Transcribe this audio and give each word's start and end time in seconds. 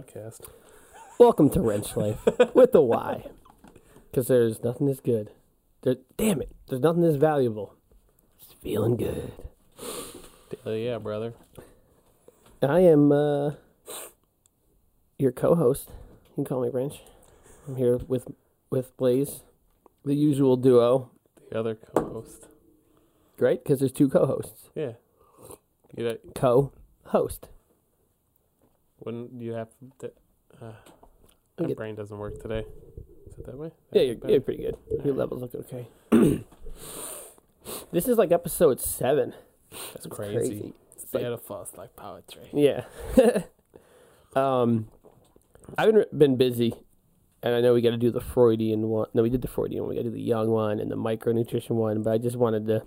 podcast. 0.00 0.48
Welcome 1.18 1.50
to 1.50 1.60
Wrench 1.60 1.94
Life 1.94 2.26
with 2.54 2.72
the 2.72 2.80
Y. 2.80 3.26
Because 4.10 4.28
there's 4.28 4.62
nothing 4.62 4.88
as 4.88 4.98
good. 5.00 5.30
There, 5.82 5.96
damn 6.16 6.40
it, 6.40 6.50
there's 6.68 6.80
nothing 6.80 7.04
as 7.04 7.16
valuable. 7.16 7.74
It's 8.40 8.54
feeling 8.54 8.96
good. 8.96 9.32
Hell 10.64 10.74
yeah, 10.74 10.96
brother. 10.96 11.34
I 12.62 12.80
am 12.80 13.12
uh, 13.12 13.52
your 15.18 15.32
co-host. 15.32 15.90
You 16.28 16.34
can 16.34 16.44
call 16.46 16.62
me 16.62 16.70
Wrench. 16.70 17.00
I'm 17.68 17.76
here 17.76 17.98
with 18.08 18.28
with 18.70 18.96
Blaze, 18.96 19.42
the 20.04 20.14
usual 20.14 20.56
duo. 20.56 21.10
The 21.50 21.58
other 21.58 21.74
co-host. 21.74 22.48
Great, 23.36 23.64
because 23.64 23.80
there's 23.80 23.92
two 23.92 24.08
co-hosts. 24.08 24.70
Yeah. 24.74 24.92
You 25.94 26.04
know, 26.04 26.16
Co-host. 26.34 27.48
Wouldn't 29.00 29.40
you 29.40 29.52
have 29.52 29.68
to? 30.00 30.12
Uh, 30.60 30.72
my 31.58 31.68
get- 31.68 31.76
brain 31.76 31.94
doesn't 31.94 32.16
work 32.16 32.40
today. 32.40 32.64
Is 33.28 33.38
it 33.38 33.46
that 33.46 33.56
way? 33.56 33.70
Yeah, 33.92 34.02
you're, 34.02 34.16
you're 34.28 34.40
pretty 34.40 34.62
good. 34.62 34.76
Your 35.04 35.14
levels 35.14 35.42
look 35.42 35.54
okay. 35.54 35.86
this 37.92 38.08
is 38.08 38.18
like 38.18 38.32
episode 38.32 38.80
seven. 38.80 39.34
That's 39.70 40.06
It's 40.06 40.14
crazy. 40.14 40.74
It's 40.96 41.12
like- 41.14 41.22
Beautiful. 41.22 41.62
It's 41.62 41.76
like 41.76 41.94
poetry. 41.96 42.48
Yeah. 42.52 42.84
um, 44.36 44.88
I've 45.78 45.92
been 45.92 46.04
been 46.16 46.36
busy, 46.36 46.74
and 47.42 47.54
I 47.54 47.60
know 47.60 47.74
we 47.74 47.80
got 47.80 47.90
to 47.90 47.96
do 47.96 48.10
the 48.10 48.20
Freudian 48.20 48.88
one. 48.88 49.08
No, 49.14 49.22
we 49.22 49.30
did 49.30 49.42
the 49.42 49.48
Freudian. 49.48 49.82
one. 49.84 49.90
We 49.90 49.96
got 49.96 50.02
to 50.02 50.08
do 50.10 50.14
the 50.14 50.22
Jung 50.22 50.48
one 50.50 50.80
and 50.80 50.90
the 50.90 50.96
micronutrition 50.96 51.70
one. 51.70 52.02
But 52.02 52.12
I 52.12 52.18
just 52.18 52.36
wanted 52.36 52.66
to 52.66 52.82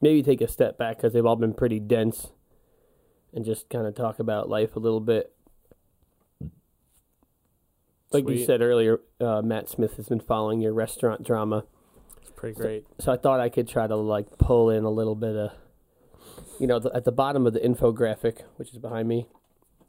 maybe 0.00 0.22
take 0.22 0.40
a 0.40 0.48
step 0.48 0.78
back 0.78 0.96
because 0.96 1.12
they've 1.12 1.26
all 1.26 1.36
been 1.36 1.52
pretty 1.54 1.80
dense, 1.80 2.28
and 3.32 3.44
just 3.44 3.68
kind 3.68 3.86
of 3.86 3.94
talk 3.94 4.18
about 4.18 4.48
life 4.48 4.76
a 4.76 4.78
little 4.78 5.00
bit. 5.00 5.32
Like 8.10 8.28
you 8.28 8.44
said 8.44 8.62
earlier, 8.62 9.00
uh, 9.20 9.42
Matt 9.42 9.68
Smith 9.68 9.96
has 9.96 10.08
been 10.08 10.20
following 10.20 10.60
your 10.60 10.72
restaurant 10.72 11.22
drama. 11.24 11.64
It's 12.22 12.30
pretty 12.30 12.58
great. 12.58 12.86
So 12.98 13.12
I 13.12 13.18
thought 13.18 13.38
I 13.38 13.50
could 13.50 13.68
try 13.68 13.86
to 13.86 13.96
like 13.96 14.38
pull 14.38 14.70
in 14.70 14.84
a 14.84 14.90
little 14.90 15.14
bit 15.14 15.36
of, 15.36 15.52
you 16.58 16.66
know, 16.66 16.78
the, 16.78 16.90
at 16.94 17.04
the 17.04 17.12
bottom 17.12 17.46
of 17.46 17.52
the 17.52 17.60
infographic, 17.60 18.42
which 18.56 18.72
is 18.72 18.78
behind 18.78 19.08
me. 19.08 19.26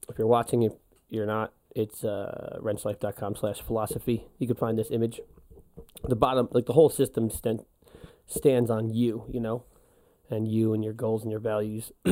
If 0.10 0.17
you're 0.17 0.28
watching, 0.28 0.64
if 0.64 0.73
you're 1.10 1.26
not, 1.26 1.54
it's 1.76 2.04
uh, 2.04 2.60
wrenchlife.com 2.62 3.36
slash 3.36 3.62
philosophy. 3.62 4.26
You 4.38 4.48
can 4.48 4.58
find 4.58 4.78
this 4.78 4.92
image. 4.92 5.22
The 6.04 6.16
bottom, 6.16 6.50
like 6.52 6.66
the 6.66 6.73
whole 6.73 6.90
system 6.90 7.30
stand, 7.30 7.62
stands 8.28 8.70
on 8.70 8.90
you, 8.90 9.23
you 9.32 9.40
know, 9.40 9.64
and 10.30 10.48
you 10.48 10.73
and 10.73 10.84
your 10.84 10.94
goals 10.94 11.22
and 11.23 11.32
your 11.32 11.40
values 11.40 11.94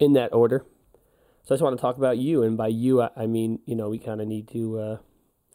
in 0.00 0.14
that 0.14 0.32
order. 0.32 0.64
So 1.44 1.54
I 1.54 1.56
just 1.56 1.62
want 1.62 1.76
to 1.76 1.80
talk 1.80 1.96
about 1.96 2.18
you. 2.18 2.42
And 2.42 2.56
by 2.56 2.68
you, 2.68 3.02
I, 3.02 3.10
I 3.16 3.26
mean, 3.26 3.60
you 3.66 3.76
know, 3.76 3.88
we 3.88 3.98
kind 3.98 4.20
of 4.20 4.26
need 4.26 4.48
to 4.48 4.78
uh, 4.78 4.96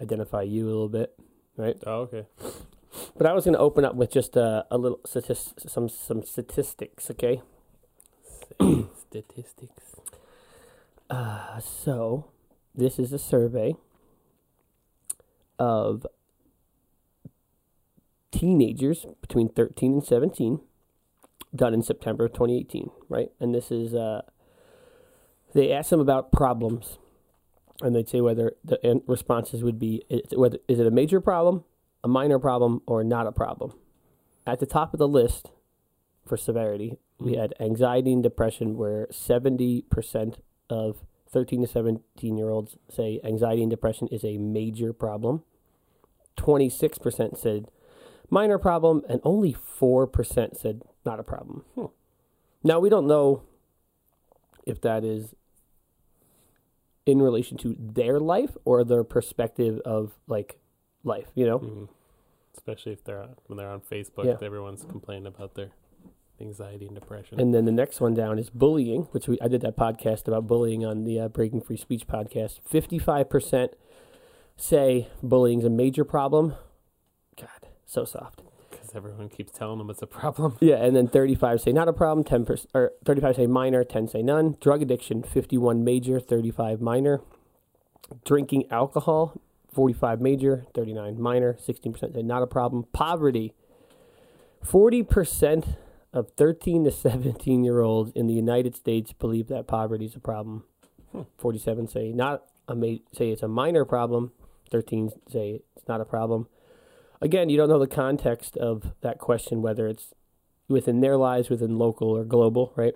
identify 0.02 0.44
you 0.44 0.66
a 0.66 0.68
little 0.68 0.90
bit, 0.90 1.14
right? 1.58 1.76
Oh, 1.86 2.02
okay. 2.02 2.26
But 3.18 3.28
I 3.28 3.34
was 3.34 3.44
going 3.44 3.56
to 3.56 3.60
open 3.60 3.84
up 3.84 3.96
with 3.96 4.12
just 4.12 4.38
a, 4.38 4.66
a 4.72 4.78
little 4.78 5.00
statis- 5.06 5.70
some 5.70 5.90
some 5.90 6.24
statistics, 6.24 7.12
okay? 7.12 7.42
Statistics. 9.10 9.96
Uh, 11.10 11.60
so 11.60 12.32
this 12.74 12.98
is 12.98 13.12
a 13.12 13.20
survey 13.20 13.76
of 15.60 16.06
teenagers 18.32 19.06
between 19.22 19.50
13 19.50 19.94
and 19.94 20.04
17 20.04 20.60
done 21.56 21.74
in 21.74 21.82
September 21.82 22.26
of 22.26 22.34
2018, 22.34 22.90
right? 23.08 23.32
And 23.40 23.56
this 23.56 23.72
is 23.72 23.94
uh 23.94 24.24
they 25.56 25.72
asked 25.72 25.90
them 25.90 26.02
about 26.02 26.32
problems 26.32 27.00
and 27.82 27.96
they'd 27.96 28.10
say 28.10 28.22
whether 28.22 28.54
the 28.64 29.02
responses 29.08 29.64
would 29.64 29.80
be 29.80 30.04
whether 30.36 30.60
is 30.68 30.80
it 30.80 30.86
a 30.86 30.92
major 30.92 31.20
problem, 31.20 31.64
a 32.04 32.08
minor 32.08 32.38
problem 32.38 32.82
or 32.86 33.04
not 33.04 33.26
a 33.26 33.32
problem. 33.32 33.74
At 34.46 34.60
the 34.60 34.66
top 34.66 34.94
of 34.94 35.00
the 35.00 35.08
list 35.08 35.52
for 36.26 36.38
severity, 36.38 37.00
we 37.20 37.36
had 37.36 37.54
anxiety 37.60 38.14
and 38.14 38.22
depression 38.22 38.78
where 38.78 39.08
70% 39.08 40.36
of 40.70 40.98
13 41.32 41.62
to 41.62 41.68
17 41.68 42.38
year 42.38 42.50
olds 42.50 42.78
say 42.90 43.20
anxiety 43.24 43.64
and 43.64 43.72
depression 43.72 44.08
is 44.10 44.24
a 44.24 44.38
major 44.38 44.94
problem. 44.94 45.44
26% 46.38 47.38
said 47.38 47.70
minor 48.30 48.58
problem, 48.58 49.02
and 49.08 49.22
only 49.24 49.54
4% 49.54 50.58
said 50.58 50.82
not 51.06 51.20
a 51.20 51.24
problem. 51.24 51.64
Hmm. 51.76 51.86
Now, 52.64 52.80
we 52.80 52.90
don't 52.90 53.08
know 53.08 53.44
if 54.66 54.82
that 54.82 55.04
is 55.04 55.36
in 57.06 57.22
relation 57.22 57.58
to 57.58 57.76
their 57.80 58.20
life 58.20 58.58
or 58.66 58.84
their 58.84 59.04
perspective 59.04 59.80
of 59.86 60.18
like 60.28 60.58
life, 61.04 61.30
you 61.36 61.46
know? 61.46 61.60
Mhm. 61.60 61.88
Especially 62.54 62.94
if 62.94 63.04
they're 63.04 63.22
on, 63.22 63.36
when 63.48 63.58
they're 63.58 63.70
on 63.70 63.82
Facebook, 63.82 64.26
Yeah. 64.26 64.38
everyone's 64.42 64.84
complaining 64.86 65.28
about 65.28 65.54
their 65.56 65.72
anxiety 66.42 66.86
and 66.88 66.96
depression. 66.96 67.40
And 67.40 67.54
then 67.54 67.66
the 67.66 67.72
next 67.72 68.02
one 68.02 68.14
down 68.14 68.40
is 68.40 68.50
bullying, 68.50 69.04
which 69.12 69.28
we 69.28 69.40
I 69.40 69.48
did 69.48 69.62
that 69.62 69.76
podcast 69.78 70.28
about 70.28 70.48
bullying 70.48 70.84
on 70.86 71.04
the 71.04 71.20
uh, 71.20 71.28
Breaking 71.30 71.62
Free 71.62 71.78
Speech 71.78 72.08
podcast. 72.08 72.60
Fifty 72.66 72.98
five 72.98 73.30
percent 73.30 73.74
say 74.58 75.08
bullying's 75.22 75.66
a 75.66 75.70
major 75.70 76.04
problem. 76.06 76.56
God, 77.38 77.68
so 77.86 78.06
soft. 78.06 78.42
Everyone 78.96 79.30
keeps 79.30 79.52
telling 79.52 79.78
them 79.80 79.90
it's 79.90 80.02
a 80.02 80.08
problem. 80.08 80.58
Yeah, 80.62 80.76
and 80.78 80.96
then 80.96 81.08
thirty 81.08 81.36
five 81.36 81.62
say 81.62 81.72
not 81.72 81.88
a 81.88 81.94
problem. 81.94 82.24
Ten 82.24 82.46
percent 82.46 82.72
or 82.74 82.94
thirty 83.04 83.22
five 83.22 83.36
say 83.36 83.48
minor. 83.48 83.84
Ten 83.84 84.08
say 84.08 84.22
none. 84.22 84.56
Drug 84.62 84.82
addiction 84.82 85.24
fifty 85.24 85.58
one 85.58 85.84
major. 85.84 86.20
Thirty 86.20 86.52
five 86.52 86.82
minor. 86.82 87.22
Drinking 88.24 88.66
alcohol 88.72 89.40
forty 89.74 89.94
five 89.94 90.22
major. 90.22 90.66
Thirty 90.74 90.94
nine 90.94 91.20
minor. 91.20 91.58
Sixteen 91.60 91.94
percent 91.94 92.14
say 92.14 92.22
not 92.22 92.42
a 92.42 92.48
problem. 92.48 92.86
Poverty 92.94 93.54
forty 94.64 95.04
percent 95.04 95.78
of 96.14 96.32
13 96.38 96.86
to 96.86 96.92
17 96.92 97.66
year 97.66 97.82
olds 97.82 98.10
in 98.16 98.26
the 98.26 98.34
United 98.34 98.74
States 98.74 99.12
believe 99.12 99.50
that 99.50 99.68
poverty 99.68 100.06
is 100.06 100.16
a 100.16 100.20
problem. 100.20 100.64
Hmm. 101.12 101.24
47 101.38 101.90
say 101.90 102.14
not 102.14 102.44
a 102.70 102.74
ma- 102.76 102.96
say 103.12 103.32
it's 103.32 103.44
a 103.44 103.50
minor 103.50 103.84
problem. 103.84 104.32
13 104.72 105.12
say 105.30 105.62
it's 105.76 105.88
not 105.90 106.00
a 106.00 106.06
problem. 106.06 106.48
Again, 107.22 107.50
you 107.50 107.58
don't 107.58 107.70
know 107.70 107.80
the 107.80 107.88
context 107.88 108.58
of 108.58 108.94
that 109.02 109.20
question 109.20 109.62
whether 109.62 109.88
it's 109.88 110.14
within 110.68 111.02
their 111.02 111.18
lives, 111.18 111.50
within 111.50 111.78
local 111.78 112.10
or 112.10 112.24
global, 112.24 112.74
right? 112.76 112.96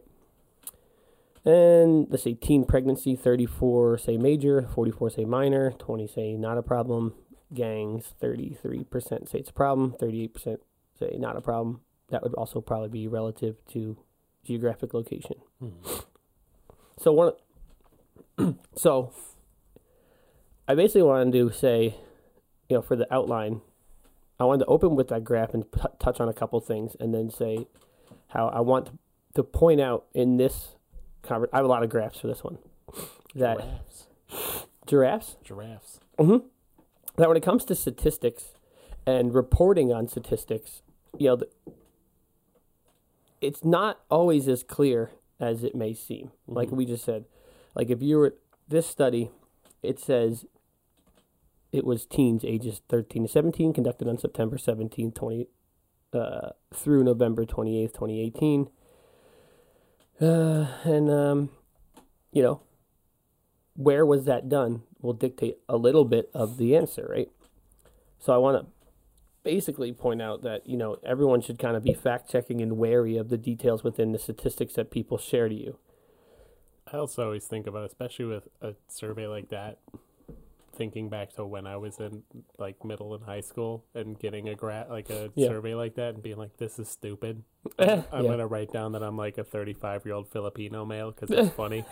And 1.45 2.07
let's 2.09 2.23
say 2.23 2.33
teen 2.33 2.65
pregnancy, 2.65 3.15
34 3.15 3.97
say 3.97 4.17
major, 4.17 4.67
44 4.73 5.09
say 5.11 5.25
minor, 5.25 5.71
20 5.71 6.07
say 6.07 6.35
not 6.35 6.57
a 6.57 6.61
problem. 6.61 7.13
Gangs, 7.53 8.13
33% 8.21 9.29
say 9.29 9.39
it's 9.39 9.49
a 9.49 9.53
problem, 9.53 9.95
38% 9.99 10.57
say 10.99 11.15
not 11.17 11.35
a 11.35 11.41
problem 11.41 11.81
that 12.09 12.23
would 12.23 12.33
also 12.35 12.61
probably 12.61 12.89
be 12.89 13.07
relative 13.07 13.55
to 13.71 13.97
geographic 14.43 14.93
location. 14.93 15.35
Mhm. 15.61 16.03
So 16.97 17.13
one, 17.13 17.33
so 18.75 19.11
I 20.67 20.75
basically 20.75 21.03
wanted 21.03 21.33
to 21.33 21.51
say, 21.51 21.95
you 22.67 22.77
know, 22.77 22.81
for 22.81 22.95
the 22.95 23.11
outline, 23.13 23.61
I 24.39 24.45
wanted 24.45 24.59
to 24.65 24.65
open 24.67 24.95
with 24.95 25.09
that 25.09 25.23
graph 25.23 25.53
and 25.53 25.65
t- 25.71 25.81
touch 25.99 26.19
on 26.19 26.29
a 26.29 26.33
couple 26.33 26.59
things, 26.61 26.95
and 26.99 27.13
then 27.13 27.29
say 27.29 27.67
how 28.29 28.47
I 28.49 28.61
want 28.61 28.97
to 29.35 29.43
point 29.43 29.81
out 29.81 30.05
in 30.13 30.37
this 30.37 30.75
conver- 31.23 31.49
I 31.51 31.57
have 31.57 31.65
a 31.65 31.69
lot 31.69 31.83
of 31.83 31.89
graphs 31.89 32.19
for 32.19 32.27
this 32.27 32.43
one. 32.43 32.57
That 33.35 33.57
Giraffes. 33.59 34.07
giraffes 34.87 35.37
Giraffes. 35.43 35.99
Mm-hmm. 36.17 36.47
That 37.17 37.27
when 37.27 37.37
it 37.37 37.43
comes 37.43 37.65
to 37.65 37.75
statistics 37.75 38.53
and 39.05 39.33
reporting 39.33 39.91
on 39.93 40.07
statistics, 40.07 40.81
you 41.17 41.27
know, 41.27 41.35
the, 41.37 41.49
it's 43.41 43.63
not 43.63 43.99
always 44.09 44.47
as 44.47 44.63
clear 44.63 45.11
as 45.39 45.63
it 45.63 45.75
may 45.75 45.93
seem. 45.93 46.31
Like 46.47 46.69
Mhm. 46.69 46.77
we 46.77 46.85
just 46.85 47.03
said, 47.05 47.25
like 47.75 47.89
if 47.89 48.01
you 48.01 48.17
were 48.17 48.35
this 48.67 48.87
study, 48.87 49.29
it 49.83 49.99
says 49.99 50.45
it 51.71 51.85
was 51.85 52.05
teens 52.05 52.43
ages 52.43 52.81
13 52.89 53.23
to 53.23 53.29
17 53.29 53.73
conducted 53.73 54.07
on 54.07 54.17
September 54.17 54.57
17, 54.57 55.11
20 55.11 55.47
uh, 56.13 56.49
through 56.73 57.03
November 57.03 57.45
28th, 57.45 57.93
2018. 57.93 58.69
Uh, 60.21 60.67
and 60.83 61.09
um, 61.09 61.49
you 62.31 62.41
know, 62.41 62.61
where 63.75 64.05
was 64.05 64.25
that 64.25 64.49
done 64.49 64.83
will 65.01 65.13
dictate 65.13 65.59
a 65.69 65.77
little 65.77 66.05
bit 66.05 66.29
of 66.33 66.57
the 66.57 66.75
answer, 66.75 67.07
right? 67.09 67.29
So 68.19 68.33
I 68.33 68.37
want 68.37 68.61
to 68.61 68.71
basically 69.43 69.93
point 69.93 70.21
out 70.21 70.41
that, 70.41 70.67
you 70.67 70.75
know, 70.75 70.97
everyone 71.05 71.41
should 71.41 71.57
kind 71.57 71.77
of 71.77 71.83
be 71.83 71.93
fact 71.93 72.29
checking 72.29 72.61
and 72.61 72.77
wary 72.77 73.15
of 73.15 73.29
the 73.29 73.37
details 73.37 73.83
within 73.83 74.11
the 74.11 74.19
statistics 74.19 74.73
that 74.73 74.91
people 74.91 75.17
share 75.17 75.47
to 75.47 75.55
you. 75.55 75.77
I 76.91 76.97
also 76.97 77.23
always 77.23 77.45
think 77.45 77.67
about, 77.67 77.85
especially 77.85 78.25
with 78.25 78.47
a 78.61 78.73
survey 78.87 79.27
like 79.27 79.49
that, 79.49 79.77
thinking 80.79 81.09
back 81.09 81.33
to 81.33 81.45
when 81.45 81.67
I 81.67 81.75
was 81.77 81.99
in 81.99 82.23
like 82.57 82.83
middle 82.85 83.13
and 83.13 83.21
high 83.23 83.41
school 83.41 83.83
and 83.93 84.17
getting 84.17 84.47
a 84.47 84.55
gra- 84.55 84.87
like 84.89 85.09
a 85.09 85.29
Yeah. 85.35 85.49
survey 85.49 85.75
like 85.75 85.95
that 85.95 86.13
and 86.15 86.23
being 86.23 86.37
like, 86.37 86.55
"This 86.57 86.79
is 86.79 86.87
stupid." 86.87 87.43
I'm 87.77 88.05
gonna 88.25 88.47
write 88.47 88.71
down 88.71 88.93
that 88.93 89.03
I'm 89.03 89.17
like 89.17 89.37
a 89.37 89.43
35 89.43 90.05
year 90.05 90.15
old 90.15 90.29
Filipino 90.29 90.85
male 90.85 91.11
because 91.11 91.29
it's 91.29 91.53
funny, 91.63 91.83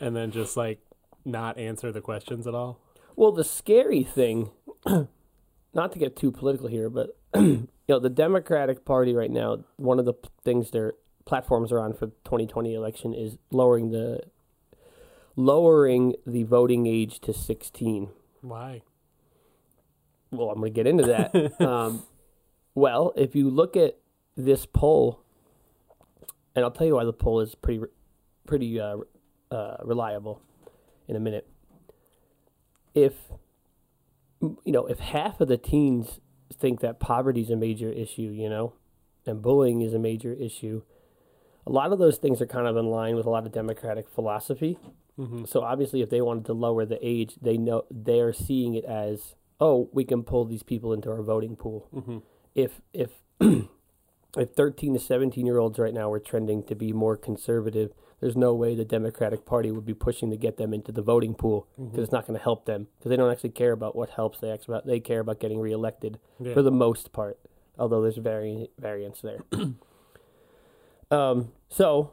and 0.00 0.14
then 0.16 0.32
just 0.32 0.56
like 0.56 0.80
not 1.24 1.56
answer 1.56 1.92
the 1.92 2.00
questions 2.00 2.46
at 2.48 2.54
all. 2.54 2.80
Well, 3.16 3.30
the 3.30 3.44
scary 3.44 4.02
thing, 4.02 4.50
not 5.72 5.92
to 5.92 5.98
get 5.98 6.16
too 6.16 6.32
political 6.32 6.66
here, 6.68 6.90
but 6.90 7.16
you 7.36 7.68
know, 7.88 8.00
the 8.00 8.10
Democratic 8.10 8.84
Party 8.84 9.14
right 9.14 9.30
now, 9.30 9.64
one 9.76 9.98
of 10.00 10.04
the 10.04 10.14
things 10.44 10.72
their 10.72 10.94
platforms 11.26 11.70
are 11.72 11.78
on 11.80 11.92
for 11.94 12.08
2020 12.24 12.74
election 12.74 13.14
is 13.14 13.38
lowering 13.50 13.90
the 13.92 14.20
lowering 15.36 16.14
the 16.26 16.44
voting 16.44 16.86
age 16.86 17.20
to 17.20 17.32
16. 17.32 18.08
Why? 18.40 18.82
Well, 20.30 20.50
I'm 20.50 20.60
going 20.60 20.72
to 20.72 20.74
get 20.74 20.86
into 20.86 21.04
that. 21.04 21.60
um, 21.66 22.04
well, 22.74 23.12
if 23.16 23.34
you 23.34 23.50
look 23.50 23.76
at 23.76 23.98
this 24.36 24.66
poll, 24.66 25.20
and 26.54 26.64
I'll 26.64 26.70
tell 26.70 26.86
you 26.86 26.94
why 26.94 27.04
the 27.04 27.12
poll 27.12 27.40
is 27.40 27.54
pretty, 27.54 27.82
pretty 28.46 28.80
uh, 28.80 28.98
uh, 29.50 29.76
reliable 29.84 30.40
in 31.08 31.16
a 31.16 31.20
minute. 31.20 31.48
If 32.94 33.14
you 34.40 34.72
know, 34.72 34.86
if 34.86 34.98
half 34.98 35.40
of 35.40 35.48
the 35.48 35.56
teens 35.56 36.20
think 36.52 36.80
that 36.80 37.00
poverty 37.00 37.40
is 37.40 37.50
a 37.50 37.56
major 37.56 37.90
issue, 37.90 38.22
you 38.22 38.48
know, 38.48 38.74
and 39.26 39.40
bullying 39.40 39.80
is 39.80 39.94
a 39.94 39.98
major 39.98 40.32
issue, 40.32 40.82
a 41.66 41.70
lot 41.70 41.92
of 41.92 41.98
those 41.98 42.18
things 42.18 42.42
are 42.42 42.46
kind 42.46 42.66
of 42.66 42.76
in 42.76 42.86
line 42.86 43.16
with 43.16 43.26
a 43.26 43.30
lot 43.30 43.46
of 43.46 43.52
democratic 43.52 44.08
philosophy. 44.08 44.78
Mm-hmm. 45.18 45.44
So 45.46 45.62
obviously, 45.62 46.00
if 46.02 46.10
they 46.10 46.20
wanted 46.20 46.44
to 46.46 46.52
lower 46.52 46.84
the 46.84 46.98
age, 47.00 47.36
they 47.40 47.56
know 47.56 47.84
they're 47.90 48.32
seeing 48.32 48.74
it 48.74 48.84
as, 48.84 49.34
oh, 49.60 49.88
we 49.92 50.04
can 50.04 50.22
pull 50.24 50.44
these 50.44 50.62
people 50.62 50.92
into 50.92 51.10
our 51.10 51.22
voting 51.22 51.56
pool. 51.56 51.88
Mm-hmm. 51.94 52.18
If 52.54 52.80
if 52.92 53.10
if 53.40 54.50
thirteen 54.56 54.94
to 54.94 55.00
seventeen 55.00 55.46
year 55.46 55.58
olds 55.58 55.78
right 55.78 55.94
now 55.94 56.08
were 56.08 56.20
trending 56.20 56.62
to 56.64 56.74
be 56.74 56.92
more 56.92 57.16
conservative, 57.16 57.92
there's 58.20 58.36
no 58.36 58.54
way 58.54 58.74
the 58.74 58.84
Democratic 58.84 59.44
Party 59.44 59.70
would 59.70 59.86
be 59.86 59.94
pushing 59.94 60.30
to 60.30 60.36
get 60.36 60.56
them 60.56 60.74
into 60.74 60.90
the 60.90 61.02
voting 61.02 61.34
pool 61.34 61.68
because 61.76 62.04
it's 62.04 62.12
not 62.12 62.26
going 62.26 62.38
to 62.38 62.42
help 62.42 62.64
them 62.66 62.88
because 62.98 63.10
they 63.10 63.16
don't 63.16 63.30
actually 63.30 63.50
care 63.50 63.72
about 63.72 63.94
what 63.94 64.10
helps. 64.10 64.40
They 64.40 64.50
actually 64.50 64.80
they 64.84 64.98
care 65.00 65.20
about 65.20 65.38
getting 65.40 65.60
reelected 65.60 66.18
Yeah. 66.40 66.54
for 66.54 66.62
the 66.62 66.70
most 66.72 67.12
part, 67.12 67.38
although 67.78 68.02
there's 68.02 68.16
vari- 68.16 68.70
variance 68.78 69.20
there. 69.20 69.40
um, 71.10 71.52
so 71.68 72.12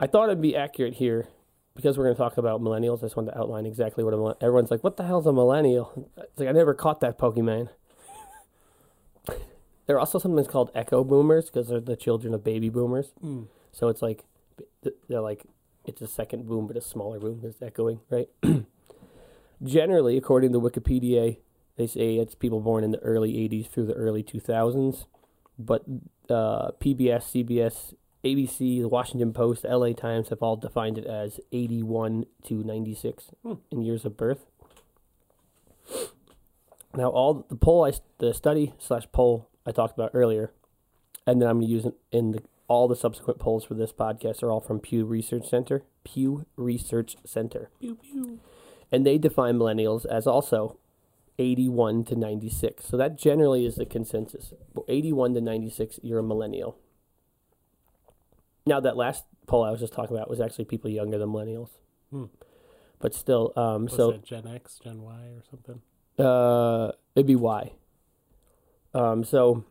I 0.00 0.06
thought 0.06 0.24
it'd 0.24 0.40
be 0.40 0.56
accurate 0.56 0.94
here 0.94 1.28
because 1.74 1.98
we're 1.98 2.04
going 2.04 2.14
to 2.14 2.22
talk 2.22 2.36
about 2.36 2.60
millennials. 2.60 2.98
I 2.98 3.06
just 3.06 3.16
wanted 3.16 3.32
to 3.32 3.38
outline 3.38 3.66
exactly 3.66 4.04
what 4.04 4.14
a 4.14 4.44
everyone's 4.44 4.70
like. 4.70 4.84
What 4.84 4.96
the 4.96 5.04
hell's 5.04 5.26
a 5.26 5.32
millennial? 5.32 6.10
It's 6.16 6.38
like 6.38 6.48
I 6.48 6.52
never 6.52 6.74
caught 6.74 7.00
that 7.00 7.18
Pokemon. 7.18 7.68
there 9.86 9.96
are 9.96 10.00
also 10.00 10.18
sometimes 10.18 10.48
called 10.48 10.70
echo 10.74 11.02
boomers 11.04 11.46
because 11.46 11.68
they're 11.68 11.80
the 11.80 11.96
children 11.96 12.34
of 12.34 12.44
baby 12.44 12.68
boomers. 12.68 13.12
Mm. 13.22 13.48
So 13.72 13.88
it's 13.88 14.02
like 14.02 14.24
they're 15.08 15.20
like 15.20 15.46
it's 15.84 16.00
a 16.00 16.06
second 16.06 16.46
boom, 16.46 16.66
but 16.66 16.76
a 16.76 16.80
smaller 16.80 17.18
boom. 17.18 17.40
There's 17.42 17.60
echoing, 17.60 18.00
right? 18.08 18.28
Generally, 19.62 20.16
according 20.16 20.52
to 20.52 20.60
Wikipedia, 20.60 21.38
they 21.76 21.86
say 21.86 22.16
it's 22.16 22.34
people 22.34 22.60
born 22.60 22.84
in 22.84 22.92
the 22.92 22.98
early 23.00 23.32
'80s 23.32 23.68
through 23.68 23.86
the 23.86 23.94
early 23.94 24.22
2000s. 24.22 25.06
But 25.58 25.84
uh, 26.28 26.72
PBS, 26.80 27.30
CBS, 27.32 27.94
ABC, 28.24 28.80
the 28.80 28.88
Washington 28.88 29.32
Post, 29.32 29.64
LA 29.64 29.92
Times 29.92 30.30
have 30.30 30.42
all 30.42 30.56
defined 30.56 30.96
it 30.98 31.04
as 31.06 31.40
81 31.52 32.24
to 32.44 32.62
96 32.64 33.30
Hmm. 33.42 33.54
in 33.70 33.82
years 33.82 34.04
of 34.04 34.16
birth. 34.16 34.46
Now, 36.96 37.10
all 37.10 37.44
the 37.48 37.56
poll, 37.56 37.84
I, 37.84 37.92
the 38.18 38.32
study 38.32 38.72
slash 38.78 39.06
poll 39.12 39.48
I 39.66 39.72
talked 39.72 39.94
about 39.94 40.12
earlier, 40.14 40.52
and 41.26 41.40
then 41.42 41.48
I'm 41.48 41.56
going 41.58 41.66
to 41.66 41.72
use 41.72 41.84
it 41.86 41.94
in 42.12 42.32
the 42.32 42.42
all 42.66 42.88
the 42.88 42.96
subsequent 42.96 43.38
polls 43.38 43.62
for 43.64 43.74
this 43.74 43.92
podcast 43.92 44.42
are 44.42 44.50
all 44.50 44.60
from 44.60 44.80
Pew 44.80 45.04
Research 45.04 45.46
Center. 45.48 45.82
Pew 46.02 46.46
Research 46.56 47.16
Center, 47.24 47.68
Pew 47.78 47.96
pew. 47.96 48.38
and 48.90 49.04
they 49.04 49.18
define 49.18 49.56
millennials 49.58 50.06
as 50.06 50.26
also 50.26 50.78
81 51.38 52.04
to 52.04 52.16
96. 52.16 52.84
So 52.86 52.96
that 52.96 53.18
generally 53.18 53.66
is 53.66 53.74
the 53.76 53.84
consensus. 53.84 54.54
81 54.88 55.34
to 55.34 55.40
96, 55.42 56.00
you're 56.02 56.20
a 56.20 56.22
millennial. 56.22 56.76
Now 58.66 58.80
that 58.80 58.96
last 58.96 59.24
poll 59.46 59.62
I 59.62 59.70
was 59.70 59.80
just 59.80 59.92
talking 59.92 60.16
about 60.16 60.30
was 60.30 60.40
actually 60.40 60.64
people 60.64 60.90
younger 60.90 61.18
than 61.18 61.28
millennials, 61.28 61.68
Hmm. 62.10 62.24
but 62.98 63.12
still, 63.14 63.52
um, 63.56 63.88
so 63.88 64.10
it 64.12 64.24
Gen 64.24 64.46
X, 64.46 64.78
Gen 64.82 65.02
Y, 65.02 65.12
or 65.36 65.42
something? 65.50 65.80
uh, 66.18 66.92
it'd 67.14 67.26
be 67.26 67.36
Y. 67.36 67.72
Um, 68.94 69.22
so, 69.24 69.64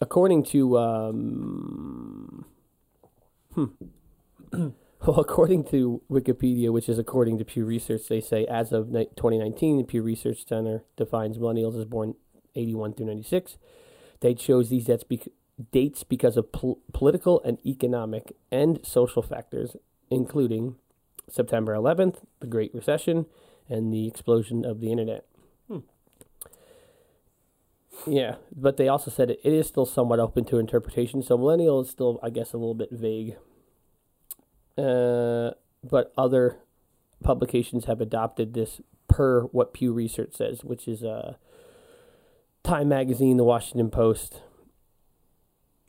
according 0.00 0.44
to 0.44 0.78
um, 0.78 2.44
hmm. 3.52 3.64
well, 4.52 5.20
according 5.20 5.64
to 5.64 6.00
Wikipedia, 6.10 6.70
which 6.72 6.88
is 6.88 6.98
according 6.98 7.36
to 7.38 7.44
Pew 7.44 7.64
Research, 7.66 8.08
they 8.08 8.20
say 8.20 8.46
as 8.46 8.72
of 8.72 8.88
ni- 8.90 9.08
2019, 9.16 9.76
the 9.78 9.84
Pew 9.84 10.02
Research 10.02 10.46
Center 10.46 10.84
defines 10.96 11.36
millennials 11.38 11.78
as 11.78 11.84
born 11.84 12.14
81 12.54 12.94
through 12.94 13.06
96. 13.06 13.58
They 14.20 14.34
chose 14.34 14.68
these 14.70 14.84
dates, 14.86 15.04
bec- 15.04 15.28
dates 15.72 16.04
because 16.04 16.36
of 16.36 16.52
pol- 16.52 16.80
political 16.92 17.42
and 17.42 17.58
economic 17.64 18.36
and 18.50 18.80
social 18.82 19.22
factors, 19.22 19.76
including 20.10 20.76
September 21.28 21.74
11th, 21.74 22.18
the 22.40 22.46
Great 22.46 22.74
Recession, 22.74 23.26
and 23.68 23.92
the 23.92 24.06
explosion 24.06 24.64
of 24.64 24.80
the 24.80 24.90
internet. 24.90 25.24
Hmm. 25.68 25.78
Yeah, 28.06 28.36
but 28.54 28.76
they 28.76 28.88
also 28.88 29.10
said 29.10 29.30
it, 29.30 29.40
it 29.44 29.52
is 29.52 29.68
still 29.68 29.86
somewhat 29.86 30.18
open 30.18 30.44
to 30.46 30.58
interpretation. 30.58 31.22
So 31.22 31.36
millennial 31.36 31.80
is 31.80 31.90
still, 31.90 32.18
I 32.22 32.30
guess, 32.30 32.52
a 32.52 32.56
little 32.56 32.74
bit 32.74 32.90
vague. 32.90 33.36
Uh, 34.76 35.50
but 35.84 36.12
other 36.16 36.58
publications 37.22 37.84
have 37.84 38.00
adopted 38.00 38.54
this 38.54 38.80
per 39.08 39.42
what 39.42 39.72
Pew 39.72 39.92
Research 39.92 40.34
says, 40.34 40.64
which 40.64 40.88
is 40.88 41.02
uh, 41.02 41.34
Time 42.62 42.88
Magazine, 42.88 43.36
The 43.36 43.44
Washington 43.44 43.90
Post. 43.90 44.40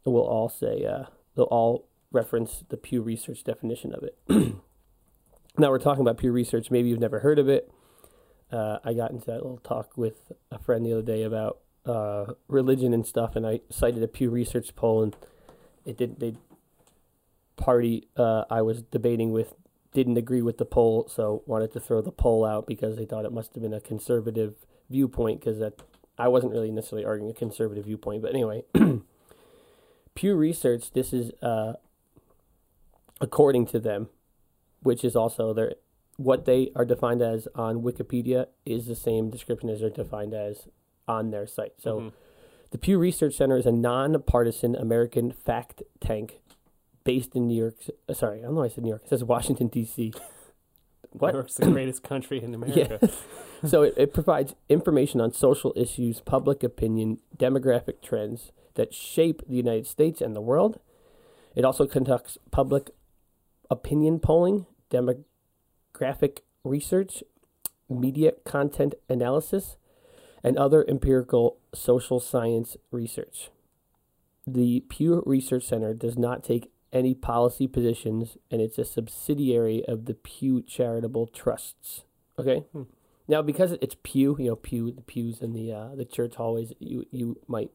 Will 0.03 0.21
all 0.21 0.49
say 0.49 0.85
uh, 0.85 1.05
they'll 1.35 1.45
all 1.45 1.87
reference 2.11 2.63
the 2.69 2.77
Pew 2.77 3.01
Research 3.01 3.43
definition 3.43 3.93
of 3.93 4.03
it. 4.03 4.17
now 5.57 5.69
we're 5.69 5.79
talking 5.79 6.01
about 6.01 6.17
Pew 6.17 6.31
Research. 6.31 6.71
Maybe 6.71 6.89
you've 6.89 6.99
never 6.99 7.19
heard 7.19 7.39
of 7.39 7.47
it. 7.47 7.71
Uh, 8.51 8.79
I 8.83 8.93
got 8.93 9.11
into 9.11 9.25
that 9.27 9.43
little 9.43 9.61
talk 9.63 9.95
with 9.95 10.31
a 10.51 10.59
friend 10.59 10.85
the 10.85 10.91
other 10.93 11.01
day 11.01 11.23
about 11.23 11.59
uh, 11.85 12.33
religion 12.47 12.93
and 12.93 13.05
stuff, 13.05 13.35
and 13.35 13.47
I 13.47 13.61
cited 13.69 14.03
a 14.03 14.07
Pew 14.07 14.29
Research 14.29 14.75
poll, 14.75 15.03
and 15.03 15.15
it 15.85 15.97
did. 15.97 16.19
They 16.19 16.35
party 17.55 18.07
uh, 18.17 18.45
I 18.49 18.61
was 18.61 18.81
debating 18.81 19.31
with 19.31 19.53
didn't 19.93 20.17
agree 20.17 20.41
with 20.41 20.57
the 20.57 20.65
poll, 20.65 21.07
so 21.07 21.43
wanted 21.45 21.71
to 21.73 21.79
throw 21.79 22.01
the 22.01 22.11
poll 22.11 22.43
out 22.45 22.65
because 22.65 22.97
they 22.97 23.05
thought 23.05 23.25
it 23.25 23.31
must 23.31 23.53
have 23.53 23.61
been 23.61 23.73
a 23.73 23.81
conservative 23.81 24.55
viewpoint 24.89 25.39
because 25.39 25.59
that 25.59 25.81
I 26.17 26.27
wasn't 26.27 26.53
really 26.53 26.71
necessarily 26.71 27.05
arguing 27.05 27.31
a 27.31 27.35
conservative 27.35 27.85
viewpoint, 27.85 28.21
but 28.21 28.31
anyway. 28.31 28.63
Pew 30.15 30.35
Research, 30.35 30.91
this 30.91 31.13
is 31.13 31.31
uh, 31.41 31.73
according 33.19 33.65
to 33.67 33.79
them, 33.79 34.09
which 34.81 35.03
is 35.03 35.15
also 35.15 35.53
their 35.53 35.75
what 36.17 36.45
they 36.45 36.71
are 36.75 36.85
defined 36.85 37.21
as 37.21 37.47
on 37.55 37.81
Wikipedia 37.81 38.47
is 38.65 38.85
the 38.85 38.95
same 38.95 39.29
description 39.29 39.69
as 39.69 39.79
they're 39.79 39.89
defined 39.89 40.33
as 40.33 40.67
on 41.07 41.31
their 41.31 41.47
site. 41.47 41.73
So 41.79 41.99
Mhm. 41.99 42.11
the 42.69 42.77
Pew 42.77 42.99
Research 42.99 43.35
Center 43.35 43.57
is 43.57 43.65
a 43.65 43.71
nonpartisan 43.71 44.75
American 44.75 45.31
fact 45.31 45.81
tank 45.99 46.41
based 47.03 47.35
in 47.35 47.47
New 47.47 47.57
York. 47.57 47.75
uh, 48.07 48.13
Sorry, 48.13 48.39
I 48.39 48.41
don't 48.43 48.53
know 48.53 48.59
why 48.59 48.65
I 48.65 48.69
said 48.69 48.83
New 48.83 48.89
York. 48.89 49.03
It 49.05 49.09
says 49.09 49.23
Washington 49.23 49.67
D.C. 49.67 50.13
What? 51.13 51.31
New 51.33 51.37
York's 51.39 51.55
the 51.55 51.71
greatest 51.71 52.03
country 52.03 52.43
in 52.43 52.53
America. 52.53 53.09
so 53.65 53.81
it, 53.81 53.93
it 53.97 54.13
provides 54.13 54.53
information 54.69 55.19
on 55.21 55.31
social 55.33 55.73
issues, 55.75 56.19
public 56.19 56.61
opinion, 56.63 57.19
demographic 57.37 58.01
trends 58.01 58.51
that 58.75 58.93
shape 58.93 59.41
the 59.47 59.55
United 59.55 59.87
States 59.87 60.21
and 60.21 60.35
the 60.35 60.41
world. 60.41 60.79
It 61.55 61.65
also 61.65 61.85
conducts 61.85 62.37
public 62.51 62.89
opinion 63.69 64.19
polling, 64.19 64.65
demographic 64.89 66.39
research, 66.63 67.23
media 67.89 68.33
content 68.45 68.95
analysis, 69.09 69.77
and 70.43 70.57
other 70.57 70.85
empirical 70.87 71.57
social 71.73 72.19
science 72.19 72.77
research. 72.91 73.49
The 74.47 74.81
Pew 74.89 75.23
Research 75.25 75.65
Center 75.65 75.93
does 75.93 76.17
not 76.17 76.43
take 76.43 76.71
any 76.91 77.13
policy 77.13 77.67
positions, 77.67 78.37
and 78.49 78.61
it's 78.61 78.77
a 78.77 78.85
subsidiary 78.85 79.83
of 79.87 80.05
the 80.05 80.13
Pew 80.13 80.61
Charitable 80.61 81.27
Trusts. 81.27 82.03
Okay. 82.39 82.65
Hmm. 82.73 82.83
Now, 83.27 83.41
because 83.41 83.73
it's 83.81 83.95
Pew, 84.03 84.35
you 84.39 84.47
know, 84.47 84.55
Pew, 84.55 84.91
the 84.91 85.01
pews 85.01 85.41
in 85.41 85.53
the 85.53 85.71
uh, 85.71 85.95
the 85.95 86.05
church 86.05 86.35
hallways, 86.35 86.73
you 86.79 87.05
you 87.11 87.37
might 87.47 87.71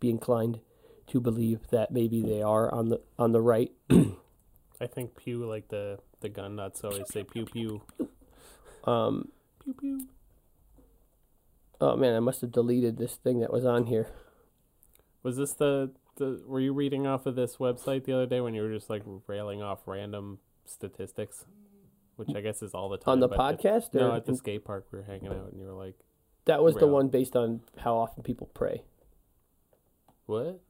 be 0.00 0.10
inclined 0.10 0.60
to 1.08 1.20
believe 1.20 1.68
that 1.70 1.90
maybe 1.92 2.22
they 2.22 2.42
are 2.42 2.72
on 2.72 2.88
the 2.88 3.00
on 3.18 3.32
the 3.32 3.40
right. 3.40 3.70
I 3.90 4.86
think 4.86 5.16
pew 5.16 5.44
like 5.46 5.68
the 5.68 5.98
the 6.20 6.28
gun 6.28 6.56
nuts 6.56 6.82
always 6.84 7.08
say 7.12 7.22
pew 7.24 7.44
pew 7.44 7.82
Um, 8.84 9.28
pew 9.62 9.74
pew. 9.74 10.06
Oh 11.80 11.96
man, 11.96 12.14
I 12.14 12.20
must 12.20 12.40
have 12.42 12.52
deleted 12.52 12.98
this 12.98 13.16
thing 13.16 13.40
that 13.40 13.52
was 13.52 13.64
on 13.64 13.86
here. 13.86 14.08
Was 15.22 15.36
this 15.36 15.52
the 15.54 15.90
the? 16.16 16.42
Were 16.46 16.60
you 16.60 16.72
reading 16.72 17.06
off 17.06 17.26
of 17.26 17.34
this 17.36 17.56
website 17.56 18.04
the 18.04 18.12
other 18.12 18.26
day 18.26 18.40
when 18.40 18.54
you 18.54 18.62
were 18.62 18.72
just 18.72 18.90
like 18.90 19.02
railing 19.26 19.62
off 19.62 19.80
random 19.86 20.38
statistics, 20.66 21.44
which 22.16 22.34
I 22.34 22.40
guess 22.40 22.62
is 22.62 22.74
all 22.74 22.88
the 22.88 22.98
time 22.98 23.12
on 23.12 23.20
the 23.20 23.28
podcast? 23.28 23.92
no, 23.94 24.10
or- 24.10 24.16
at 24.16 24.26
the 24.26 24.36
skate 24.36 24.64
park 24.64 24.86
we 24.92 24.98
were 24.98 25.04
hanging 25.04 25.28
out, 25.28 25.50
and 25.52 25.58
you 25.60 25.66
were 25.66 25.72
like, 25.72 25.94
that 26.44 26.62
was 26.62 26.74
the 26.76 26.86
one 26.86 27.08
based 27.08 27.36
on 27.36 27.60
how 27.78 27.96
often 27.96 28.22
people 28.22 28.50
pray. 28.54 28.82
"What? 30.30 30.60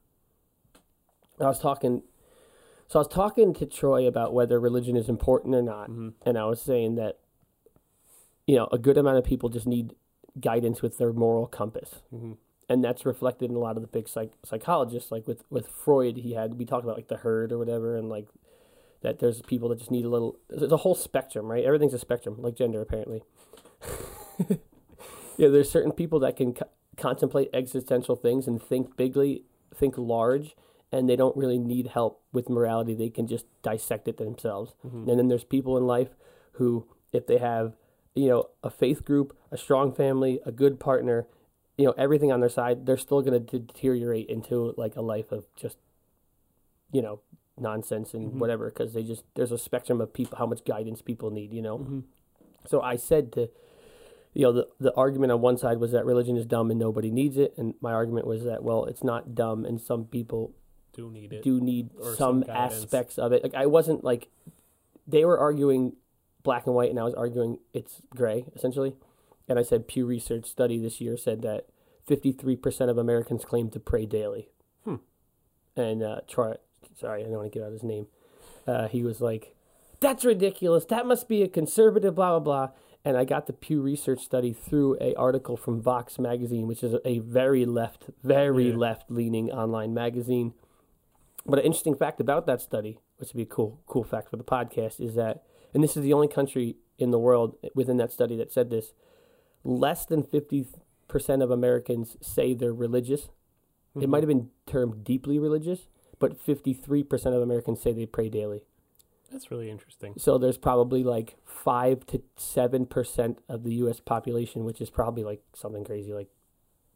I 1.40 1.44
was 1.48 1.58
talking, 1.60 2.02
so 2.88 2.98
I 2.98 3.00
was 3.00 3.08
talking 3.08 3.54
to 3.54 3.66
Troy 3.66 4.06
about 4.06 4.34
whether 4.34 4.58
religion 4.60 4.96
is 4.96 5.08
important 5.08 5.54
or 5.54 5.62
not, 5.62 5.88
Mm-hmm. 5.90 6.08
and 6.26 6.36
I 6.38 6.44
was 6.44 6.60
saying 6.60 6.96
that, 6.96 7.18
you 8.46 8.56
know, 8.56 8.68
a 8.72 8.78
good 8.78 8.98
amount 8.98 9.18
of 9.18 9.24
people 9.24 9.48
just 9.48 9.66
need 9.66 9.94
guidance 10.40 10.82
with 10.82 10.98
their 10.98 11.12
moral 11.12 11.46
compass, 11.46 12.02
Mm-hmm. 12.14 12.32
and 12.68 12.84
that's 12.84 13.06
reflected 13.06 13.50
in 13.50 13.56
a 13.56 13.60
lot 13.60 13.76
of 13.76 13.82
the 13.82 13.88
big 13.88 14.08
psych- 14.08 14.32
psychologists. 14.44 15.10
Like 15.10 15.26
with 15.26 15.44
with 15.50 15.68
Freud, 15.68 16.18
he 16.18 16.34
had 16.34 16.54
we 16.58 16.64
talked 16.66 16.84
about 16.84 16.96
like 16.96 17.08
the 17.08 17.16
herd 17.18 17.52
or 17.52 17.58
whatever, 17.58 17.96
and 17.96 18.08
like 18.08 18.26
that 19.02 19.18
there's 19.18 19.40
people 19.42 19.68
that 19.70 19.78
just 19.78 19.90
need 19.90 20.04
a 20.04 20.08
little. 20.10 20.36
There's 20.50 20.72
a 20.72 20.76
whole 20.78 20.94
spectrum, 20.94 21.46
right? 21.50 21.64
Everything's 21.64 21.94
a 21.94 21.98
spectrum, 21.98 22.36
like 22.38 22.54
gender 22.54 22.82
apparently. 22.82 23.22
yeah, 25.38 25.48
there's 25.48 25.70
certain 25.70 25.92
people 25.92 26.20
that 26.20 26.36
can 26.36 26.52
co- 26.54 26.68
contemplate 26.98 27.48
existential 27.54 28.14
things 28.16 28.46
and 28.46 28.62
think 28.62 28.96
bigly, 28.96 29.44
think 29.74 29.96
large, 29.96 30.56
and 30.92 31.08
they 31.08 31.16
don't 31.16 31.36
really 31.36 31.58
need 31.58 31.88
help 31.88 32.22
with 32.32 32.48
morality. 32.48 32.94
They 32.94 33.10
can 33.10 33.26
just 33.26 33.46
dissect 33.62 34.08
it 34.08 34.16
themselves. 34.16 34.74
Mm-hmm. 34.84 35.08
And 35.08 35.18
then 35.18 35.28
there's 35.28 35.44
people 35.44 35.76
in 35.76 35.86
life 35.86 36.10
who, 36.52 36.86
if 37.12 37.26
they 37.26 37.38
have, 37.38 37.76
you 38.14 38.28
know, 38.28 38.50
a 38.62 38.70
faith 38.70 39.04
group, 39.04 39.36
a 39.52 39.56
strong 39.56 39.92
family, 39.92 40.40
a 40.44 40.52
good 40.52 40.80
partner, 40.80 41.26
you 41.78 41.86
know, 41.86 41.94
everything 41.96 42.32
on 42.32 42.40
their 42.40 42.48
side, 42.48 42.86
they're 42.86 42.96
still 42.96 43.22
going 43.22 43.46
to 43.46 43.58
deteriorate 43.58 44.28
into 44.28 44.74
like 44.76 44.96
a 44.96 45.00
life 45.00 45.32
of 45.32 45.44
just, 45.56 45.78
you 46.92 47.00
know, 47.00 47.20
nonsense 47.56 48.12
and 48.12 48.32
Mhm. 48.32 48.38
whatever. 48.38 48.68
Because 48.68 48.92
they 48.92 49.02
just 49.02 49.24
there's 49.34 49.52
a 49.52 49.58
spectrum 49.58 50.00
of 50.00 50.12
people, 50.12 50.38
how 50.38 50.46
much 50.46 50.64
guidance 50.64 51.02
people 51.02 51.30
need, 51.30 51.52
you 51.52 51.62
know. 51.62 51.78
Mm-hmm. 51.78 52.00
So 52.66 52.80
I 52.82 52.96
said 52.96 53.32
to, 53.32 53.48
you 54.32 54.42
know, 54.42 54.52
the 54.52 54.68
the 54.78 54.94
argument 54.94 55.32
on 55.32 55.40
one 55.40 55.58
side 55.58 55.78
was 55.78 55.92
that 55.92 56.04
religion 56.04 56.36
is 56.36 56.46
dumb 56.46 56.70
and 56.70 56.78
nobody 56.78 57.10
needs 57.10 57.36
it, 57.36 57.54
and 57.56 57.74
my 57.80 57.92
argument 57.92 58.26
was 58.26 58.44
that 58.44 58.62
well, 58.62 58.84
it's 58.84 59.02
not 59.02 59.34
dumb, 59.34 59.64
and 59.64 59.80
some 59.80 60.04
people 60.04 60.52
Do 60.92 61.10
need 61.10 61.32
it? 61.32 61.42
do 61.42 61.60
need 61.60 61.90
some, 62.16 62.44
some 62.44 62.44
aspects 62.48 63.18
of 63.18 63.32
it. 63.32 63.42
Like 63.42 63.54
I 63.54 63.66
wasn't 63.66 64.04
like 64.04 64.28
they 65.06 65.24
were 65.24 65.38
arguing 65.38 65.94
black 66.42 66.66
and 66.66 66.74
white, 66.74 66.90
and 66.90 66.98
I 66.98 67.04
was 67.04 67.14
arguing 67.14 67.58
it's 67.72 68.00
gray 68.14 68.46
essentially. 68.54 68.94
And 69.48 69.58
I 69.58 69.62
said 69.62 69.88
Pew 69.88 70.06
Research 70.06 70.46
study 70.46 70.78
this 70.78 71.00
year 71.00 71.16
said 71.16 71.42
that 71.42 71.66
53% 72.08 72.88
of 72.88 72.96
Americans 72.98 73.44
claim 73.44 73.68
to 73.70 73.80
pray 73.80 74.06
daily. 74.06 74.48
Hmm. 74.84 74.96
And 75.76 76.04
uh, 76.04 76.20
Troy, 76.28 76.54
sorry, 76.96 77.22
I 77.22 77.24
don't 77.24 77.32
want 77.32 77.52
to 77.52 77.58
get 77.58 77.66
out 77.66 77.72
his 77.72 77.82
name. 77.82 78.06
Uh, 78.64 78.86
he 78.86 79.02
was 79.02 79.20
like, 79.20 79.56
"That's 79.98 80.24
ridiculous. 80.24 80.84
That 80.84 81.04
must 81.04 81.28
be 81.28 81.42
a 81.42 81.48
conservative." 81.48 82.14
Blah 82.14 82.38
blah 82.38 82.68
blah. 82.68 82.70
And 83.04 83.16
I 83.16 83.24
got 83.24 83.46
the 83.46 83.52
Pew 83.54 83.80
Research 83.80 84.20
study 84.20 84.52
through 84.52 84.98
a 85.00 85.14
article 85.14 85.56
from 85.56 85.80
Vox 85.80 86.18
magazine, 86.18 86.66
which 86.66 86.82
is 86.82 86.94
a 87.04 87.18
very 87.20 87.64
left, 87.64 88.10
very 88.22 88.70
Yeah. 88.70 88.76
left-leaning 88.76 89.50
online 89.50 89.94
magazine. 89.94 90.52
But 91.46 91.60
an 91.60 91.64
interesting 91.64 91.94
fact 91.94 92.20
about 92.20 92.44
that 92.46 92.60
study, 92.60 92.98
which 93.16 93.30
would 93.32 93.38
be 93.38 93.42
a 93.44 93.46
cool, 93.46 93.80
cool 93.86 94.04
fact 94.04 94.28
for 94.28 94.36
the 94.36 94.44
podcast, 94.44 95.00
is 95.00 95.14
that, 95.14 95.42
and 95.72 95.82
this 95.82 95.96
is 95.96 96.02
the 96.02 96.12
only 96.12 96.28
country 96.28 96.76
in 96.98 97.10
the 97.10 97.18
world 97.18 97.56
within 97.74 97.96
that 97.96 98.12
study 98.12 98.36
that 98.36 98.52
said 98.52 98.68
this, 98.68 98.92
less 99.64 100.04
than 100.04 100.22
fifty 100.22 100.66
percent 101.08 101.42
of 101.42 101.50
Americans 101.50 102.18
say 102.20 102.52
they're 102.54 102.72
religious. 102.74 103.24
It 103.24 103.30
Mm-hmm. 104.00 104.10
might 104.10 104.22
have 104.22 104.28
been 104.28 104.50
termed 104.66 105.02
deeply 105.04 105.38
religious, 105.38 105.88
but 106.18 106.38
fifty-three 106.38 107.02
percent 107.02 107.34
of 107.34 107.40
Americans 107.40 107.80
say 107.80 107.92
they 107.94 108.04
pray 108.06 108.28
daily. 108.28 108.64
That's 109.30 109.50
really 109.50 109.70
interesting. 109.70 110.14
So 110.18 110.38
there's 110.38 110.58
probably 110.58 111.04
like 111.04 111.36
five 111.44 112.04
to 112.06 112.22
seven 112.36 112.84
percent 112.86 113.38
of 113.48 113.62
the 113.62 113.74
U.S. 113.74 114.00
population, 114.00 114.64
which 114.64 114.80
is 114.80 114.90
probably 114.90 115.22
like 115.22 115.40
something 115.54 115.84
crazy, 115.84 116.12
like 116.12 116.28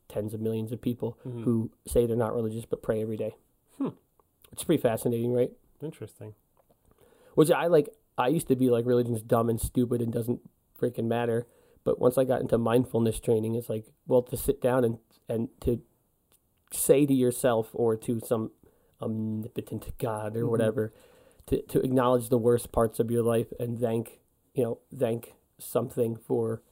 tens 0.08 0.34
of 0.34 0.40
millions 0.40 0.72
of 0.72 0.80
people 0.80 1.16
Mhm. 1.26 1.44
who 1.44 1.70
say 1.86 2.06
they're 2.06 2.16
not 2.16 2.34
religious 2.34 2.64
but 2.66 2.82
pray 2.82 3.00
every 3.00 3.16
day. 3.16 3.36
Hmm. 3.78 3.88
It's 4.52 4.64
pretty 4.64 4.82
fascinating, 4.82 5.32
right? 5.32 5.52
Interesting. 5.82 6.34
Which 7.34 7.50
I 7.50 7.66
like. 7.68 7.88
I 8.16 8.28
used 8.28 8.46
to 8.48 8.56
be 8.56 8.70
like 8.70 8.86
religion's 8.86 9.22
dumb 9.22 9.48
and 9.50 9.60
stupid 9.60 10.00
and 10.00 10.12
doesn't 10.12 10.40
freaking 10.80 11.06
matter. 11.06 11.46
But 11.84 11.98
once 11.98 12.16
I 12.16 12.24
got 12.24 12.40
into 12.40 12.56
mindfulness 12.58 13.20
training, 13.20 13.54
it's 13.56 13.68
like, 13.68 13.86
well, 14.06 14.22
to 14.22 14.36
sit 14.36 14.60
down 14.60 14.84
and 14.84 14.98
and 15.28 15.48
to 15.62 15.80
say 16.72 17.06
to 17.06 17.14
yourself 17.14 17.70
or 17.72 17.96
to 17.96 18.20
some 18.20 18.50
omnipotent 19.00 19.96
God 19.98 20.36
or 20.36 20.44
Mhm. 20.44 20.50
whatever, 20.50 20.92
to 21.46 21.62
to 21.62 21.80
acknowledge 21.80 22.28
the 22.28 22.38
worst 22.38 22.72
parts 22.72 22.98
of 22.98 23.10
your 23.10 23.22
life 23.22 23.48
and 23.58 23.78
thank 23.78 24.20
you 24.54 24.64
know 24.64 24.78
thank 24.96 25.34
something 25.58 26.16
for 26.16 26.62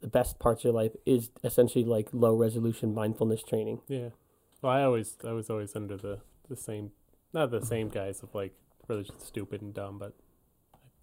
the 0.00 0.08
best 0.08 0.38
parts 0.38 0.62
of 0.62 0.64
your 0.64 0.74
life 0.74 0.92
is 1.04 1.30
essentially 1.44 1.84
like 1.84 2.08
low 2.12 2.34
resolution 2.34 2.94
mindfulness 2.94 3.42
training. 3.42 3.80
Yeah. 3.86 4.10
Well, 4.62 4.72
I 4.72 4.82
always 4.82 5.16
I 5.26 5.32
was 5.32 5.50
always 5.50 5.76
under 5.76 5.96
the 5.96 6.20
the 6.48 6.56
same 6.56 6.92
not 7.32 7.50
the 7.50 7.64
same 7.64 7.88
guys 7.88 8.22
of 8.22 8.34
like 8.34 8.54
religion's 8.88 9.24
stupid 9.24 9.62
and 9.62 9.72
dumb, 9.72 9.98
but 9.98 10.14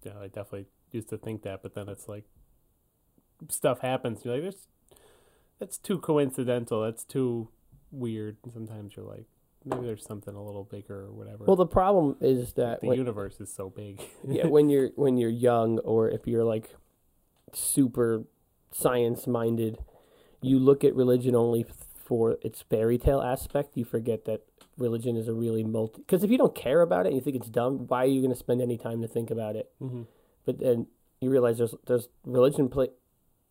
yeah, 0.04 0.18
I 0.20 0.26
definitely 0.26 0.66
used 0.90 1.08
to 1.10 1.18
think 1.18 1.42
that. 1.42 1.62
But 1.62 1.74
then 1.74 1.88
it's 1.88 2.08
like 2.08 2.24
stuff 3.48 3.80
happens. 3.80 4.24
You're 4.24 4.34
like, 4.34 4.42
there's 4.42 4.66
that's 5.58 5.78
too 5.78 5.98
coincidental. 5.98 6.82
That's 6.82 7.04
too 7.04 7.48
weird. 7.90 8.36
And 8.44 8.52
sometimes 8.52 8.96
you're 8.96 9.06
like, 9.06 9.26
maybe 9.64 9.86
there's 9.86 10.04
something 10.04 10.34
a 10.34 10.42
little 10.42 10.64
bigger 10.64 11.06
or 11.06 11.12
whatever. 11.12 11.44
Well, 11.44 11.56
the 11.56 11.66
problem 11.66 12.16
is 12.20 12.52
that 12.54 12.80
the 12.80 12.88
when, 12.88 12.98
universe 12.98 13.40
is 13.40 13.52
so 13.52 13.70
big. 13.70 14.00
yeah, 14.28 14.46
when 14.46 14.68
you're 14.70 14.90
when 14.96 15.16
you're 15.16 15.30
young 15.30 15.78
or 15.80 16.08
if 16.08 16.26
you're 16.26 16.44
like 16.44 16.70
super 17.52 18.24
science 18.72 19.26
minded, 19.26 19.78
you 20.40 20.58
look 20.58 20.84
at 20.84 20.94
religion 20.94 21.34
only 21.34 21.66
for 22.04 22.38
its 22.42 22.62
fairy 22.62 22.98
tale 22.98 23.20
aspect. 23.20 23.76
You 23.76 23.84
forget 23.84 24.24
that 24.24 24.42
religion 24.76 25.16
is 25.16 25.28
a 25.28 25.32
really 25.34 25.64
multi. 25.64 25.98
Because 25.98 26.24
if 26.24 26.30
you 26.30 26.38
don't 26.38 26.54
care 26.54 26.80
about 26.80 27.06
it 27.06 27.08
and 27.08 27.16
you 27.16 27.22
think 27.22 27.36
it's 27.36 27.48
dumb, 27.48 27.86
why 27.88 28.04
are 28.04 28.08
you 28.08 28.20
going 28.20 28.32
to 28.32 28.38
spend 28.38 28.62
any 28.62 28.78
time 28.78 29.02
to 29.02 29.08
think 29.08 29.30
about 29.30 29.56
it? 29.56 29.70
hmm 29.78 30.02
But 30.44 30.58
then 30.60 30.86
you 31.20 31.30
realize 31.30 31.58
there's 31.58 31.74
there's 31.86 32.08
religion 32.24 32.68
play, 32.68 32.88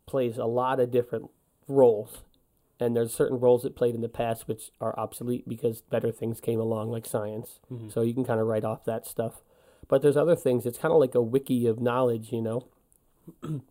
plays 0.05 0.37
a 0.37 0.45
lot 0.45 0.79
of 0.79 0.89
different 0.91 1.29
roles, 1.67 2.23
and 2.79 2.95
there's 2.95 3.13
certain 3.13 3.39
roles 3.39 3.65
it 3.65 3.75
played 3.75 3.95
in 3.95 4.01
the 4.01 4.09
past 4.09 4.47
which 4.47 4.71
are 4.79 4.97
obsolete 4.99 5.47
because 5.47 5.81
better 5.81 6.11
things 6.11 6.39
came 6.39 6.59
along, 6.59 6.91
like 6.91 7.05
science. 7.05 7.59
hmm 7.69 7.89
So 7.89 8.01
you 8.01 8.13
can 8.13 8.25
kind 8.25 8.39
of 8.39 8.47
write 8.47 8.63
off 8.63 8.85
that 8.85 9.05
stuff. 9.05 9.41
But 9.87 10.01
there's 10.01 10.17
other 10.17 10.35
things. 10.35 10.65
It's 10.65 10.77
kind 10.77 10.91
of 10.91 10.99
like 10.99 11.15
a 11.15 11.21
wiki 11.21 11.65
of 11.65 11.79
knowledge, 11.79 12.31
you 12.31 12.41
know. 12.41 12.67
and 13.43 13.61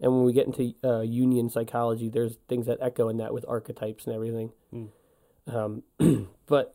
when 0.00 0.24
we 0.24 0.32
get 0.32 0.46
into 0.46 0.74
uh, 0.82 1.02
Jungian 1.02 1.50
psychology, 1.50 2.08
there's 2.08 2.36
things 2.48 2.66
that 2.66 2.78
echo 2.80 3.08
in 3.08 3.18
that 3.18 3.34
with 3.34 3.44
archetypes 3.46 4.06
and 4.06 4.14
everything. 4.14 4.52
Mm. 4.74 4.88
Um, 5.46 5.82
but 6.46 6.74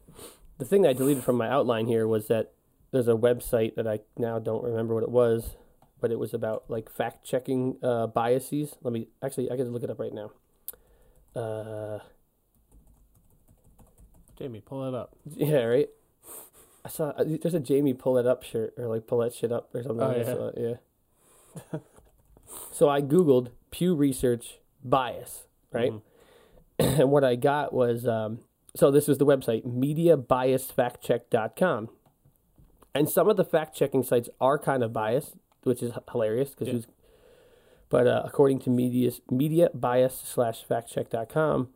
the 0.58 0.66
thing 0.66 0.84
that 0.84 0.90
I 0.90 0.94
deleted 0.94 1.24
from 1.24 1.38
my 1.38 1.50
outline 1.50 1.88
here 1.88 2.08
was 2.08 2.28
that 2.28 2.54
there's 2.92 3.08
a 3.08 3.14
website 3.14 3.76
that 3.76 3.88
I 3.88 4.00
now 4.18 4.38
don't 4.40 4.64
remember 4.64 4.94
what 4.94 5.04
it 5.04 5.10
was, 5.10 5.56
but 6.00 6.12
it 6.12 6.20
was 6.20 6.34
about 6.34 6.66
like 6.70 6.90
fact 6.90 7.26
checking 7.26 7.78
uh, 7.82 8.08
biases. 8.08 8.76
Let 8.82 8.94
me 8.94 9.08
actually 9.24 9.50
I 9.50 9.58
got 9.58 9.64
to 9.64 9.70
look 9.70 9.84
it 9.84 9.90
up 9.90 10.00
right 10.00 10.14
now. 10.14 10.32
Uh, 11.36 12.00
Jamie, 14.38 14.62
pull 14.62 14.88
it 14.88 14.94
up. 14.96 15.16
yeah, 15.36 15.64
right. 15.64 15.90
I 16.84 16.90
saw 16.90 17.10
uh, 17.10 17.24
there's 17.26 17.54
a 17.54 17.60
Jamie 17.60 17.94
pull 17.94 18.18
it 18.18 18.26
up 18.26 18.44
shirt 18.44 18.74
or 18.78 18.88
like 18.88 19.06
pull 19.08 19.20
that 19.20 19.34
shit 19.34 19.52
up 19.52 19.70
or 19.76 19.84
something. 19.84 20.02
Oh, 20.02 20.52
yeah. 20.58 20.74
yeah. 21.74 21.80
so 22.72 22.90
I 22.90 23.02
googled 23.02 23.50
Pew 23.70 23.94
Research 23.96 24.58
bias, 24.84 25.44
right? 25.72 25.92
Mhm. 25.92 26.02
and 27.00 27.12
what 27.12 27.24
I 27.24 27.36
got 27.36 27.72
was 27.72 28.08
um, 28.08 28.40
so 28.76 28.90
this 28.90 29.08
was 29.08 29.20
the 29.20 29.26
website 29.26 29.64
mediabiasfactcheck.com. 29.66 31.90
And 32.94 33.10
some 33.10 33.30
of 33.30 33.38
the 33.38 33.46
fact 33.46 33.74
checking 33.76 34.04
sites 34.04 34.28
are 34.42 34.58
kind 34.60 34.84
of 34.84 34.92
biased, 34.92 35.36
which 35.64 35.82
is 35.84 35.94
hilarious 36.12 36.50
because 36.50 36.68
Yeah. 36.68 36.74
who's 36.74 36.88
but 37.92 38.08
uh, 38.08 38.24
according 38.26 38.58
to 38.60 38.70
media's 38.72 39.22
media 39.30 39.70
bias 39.76 40.16
slash 40.26 40.66
factcheck.com, 40.66 41.70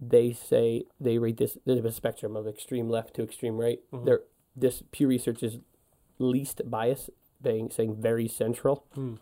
they 0.00 0.32
say 0.32 0.84
they 1.00 1.18
rate 1.18 1.38
this 1.38 1.58
there's 1.66 1.84
a 1.84 1.90
spectrum 1.90 2.36
of 2.36 2.46
extreme 2.46 2.88
left 2.88 3.14
to 3.14 3.22
extreme 3.24 3.56
right. 3.56 3.80
Mhm. 3.92 4.04
They're, 4.04 4.20
this 4.54 4.82
Pew 4.92 5.08
Research 5.08 5.42
is 5.42 5.58
least 6.18 6.60
biased, 6.70 7.10
being 7.42 7.70
saying 7.70 7.96
very 8.00 8.28
central 8.28 8.84
Mm. 8.96 9.18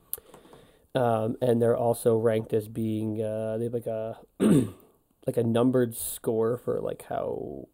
um, 0.94 1.36
and 1.40 1.62
they're 1.62 1.76
also 1.76 2.16
ranked 2.16 2.52
as 2.52 2.68
being 2.68 3.22
uh, 3.22 3.56
they 3.56 3.64
have 3.64 3.72
like 3.72 3.86
a 3.86 4.18
like 5.26 5.36
a 5.36 5.44
numbered 5.44 5.96
score 5.96 6.58
for 6.58 6.80
like 6.80 7.04
how 7.08 7.68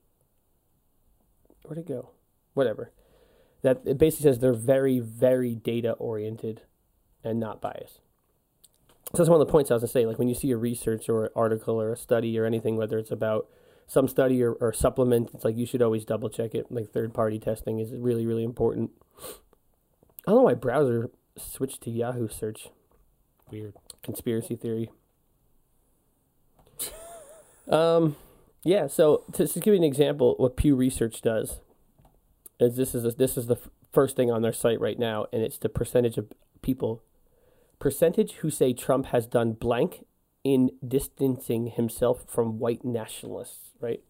where'd 1.64 1.78
it 1.78 1.86
go 1.88 2.10
whatever 2.54 2.90
that 3.62 3.80
it 3.84 3.98
basically 3.98 4.24
says 4.30 4.38
they're 4.38 4.52
very 4.52 4.98
very 5.00 5.54
data 5.54 5.92
oriented 5.92 6.60
and 7.24 7.40
not 7.40 7.60
biased 7.60 8.00
So 9.12 9.18
that's 9.18 9.30
one 9.30 9.40
of 9.40 9.46
the 9.46 9.50
points 9.50 9.70
I 9.70 9.74
was 9.74 9.82
gonna 9.82 9.90
say. 9.90 10.06
Like 10.06 10.18
when 10.18 10.28
you 10.28 10.34
see 10.34 10.50
a 10.50 10.56
research 10.56 11.08
or 11.08 11.26
an 11.26 11.30
article 11.36 11.80
or 11.80 11.92
a 11.92 11.96
study 11.96 12.38
or 12.38 12.44
anything, 12.44 12.76
whether 12.76 12.98
it's 12.98 13.10
about 13.10 13.48
some 13.86 14.08
study 14.08 14.42
or, 14.42 14.52
or 14.54 14.72
supplement, 14.72 15.30
it's 15.32 15.44
like 15.44 15.56
you 15.56 15.64
should 15.64 15.80
always 15.82 16.04
double 16.04 16.28
check 16.28 16.54
it. 16.54 16.66
Like 16.70 16.90
third 16.90 17.14
party 17.14 17.38
testing 17.38 17.78
is 17.78 17.92
really 17.92 18.26
really 18.26 18.44
important. 18.44 18.90
I 20.26 20.32
don't 20.32 20.36
know 20.36 20.42
why 20.42 20.54
browser 20.54 21.10
switched 21.36 21.82
to 21.82 21.90
Yahoo 21.90 22.28
search. 22.28 22.68
Weird. 23.50 23.74
Conspiracy 24.02 24.56
theory. 24.56 24.90
um, 27.68 28.16
yeah. 28.64 28.88
So 28.88 29.22
to, 29.34 29.46
to 29.46 29.60
give 29.60 29.72
you 29.72 29.78
an 29.78 29.84
example, 29.84 30.34
what 30.38 30.56
Pew 30.56 30.74
Research 30.74 31.22
does 31.22 31.60
is 32.58 32.76
this 32.76 32.94
is 32.94 33.04
a, 33.04 33.12
this 33.12 33.36
is 33.36 33.46
the 33.46 33.54
f- 33.54 33.70
first 33.92 34.16
thing 34.16 34.30
on 34.30 34.42
their 34.42 34.52
site 34.52 34.80
right 34.80 34.98
now, 34.98 35.26
and 35.32 35.42
it's 35.42 35.58
the 35.58 35.68
percentage 35.68 36.18
of 36.18 36.32
people 36.62 37.02
percentage 37.78 38.34
who 38.34 38.50
say 38.50 38.72
Trump 38.72 39.06
has 39.06 39.26
done 39.26 39.52
blank 39.52 40.04
in 40.44 40.70
distancing 40.86 41.66
himself 41.68 42.24
from 42.28 42.58
white 42.58 42.84
nationalists. 42.84 43.70
Right. 43.80 44.02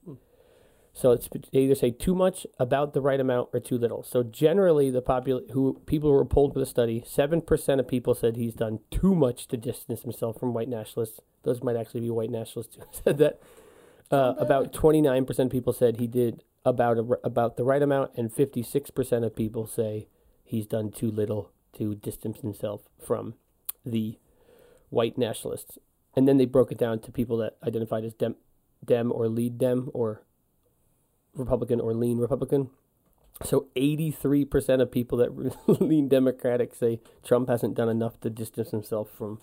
So 0.92 1.10
it's 1.10 1.28
they 1.52 1.60
either 1.60 1.74
say 1.74 1.90
too 1.90 2.14
much 2.14 2.46
about 2.58 2.94
the 2.94 3.02
right 3.02 3.20
amount 3.20 3.50
or 3.52 3.60
too 3.60 3.76
little. 3.76 4.02
So 4.02 4.22
generally, 4.22 4.90
the 4.90 5.02
popul 5.02 5.50
who 5.50 5.82
people 5.84 6.08
who 6.08 6.16
were 6.16 6.24
polled 6.24 6.54
for 6.54 6.58
the 6.58 6.64
study, 6.64 7.02
seven 7.06 7.42
percent 7.42 7.80
of 7.80 7.86
people 7.86 8.14
said 8.14 8.36
he's 8.36 8.54
done 8.54 8.78
too 8.90 9.14
much 9.14 9.46
to 9.48 9.58
distance 9.58 10.02
himself 10.02 10.40
from 10.40 10.54
white 10.54 10.70
nationalists. 10.70 11.20
Those 11.42 11.62
might 11.62 11.76
actually 11.76 12.00
be 12.00 12.10
white 12.10 12.30
nationalists 12.30 12.76
who 12.76 12.82
said 13.04 13.18
that. 13.18 13.40
Uh, 14.10 14.34
about 14.38 14.72
twenty 14.72 15.02
nine 15.02 15.26
percent 15.26 15.48
of 15.48 15.52
people 15.52 15.72
said 15.72 15.98
he 15.98 16.06
did 16.06 16.44
about 16.64 16.96
a, 16.96 17.04
about 17.24 17.58
the 17.58 17.64
right 17.64 17.82
amount, 17.82 18.12
and 18.16 18.32
fifty 18.32 18.62
six 18.62 18.88
percent 18.90 19.24
of 19.24 19.36
people 19.36 19.66
say 19.66 20.06
he's 20.44 20.66
done 20.66 20.90
too 20.90 21.10
little 21.10 21.50
to 21.76 21.94
distance 21.94 22.40
himself 22.40 22.82
from 23.04 23.34
the 23.86 24.18
white 24.90 25.16
nationalists. 25.16 25.78
And 26.14 26.26
then 26.26 26.36
they 26.38 26.44
broke 26.46 26.72
it 26.72 26.78
down 26.78 26.98
to 27.00 27.12
people 27.12 27.36
that 27.38 27.56
identified 27.66 28.04
as 28.04 28.14
dem, 28.14 28.36
dem 28.84 29.12
or 29.12 29.28
lead 29.28 29.58
dem 29.58 29.90
or 29.94 30.22
Republican 31.34 31.80
or 31.80 31.94
lean 31.94 32.18
Republican. 32.18 32.70
So 33.44 33.66
83% 33.76 34.80
of 34.80 34.90
people 34.90 35.18
that 35.18 35.56
lean 35.80 36.08
Democratic 36.08 36.74
say 36.74 37.00
Trump 37.22 37.48
hasn't 37.48 37.74
done 37.74 37.88
enough 37.90 38.18
to 38.20 38.30
distance 38.30 38.70
himself 38.70 39.10
from 39.10 39.40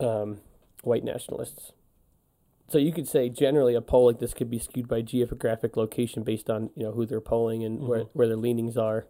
um, 0.00 0.40
white 0.82 1.04
nationalists. 1.04 1.72
So 2.68 2.78
you 2.78 2.92
could 2.92 3.08
say 3.08 3.28
generally 3.28 3.74
a 3.74 3.80
poll 3.80 4.06
like 4.06 4.20
this 4.20 4.34
could 4.34 4.50
be 4.50 4.58
skewed 4.58 4.88
by 4.88 5.02
geographic 5.02 5.76
location 5.76 6.22
based 6.22 6.48
on 6.48 6.70
you 6.74 6.84
know 6.84 6.92
who 6.92 7.06
they're 7.06 7.20
polling 7.20 7.62
and 7.64 7.86
where, 7.86 8.04
Mhm. 8.04 8.08
where 8.14 8.26
their 8.28 8.36
leanings 8.36 8.76
are. 8.76 9.06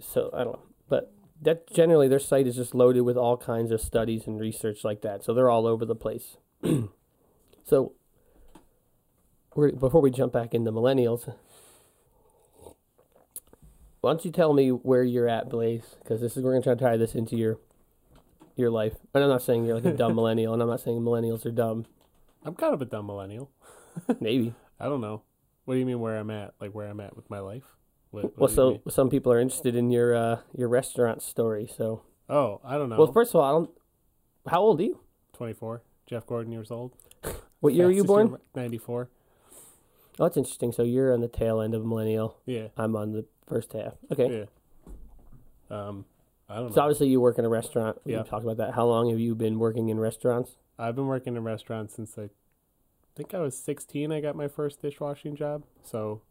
So 0.00 0.30
I 0.32 0.44
don't 0.44 0.54
know, 0.54 0.62
but 0.88 1.12
that 1.42 1.72
generally 1.72 2.08
their 2.08 2.18
site 2.18 2.46
is 2.46 2.56
just 2.56 2.74
loaded 2.74 3.02
with 3.02 3.16
all 3.16 3.36
kinds 3.36 3.70
of 3.70 3.80
studies 3.80 4.26
and 4.26 4.40
research 4.40 4.84
like 4.84 5.02
that. 5.02 5.24
So 5.24 5.32
they're 5.32 5.50
all 5.50 5.66
over 5.66 5.84
the 5.84 5.94
place. 5.94 6.36
so 7.64 7.92
we're, 9.54 9.72
before 9.72 10.00
we 10.00 10.10
jump 10.10 10.32
back 10.32 10.54
into 10.54 10.72
millennials, 10.72 11.32
why 14.00 14.10
don't 14.10 14.24
you 14.24 14.30
tell 14.30 14.52
me 14.52 14.70
where 14.70 15.02
you're 15.02 15.28
at, 15.28 15.48
Blaze? 15.48 15.96
Because 16.02 16.20
this 16.20 16.36
is 16.36 16.42
we're 16.42 16.52
gonna 16.52 16.62
try 16.62 16.74
to 16.74 16.80
tie 16.80 16.96
this 16.96 17.14
into 17.14 17.36
your 17.36 17.58
your 18.56 18.70
life. 18.70 18.94
And 19.14 19.22
I'm 19.22 19.30
not 19.30 19.42
saying 19.42 19.64
you're 19.64 19.74
like 19.74 19.84
a 19.84 19.96
dumb 19.96 20.14
millennial, 20.16 20.52
and 20.52 20.62
I'm 20.62 20.68
not 20.68 20.80
saying 20.80 21.00
millennials 21.00 21.46
are 21.46 21.50
dumb. 21.50 21.86
I'm 22.44 22.54
kind 22.54 22.74
of 22.74 22.82
a 22.82 22.84
dumb 22.84 23.06
millennial. 23.06 23.50
Maybe. 24.20 24.54
I 24.80 24.86
don't 24.86 25.00
know. 25.00 25.22
What 25.64 25.74
do 25.74 25.80
you 25.80 25.86
mean 25.86 26.00
where 26.00 26.16
I'm 26.16 26.30
at? 26.30 26.54
Like 26.60 26.72
where 26.72 26.86
I'm 26.86 27.00
at 27.00 27.16
with 27.16 27.28
my 27.28 27.40
life? 27.40 27.64
What, 28.10 28.24
what 28.24 28.38
Well, 28.38 28.48
do 28.48 28.80
so 28.84 28.90
some 28.90 29.10
people 29.10 29.32
are 29.32 29.38
interested 29.40 29.74
in 29.76 29.90
your 29.90 30.14
uh, 30.14 30.40
your 30.56 30.68
restaurant 30.68 31.22
story. 31.22 31.66
So, 31.74 32.02
Oh, 32.28 32.60
I 32.64 32.76
don't 32.78 32.88
know. 32.88 32.96
well, 32.96 33.12
first 33.12 33.30
of 33.34 33.40
all, 33.40 33.44
I 33.44 33.52
don't. 33.52 33.70
How 34.50 34.60
old 34.60 34.80
are 34.80 34.84
you? 34.84 35.00
24. 35.34 35.82
Jeff 36.06 36.26
Gordon 36.26 36.52
years 36.52 36.70
old. 36.70 36.92
What 37.60 37.74
year 37.74 37.86
were 37.86 37.92
you 37.92 38.04
born? 38.04 38.36
94. 38.54 39.08
Oh, 40.20 40.24
that's 40.24 40.36
interesting. 40.36 40.70
So 40.70 40.84
you're 40.84 41.12
on 41.12 41.20
the 41.20 41.26
tail 41.28 41.60
end 41.60 41.74
of 41.74 41.84
millennial. 41.84 42.38
Yeah. 42.46 42.68
I'm 42.76 42.94
on 42.94 43.10
the 43.12 43.24
first 43.48 43.72
half. 43.72 43.94
Okay. 44.12 44.46
Yeah. 45.70 45.76
Um, 45.76 46.04
I 46.48 46.56
don't 46.56 46.68
know. 46.68 46.74
So 46.76 46.80
obviously 46.82 47.08
you 47.08 47.20
work 47.20 47.36
in 47.38 47.44
a 47.44 47.48
restaurant. 47.48 47.98
We 48.04 48.12
Yeah. 48.12 48.22
talked 48.22 48.44
about 48.44 48.58
that. 48.58 48.74
How 48.74 48.86
long 48.86 49.10
have 49.10 49.18
you 49.18 49.34
been 49.34 49.58
working 49.58 49.88
in 49.88 49.98
restaurants? 49.98 50.56
I've 50.78 50.94
been 50.94 51.08
working 51.08 51.36
in 51.36 51.42
restaurants 51.42 51.94
since 51.96 52.16
I 52.16 52.30
think 53.16 53.34
I 53.34 53.40
was 53.40 53.58
16. 53.58 54.12
I 54.12 54.20
got 54.20 54.36
my 54.36 54.46
first 54.46 54.80
dishwashing 54.80 55.34
job. 55.34 55.64
So, 55.82 56.22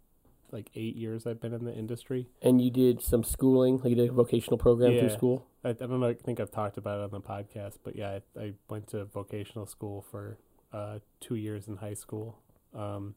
like 0.52 0.70
eight 0.76 0.96
years 0.96 1.26
I've 1.28 1.40
been 1.42 1.54
in 1.54 1.66
the 1.66 1.74
industry. 1.74 2.28
And 2.42 2.62
you 2.62 2.72
did 2.72 3.02
some 3.02 3.24
schooling, 3.24 3.78
like 3.80 3.90
you 3.90 3.96
did 3.96 4.10
a 4.10 4.14
vocational 4.14 4.58
program 4.58 4.98
through 4.98 5.10
school. 5.10 5.46
I, 5.64 5.70
I 5.70 5.74
don't 5.74 6.00
know. 6.00 6.08
I 6.08 6.14
think 6.14 6.40
I've 6.40 6.52
talked 6.52 6.78
about 6.78 7.00
it 7.00 7.04
on 7.04 7.12
the 7.12 7.22
podcast, 7.22 7.78
but 7.84 7.96
yeah, 7.96 8.20
I, 8.38 8.40
I 8.42 8.54
went 8.70 8.88
to 8.88 9.06
vocational 9.06 9.66
school 9.66 10.02
for 10.10 10.38
uh, 10.74 11.00
two 11.20 11.36
years 11.36 11.68
in 11.68 11.78
high 11.78 11.94
school. 11.96 12.40
Um, 12.74 13.16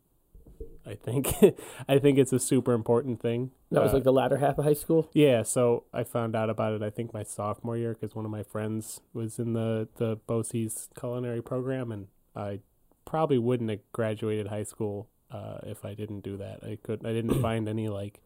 I 0.87 0.95
think 0.95 1.35
I 1.89 1.99
think 1.99 2.19
it's 2.19 2.33
a 2.33 2.39
super 2.41 2.73
important 2.73 3.21
thing. 3.23 3.51
That 3.71 3.83
was 3.83 3.93
Uh, 3.93 3.95
like 3.95 4.05
the 4.05 4.13
latter 4.13 4.39
half 4.39 4.59
of 4.59 4.65
high 4.65 4.75
school. 4.75 5.09
Yeah, 5.15 5.43
so 5.43 5.85
I 5.93 6.05
found 6.05 6.35
out 6.35 6.51
about 6.51 6.73
it. 6.75 6.83
I 6.83 6.91
think 6.91 7.15
my 7.15 7.23
sophomore 7.23 7.77
year 7.77 7.95
because 7.95 8.15
one 8.15 8.25
of 8.25 8.31
my 8.31 8.43
friends 8.43 9.01
was 9.13 9.39
in 9.39 9.53
the 9.53 9.89
the 9.97 10.17
BOCES 10.29 10.89
culinary 10.99 11.43
program, 11.43 11.93
and 11.93 12.09
I 12.35 12.61
probably 13.05 13.39
wouldn't 13.39 13.71
have 13.71 13.81
graduated 13.93 14.49
high 14.49 14.63
school 14.65 15.09
uh, 15.31 15.59
if 15.65 15.85
I 15.85 15.95
didn't 15.95 16.21
do 16.21 16.37
that. 16.39 16.61
I 16.63 16.79
could 16.83 17.05
I 17.05 17.13
didn't 17.13 17.41
find 17.41 17.69
any 17.69 17.89
like 17.89 18.21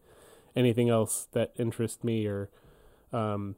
anything 0.55 0.89
else 0.89 1.27
that 1.33 1.51
interested 1.57 2.03
me 2.03 2.25
or 2.27 2.49
um, 3.11 3.55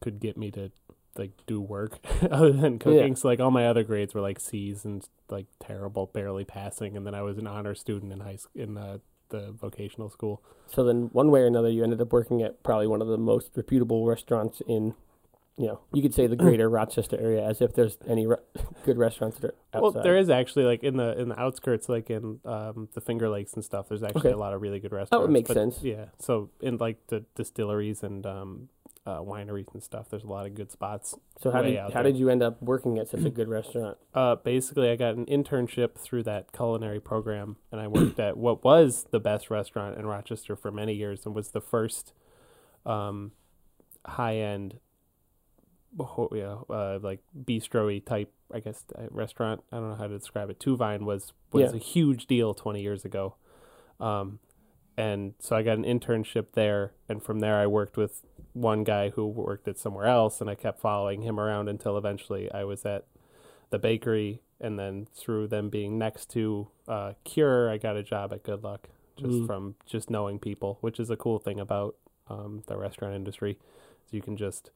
could 0.00 0.20
get 0.20 0.36
me 0.36 0.50
to 0.52 0.70
like 1.16 1.32
do 1.46 1.60
work 1.60 1.98
other 2.30 2.52
than 2.52 2.78
cooking. 2.78 3.16
So 3.16 3.28
like 3.28 3.40
all 3.40 3.50
my 3.50 3.66
other 3.66 3.82
grades 3.82 4.14
were 4.14 4.20
like 4.20 4.40
C's 4.40 4.84
and 4.84 5.06
like 5.28 5.46
terrible, 5.58 6.06
barely 6.06 6.44
passing, 6.44 6.96
and 6.96 7.06
then 7.06 7.14
I 7.14 7.22
was 7.22 7.38
an 7.38 7.46
honor 7.46 7.74
student 7.74 8.12
in 8.12 8.20
high 8.20 8.36
school 8.36 8.62
in 8.62 8.76
uh, 8.76 8.98
the 9.30 9.52
vocational 9.52 10.10
school. 10.10 10.42
So 10.66 10.84
then, 10.84 11.10
one 11.12 11.30
way 11.30 11.40
or 11.40 11.46
another, 11.46 11.70
you 11.70 11.82
ended 11.82 12.00
up 12.00 12.12
working 12.12 12.42
at 12.42 12.62
probably 12.62 12.86
one 12.86 13.02
of 13.02 13.08
the 13.08 13.18
most 13.18 13.50
reputable 13.56 14.06
restaurants 14.06 14.60
in, 14.68 14.94
you 15.56 15.66
know, 15.66 15.80
you 15.92 16.00
could 16.00 16.14
say 16.14 16.26
the 16.26 16.36
greater 16.36 16.70
Rochester 16.70 17.18
area, 17.20 17.44
as 17.44 17.60
if 17.60 17.74
there's 17.74 17.98
any 18.08 18.26
re- 18.26 18.36
good 18.84 18.96
restaurants 18.96 19.38
that 19.38 19.48
are 19.50 19.54
outside. 19.74 19.80
Well, 19.94 20.02
there 20.02 20.16
is 20.16 20.30
actually 20.30 20.64
like 20.64 20.82
in 20.82 20.96
the 20.96 21.18
in 21.20 21.28
the 21.28 21.38
outskirts, 21.38 21.88
like 21.88 22.08
in 22.10 22.40
um, 22.44 22.88
the 22.94 23.00
Finger 23.00 23.28
Lakes 23.28 23.52
and 23.54 23.64
stuff. 23.64 23.88
There's 23.88 24.02
actually 24.02 24.20
Okay. 24.20 24.30
a 24.32 24.38
lot 24.38 24.54
of 24.54 24.62
really 24.62 24.80
good 24.80 24.92
restaurants. 24.92 25.30
make 25.30 25.46
but- 25.48 25.54
sense. 25.54 25.82
Yeah. 25.82 26.06
So 26.18 26.50
in 26.60 26.76
like 26.78 27.06
the 27.08 27.24
distilleries 27.34 28.02
and 28.02 28.24
um, 28.24 28.68
uh, 29.06 29.18
wineries 29.20 29.72
and 29.74 29.82
stuff, 29.82 30.08
there's 30.10 30.24
a 30.24 30.28
lot 30.28 30.46
of 30.46 30.54
good 30.54 30.70
spots. 30.70 31.14
So 31.38 31.50
how 31.50 31.60
did 31.62 31.76
how 31.78 31.88
there. 31.88 32.04
did 32.04 32.16
you 32.16 32.30
end 32.30 32.42
up 32.42 32.62
working 32.62 32.98
at 32.98 33.08
such 33.08 33.24
a 33.24 33.30
good 33.38 33.48
restaurant? 33.48 33.98
Uh, 34.14 34.36
basically, 34.36 34.88
I 34.90 34.96
got 34.96 35.14
an 35.16 35.26
internship 35.26 35.96
through 35.98 36.22
that 36.24 36.52
culinary 36.52 37.00
program, 37.00 37.56
and 37.72 37.80
I 37.80 37.86
worked 37.86 38.18
at 38.18 38.36
what 38.38 38.64
was 38.64 39.06
the 39.10 39.20
best 39.20 39.50
restaurant 39.50 39.98
in 39.98 40.06
Rochester 40.06 40.56
for 40.56 40.70
many 40.70 40.94
years, 40.94 41.26
and 41.26 41.34
was 41.34 41.50
the 41.50 41.60
first 41.60 42.12
um, 42.86 43.32
high 44.06 44.36
end, 44.36 44.78
yeah, 46.32 46.56
uh, 46.68 46.98
like 47.02 47.20
bistro 47.44 48.04
type, 48.04 48.32
I 48.52 48.60
guess, 48.60 48.84
uh, 48.96 49.06
restaurant. 49.10 49.62
I 49.72 49.76
don't 49.76 49.90
know 49.90 49.96
how 49.96 50.06
to 50.06 50.18
describe 50.18 50.50
it. 50.50 50.60
Two 50.60 50.76
Vine 50.76 51.04
was 51.04 51.32
was 51.52 51.72
Yeah. 51.72 51.76
a 51.76 51.80
huge 51.80 52.26
deal 52.26 52.54
twenty 52.54 52.80
years 52.82 53.04
ago, 53.04 53.34
um, 53.98 54.38
and 54.96 55.34
so 55.38 55.56
I 55.56 55.62
got 55.62 55.78
an 55.78 55.84
internship 55.84 56.52
there, 56.52 56.92
and 57.08 57.22
from 57.22 57.40
there 57.40 57.56
I 57.56 57.66
worked 57.66 57.96
with 57.96 58.22
one 58.52 58.84
guy 58.84 59.10
who 59.10 59.26
worked 59.26 59.68
at 59.68 59.78
somewhere 59.78 60.06
else, 60.06 60.40
and 60.40 60.48
I 60.50 60.54
kept 60.54 60.80
following 60.80 61.22
him 61.22 61.38
around 61.38 61.68
until 61.68 61.96
eventually 61.96 62.50
I 62.52 62.64
was 62.64 62.84
at 62.84 63.04
the 63.70 63.78
bakery, 63.78 64.42
and 64.60 64.78
then 64.78 65.06
through 65.14 65.46
them 65.48 65.70
being 65.70 65.96
next 65.98 66.30
to 66.30 66.68
uh, 66.88 67.12
Cure, 67.24 67.70
I 67.70 67.78
got 67.78 67.96
a 67.96 68.02
job 68.02 68.32
at 68.32 68.42
Good 68.42 68.62
Luck 68.64 68.88
just 69.16 69.30
Mm. 69.42 69.46
from 69.46 69.74
just 69.86 70.10
knowing 70.10 70.38
people, 70.38 70.78
which 70.80 70.98
is 70.98 71.10
a 71.10 71.16
cool 71.16 71.38
thing 71.38 71.60
about 71.60 71.94
um, 72.28 72.62
the 72.66 72.76
restaurant 72.76 73.14
industry. 73.14 73.58
So 74.06 74.16
you 74.16 74.22
can 74.22 74.36
just 74.36 74.70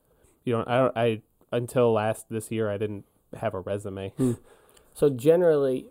you 0.45 0.53
don't 0.55 0.69
I 0.69 0.79
don't 0.79 0.97
I 0.97 1.23
until 1.53 1.93
last 1.93 2.27
this 2.31 2.51
year 2.51 2.71
I 2.71 2.77
didn't 2.79 3.05
have 3.39 3.55
a 3.55 3.61
resume. 3.61 4.13
So 4.95 5.11
generally, 5.11 5.91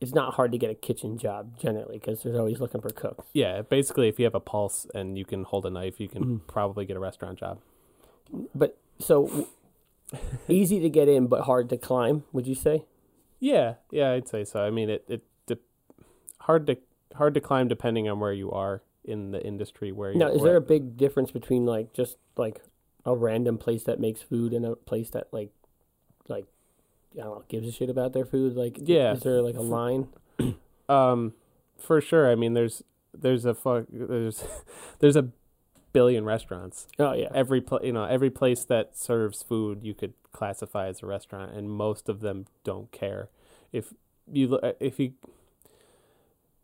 it's 0.00 0.14
not 0.14 0.34
hard 0.34 0.52
to 0.52 0.58
get 0.58 0.70
a 0.70 0.74
kitchen 0.74 1.18
job 1.18 1.58
generally 1.58 1.98
because 1.98 2.22
they're 2.22 2.38
always 2.38 2.60
looking 2.60 2.80
for 2.80 2.90
cooks. 2.90 3.26
Yeah, 3.34 3.62
basically, 3.62 4.08
if 4.08 4.18
you 4.18 4.24
have 4.24 4.34
a 4.34 4.40
pulse 4.40 4.86
and 4.94 5.18
you 5.18 5.24
can 5.24 5.44
hold 5.44 5.66
a 5.66 5.70
knife, 5.70 6.00
you 6.00 6.08
can 6.08 6.24
Mhm. 6.24 6.46
probably 6.46 6.84
get 6.86 6.96
a 6.96 7.00
restaurant 7.00 7.38
job. 7.38 7.58
But 8.54 8.76
so 8.98 9.46
easy 10.48 10.80
to 10.80 10.88
get 10.88 11.08
in, 11.08 11.26
but 11.26 11.42
hard 11.42 11.68
to 11.70 11.76
climb. 11.76 12.24
Would 12.32 12.46
you 12.46 12.54
say? 12.54 12.84
Yeah, 13.40 13.74
yeah, 13.90 14.12
I'd 14.12 14.28
say 14.28 14.44
so. 14.44 14.60
I 14.64 14.70
mean, 14.70 14.88
it 14.90 15.04
it 15.08 15.22
de- 15.46 15.58
hard 16.40 16.66
to 16.68 16.76
hard 17.14 17.34
to 17.34 17.40
climb 17.40 17.68
depending 17.68 18.08
on 18.08 18.20
where 18.20 18.32
you 18.32 18.50
are 18.50 18.82
in 19.04 19.32
the 19.32 19.44
industry. 19.46 19.92
Where 19.92 20.14
Now, 20.14 20.28
you 20.28 20.34
is 20.36 20.40
where- 20.42 20.52
there 20.52 20.56
a 20.56 20.60
big 20.62 20.96
difference 20.96 21.30
between 21.30 21.66
like 21.66 21.92
just 21.92 22.16
like 22.36 22.62
a 23.06 23.14
random 23.14 23.58
place 23.58 23.84
that 23.84 24.00
makes 24.00 24.22
food 24.22 24.52
and 24.52 24.64
a 24.64 24.76
place 24.76 25.10
that 25.10 25.28
like 25.32 25.50
like 26.28 26.46
I 27.14 27.18
don't 27.22 27.26
know 27.38 27.44
gives 27.48 27.68
a 27.68 27.72
shit 27.72 27.90
about 27.90 28.12
their 28.12 28.24
food? 28.24 28.54
Like, 28.56 28.78
Yeah. 28.82 29.12
is 29.12 29.20
there 29.22 29.40
like 29.42 29.56
a 29.56 29.62
line? 29.62 30.08
Um, 30.88 31.32
for 31.78 32.00
sure. 32.02 32.30
I 32.30 32.34
mean, 32.34 32.52
there's 32.54 32.82
there's 33.14 33.44
a 33.46 33.54
fuck 33.54 33.86
there's 33.90 34.44
there's 34.98 35.16
a 35.16 35.28
billion 35.94 36.24
restaurants. 36.26 36.88
Oh 36.98 37.12
yeah. 37.14 37.28
Every 37.34 37.60
pla 37.62 37.78
you 37.82 37.92
know, 37.92 38.04
every 38.04 38.28
place 38.30 38.64
that 38.66 38.96
serves 38.98 39.42
food 39.42 39.80
you 39.82 39.94
could 39.94 40.12
classify 40.32 40.88
as 40.88 41.02
a 41.02 41.06
restaurant, 41.06 41.52
and 41.52 41.70
most 41.70 42.08
of 42.10 42.20
them 42.20 42.44
don't 42.64 42.92
care. 42.92 43.30
If 43.72 43.94
you 44.30 44.56
uh, 44.56 44.72
if 44.80 44.98
you 44.98 45.12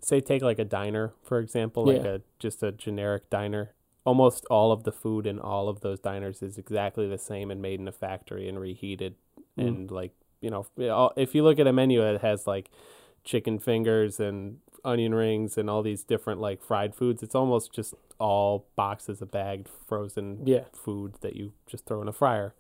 say 0.03 0.21
take 0.21 0.43
like 0.43 0.59
a 0.59 0.65
diner 0.65 1.13
for 1.23 1.39
example, 1.39 1.85
like 1.87 2.03
Yeah. 2.05 2.11
a 2.17 2.21
just 2.39 2.63
a 2.63 2.73
generic 2.73 3.31
diner, 3.31 3.73
almost 4.11 4.43
all 4.57 4.71
of 4.77 4.81
the 4.85 4.93
food 5.03 5.25
in 5.27 5.39
all 5.39 5.67
of 5.73 5.77
those 5.81 6.01
diners 6.11 6.39
is 6.49 6.59
exactly 6.65 7.07
the 7.09 7.19
same 7.31 7.51
and 7.53 7.61
made 7.69 7.79
in 7.83 7.89
a 7.89 7.93
factory 8.07 8.49
and 8.49 8.59
reheated 8.69 9.15
Mm. 9.59 9.67
and 9.69 9.91
like 10.01 10.13
you 10.45 10.51
know 10.51 10.63
if 11.17 11.35
you 11.35 11.43
look 11.47 11.59
at 11.63 11.67
a 11.67 11.73
menu 11.73 11.99
that 12.01 12.21
has 12.29 12.47
like 12.55 12.67
chicken 13.25 13.59
fingers 13.59 14.21
and 14.27 14.59
onion 14.85 15.13
rings 15.15 15.59
and 15.59 15.69
all 15.71 15.83
these 15.83 16.03
different 16.13 16.41
like 16.41 16.63
fried 16.63 16.93
foods 16.95 17.23
it's 17.23 17.35
almost 17.35 17.73
just 17.79 17.93
all 18.19 18.67
boxes 18.77 19.21
of 19.23 19.29
bagged 19.31 19.69
frozen 19.89 20.27
Yeah. 20.47 20.65
food 20.85 21.11
that 21.25 21.35
you 21.37 21.53
just 21.73 21.85
throw 21.87 22.01
in 22.03 22.09
a 22.09 22.13
fryer 22.23 22.55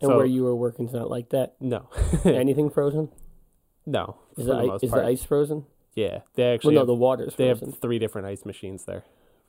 And 0.00 0.08
So- 0.10 0.16
where 0.18 0.26
you 0.36 0.42
were 0.44 0.54
working, 0.66 0.84
it's 0.86 0.94
not 0.94 1.10
like 1.16 1.28
that. 1.30 1.54
no 1.58 1.88
Anything 2.24 2.68
frozen? 2.70 3.08
no 3.86 4.04
Is, 4.36 4.46
the, 4.46 4.54
the 4.54 4.78
is 4.86 4.90
the 4.92 5.04
ice 5.14 5.24
frozen? 5.24 5.64
yeah 5.94 6.20
they 6.34 6.44
Well, 6.44 6.54
actually 6.54 6.74
no, 6.74 6.80
have, 6.82 6.86
the 6.94 7.00
water's 7.06 7.34
they 7.36 7.48
have 7.48 7.62
three 7.80 7.98
different 7.98 8.26
ice 8.28 8.44
machines 8.44 8.84
there 8.84 9.04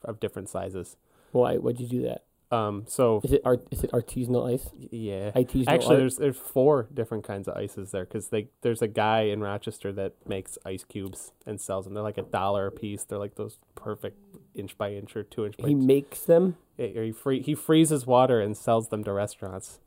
of 0.05 0.19
different 0.21 0.47
sizes 0.49 0.95
Why? 1.31 1.55
Why'd 1.57 1.79
you 1.79 1.87
do 1.87 2.01
that? 2.03 2.23
um 2.49 2.85
so 2.87 3.19
Is 3.25 3.33
it 3.33 3.41
art? 3.43 3.67
Is 3.71 3.83
it 3.83 3.91
artisanal 3.91 4.49
ice? 4.53 4.69
yeah 4.89 5.31
Artisanal 5.31 5.67
Actually, 5.67 5.95
art? 5.95 5.99
there's 5.99 6.15
there's 6.15 6.37
four 6.37 6.87
different 6.93 7.25
kinds 7.25 7.45
of 7.49 7.57
ices 7.57 7.91
there 7.91 8.05
because 8.05 8.29
they 8.29 8.47
there's 8.61 8.81
a 8.81 8.87
guy 8.87 9.23
in 9.23 9.41
Rochester 9.41 9.91
that 9.91 10.13
makes 10.25 10.57
ice 10.65 10.85
cubes 10.85 11.33
and 11.45 11.59
sells 11.59 11.83
them. 11.83 11.93
They're 11.93 12.03
like 12.03 12.17
a 12.17 12.21
dollar 12.21 12.67
a 12.67 12.71
piece. 12.71 13.03
They're 13.03 13.17
like 13.19 13.35
those 13.35 13.59
perfect 13.75 14.17
inch 14.55 14.77
by 14.77 14.93
inch 14.93 15.13
or 15.17 15.23
two 15.23 15.45
inch 15.45 15.57
by. 15.57 15.67
he 15.67 15.75
makes 15.75 16.21
them. 16.21 16.55
Yeah, 16.77 16.87
he 17.03 17.11
free 17.11 17.41
he 17.41 17.53
freezes 17.53 18.07
water 18.07 18.39
and 18.39 18.55
sells 18.55 18.87
them 18.87 19.03
to 19.03 19.11
restaurants. 19.11 19.79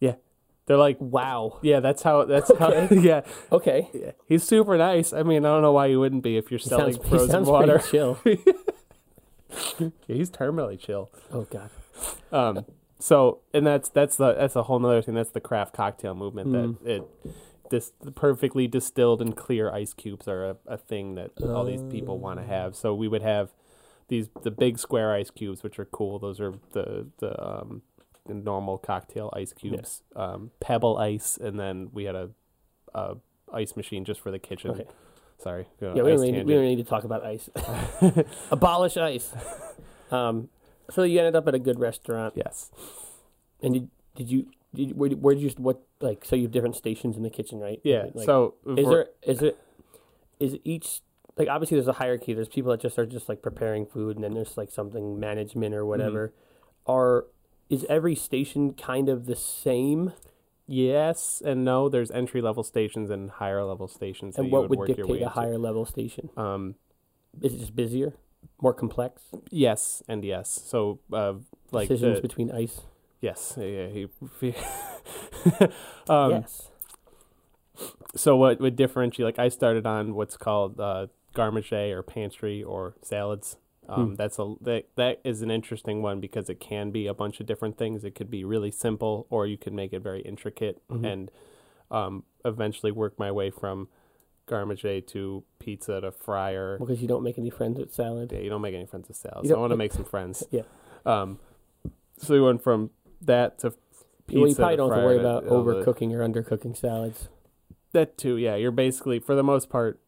Yeah, 0.00 0.14
they're 0.64 0.78
like 0.78 0.96
Wow. 0.98 1.58
yeah. 1.60 1.80
That's 1.80 2.02
how 2.02 2.24
that's 2.24 2.50
how 2.58 2.70
yeah, 2.90 3.20
Okay. 3.52 3.90
yeah. 3.92 4.12
He's 4.26 4.44
super 4.44 4.78
nice. 4.78 5.12
I 5.12 5.22
mean, 5.22 5.44
I 5.44 5.48
don't 5.50 5.60
know 5.60 5.72
why 5.72 5.86
you 5.88 6.00
wouldn't 6.00 6.22
be 6.22 6.38
if 6.38 6.50
you're 6.50 6.58
selling 6.58 6.94
sounds, 6.94 7.04
he 7.04 7.10
frozen 7.10 7.30
sounds 7.30 7.48
water. 7.50 7.82
chill. 7.90 8.18
Yeah, 10.06 10.16
he's 10.16 10.30
terminally 10.30 10.78
chill. 10.78 11.10
Oh 11.32 11.42
god. 11.42 11.70
Um, 12.32 12.64
so 12.98 13.40
and 13.52 13.66
that's 13.66 13.88
that's 13.88 14.16
the 14.16 14.34
that's 14.34 14.56
a 14.56 14.64
whole 14.64 14.78
nother 14.78 15.02
thing. 15.02 15.14
That's 15.14 15.30
the 15.30 15.40
craft 15.40 15.74
cocktail 15.74 16.14
movement. 16.14 16.48
Mm. 16.48 16.78
That 16.84 16.90
it 16.90 17.02
this 17.70 17.92
perfectly 18.14 18.68
distilled 18.68 19.20
and 19.20 19.36
clear 19.36 19.70
ice 19.70 19.94
cubes 19.94 20.28
are 20.28 20.50
a, 20.50 20.56
a 20.66 20.76
thing 20.76 21.14
that 21.14 21.30
all 21.42 21.64
these 21.64 21.82
people 21.90 22.18
want 22.18 22.38
to 22.38 22.46
have. 22.46 22.76
So 22.76 22.94
we 22.94 23.08
would 23.08 23.22
have 23.22 23.50
these 24.08 24.28
the 24.42 24.50
big 24.50 24.78
square 24.78 25.12
ice 25.12 25.30
cubes, 25.30 25.62
which 25.62 25.78
are 25.78 25.84
cool. 25.84 26.18
Those 26.18 26.40
are 26.40 26.54
the 26.72 27.08
the 27.18 27.42
um 27.42 27.82
the 28.26 28.34
normal 28.34 28.78
cocktail 28.78 29.32
ice 29.34 29.52
cubes. 29.52 30.02
Um, 30.16 30.50
pebble 30.60 30.96
ice, 30.98 31.36
and 31.36 31.58
then 31.58 31.90
we 31.92 32.04
had 32.04 32.14
a, 32.14 32.30
a 32.94 33.16
ice 33.52 33.76
machine 33.76 34.04
just 34.04 34.20
for 34.20 34.30
the 34.30 34.38
kitchen. 34.38 34.70
Okay. 34.70 34.86
Sorry. 35.42 35.66
go 35.80 35.92
Yeah, 35.94 36.02
we 36.02 36.10
don't, 36.10 36.20
need, 36.22 36.46
we 36.46 36.54
don't 36.54 36.64
need 36.64 36.76
to 36.76 36.84
talk 36.84 37.04
about 37.04 37.24
ice. 37.24 37.50
Abolish 38.50 38.96
ice. 38.96 39.32
Um, 40.10 40.48
so 40.90 41.02
you 41.02 41.18
ended 41.18 41.34
up 41.34 41.48
at 41.48 41.54
a 41.54 41.58
good 41.58 41.80
restaurant, 41.80 42.34
Yes. 42.36 42.70
and 43.62 43.74
did, 43.74 43.88
did 44.14 44.30
you? 44.30 44.46
Did, 44.72 44.96
where, 44.96 45.08
did- 45.08 45.22
where 45.22 45.34
did 45.34 45.42
you 45.42 45.50
what 45.56 45.82
like? 46.00 46.24
So 46.24 46.36
you 46.36 46.42
have 46.42 46.52
different 46.52 46.76
stations 46.76 47.16
in 47.16 47.22
the 47.24 47.30
kitchen, 47.30 47.58
right? 47.58 47.80
Yeah. 47.82 48.10
Like, 48.14 48.26
so 48.26 48.54
is 48.76 48.86
there 48.86 49.06
is 49.22 49.42
it 49.42 49.58
is 50.38 50.58
each 50.62 51.00
like 51.36 51.48
obviously 51.48 51.78
there's 51.78 51.88
a 51.88 51.94
hierarchy. 51.94 52.34
There's 52.34 52.48
people 52.48 52.70
that 52.70 52.80
just 52.80 52.98
are 52.98 53.06
just 53.06 53.28
like 53.28 53.42
preparing 53.42 53.86
food, 53.86 54.16
and 54.16 54.22
then 54.22 54.34
there's 54.34 54.56
like 54.56 54.70
something 54.70 55.18
management 55.18 55.74
or 55.74 55.84
whatever. 55.86 56.28
Mm-hmm. 56.28 56.92
Are 56.92 57.24
is 57.70 57.84
every 57.88 58.14
station 58.14 58.74
kind 58.74 59.08
of 59.08 59.26
the 59.26 59.36
same? 59.36 60.12
Yes 60.66 61.42
and 61.44 61.64
no. 61.64 61.88
There's 61.88 62.10
entry 62.10 62.40
level 62.40 62.62
stations 62.62 63.10
and 63.10 63.30
higher 63.30 63.64
level 63.64 63.88
stations. 63.88 64.38
And 64.38 64.50
what 64.50 64.62
would, 64.62 64.70
would 64.70 64.78
work 64.78 64.96
your 64.96 65.06
way 65.06 65.18
dictate 65.18 65.22
a 65.22 65.26
into. 65.26 65.40
higher 65.40 65.58
level 65.58 65.84
station? 65.84 66.30
Um, 66.36 66.76
Is 67.42 67.54
it 67.54 67.58
just 67.58 67.76
busier, 67.76 68.14
more 68.62 68.74
complex 68.74 69.22
yes 69.50 70.02
and 70.08 70.24
yes. 70.24 70.62
So, 70.66 71.00
uh, 71.12 71.34
like 71.70 71.88
decisions 71.88 72.16
the, 72.16 72.22
between 72.22 72.50
ice? 72.50 72.80
yes, 73.20 73.54
yeah. 73.58 73.88
He, 73.88 74.08
he 74.40 74.54
um, 76.08 76.30
yes. 76.30 76.70
So 78.16 78.36
what 78.36 78.60
would 78.60 78.76
differentiate? 78.76 79.24
Like 79.24 79.38
I 79.38 79.48
started 79.48 79.86
on 79.86 80.14
what's 80.14 80.36
called 80.36 80.78
uh, 80.78 81.08
garde 81.34 81.54
manger 81.54 81.98
or 81.98 82.02
pantry 82.02 82.62
or 82.62 82.94
salads. 83.02 83.56
Um, 83.88 84.10
Hmm. 84.10 84.14
That's 84.14 84.38
a 84.38 84.54
that 84.62 84.84
that 84.96 85.20
is 85.24 85.42
an 85.42 85.50
interesting 85.50 86.00
one 86.02 86.20
because 86.20 86.48
it 86.48 86.58
can 86.60 86.90
be 86.90 87.06
a 87.06 87.14
bunch 87.14 87.40
of 87.40 87.46
different 87.46 87.76
things. 87.76 88.04
It 88.04 88.14
could 88.14 88.30
be 88.30 88.44
really 88.44 88.70
simple, 88.70 89.26
or 89.30 89.46
you 89.46 89.58
can 89.58 89.74
make 89.74 89.92
it 89.92 90.00
very 90.00 90.20
intricate, 90.22 90.80
Mhm. 90.88 91.04
and 91.12 91.30
um, 91.90 92.24
eventually 92.44 92.90
work 92.92 93.18
my 93.18 93.30
way 93.30 93.50
from 93.50 93.88
garde 94.46 94.68
manger 94.68 95.00
to 95.00 95.44
pizza 95.58 96.00
to 96.00 96.10
fryer. 96.10 96.78
Because 96.78 97.00
you 97.02 97.08
don't 97.08 97.22
make 97.22 97.38
any 97.38 97.50
friends 97.50 97.78
with 97.78 97.92
salad. 97.92 98.32
Yeah, 98.32 98.40
you 98.40 98.48
don't 98.50 98.62
make 98.62 98.74
any 98.74 98.86
friends 98.86 99.08
with 99.08 99.16
salads. 99.18 99.44
You 99.44 99.48
So 99.50 99.54
I 99.54 99.56
don't- 99.56 99.60
want 99.62 99.72
to 99.72 99.76
make 99.76 99.92
some 99.92 100.04
friends. 100.04 100.44
Yeah. 100.50 100.62
Um, 101.06 101.38
so 102.16 102.34
we 102.34 102.40
went 102.40 102.62
from 102.62 102.90
that 103.20 103.58
to 103.58 103.70
pizza. 104.26 104.40
well, 104.40 104.48
you 104.48 104.54
probably 104.54 104.72
to 104.72 104.76
don't 104.78 104.90
have 104.90 104.98
to 105.00 105.04
worry 105.04 105.14
to 105.16 105.20
about 105.20 105.46
all 105.46 105.62
the- 105.62 105.74
overcooking 105.74 106.12
or 106.12 106.20
undercooking 106.26 106.74
salads. 106.76 107.28
That 107.92 108.16
too, 108.18 108.36
yeah. 108.38 108.56
You're 108.56 108.70
basically, 108.72 109.18
for 109.20 109.34
the 109.34 109.44
most 109.44 109.68
part, 109.68 110.00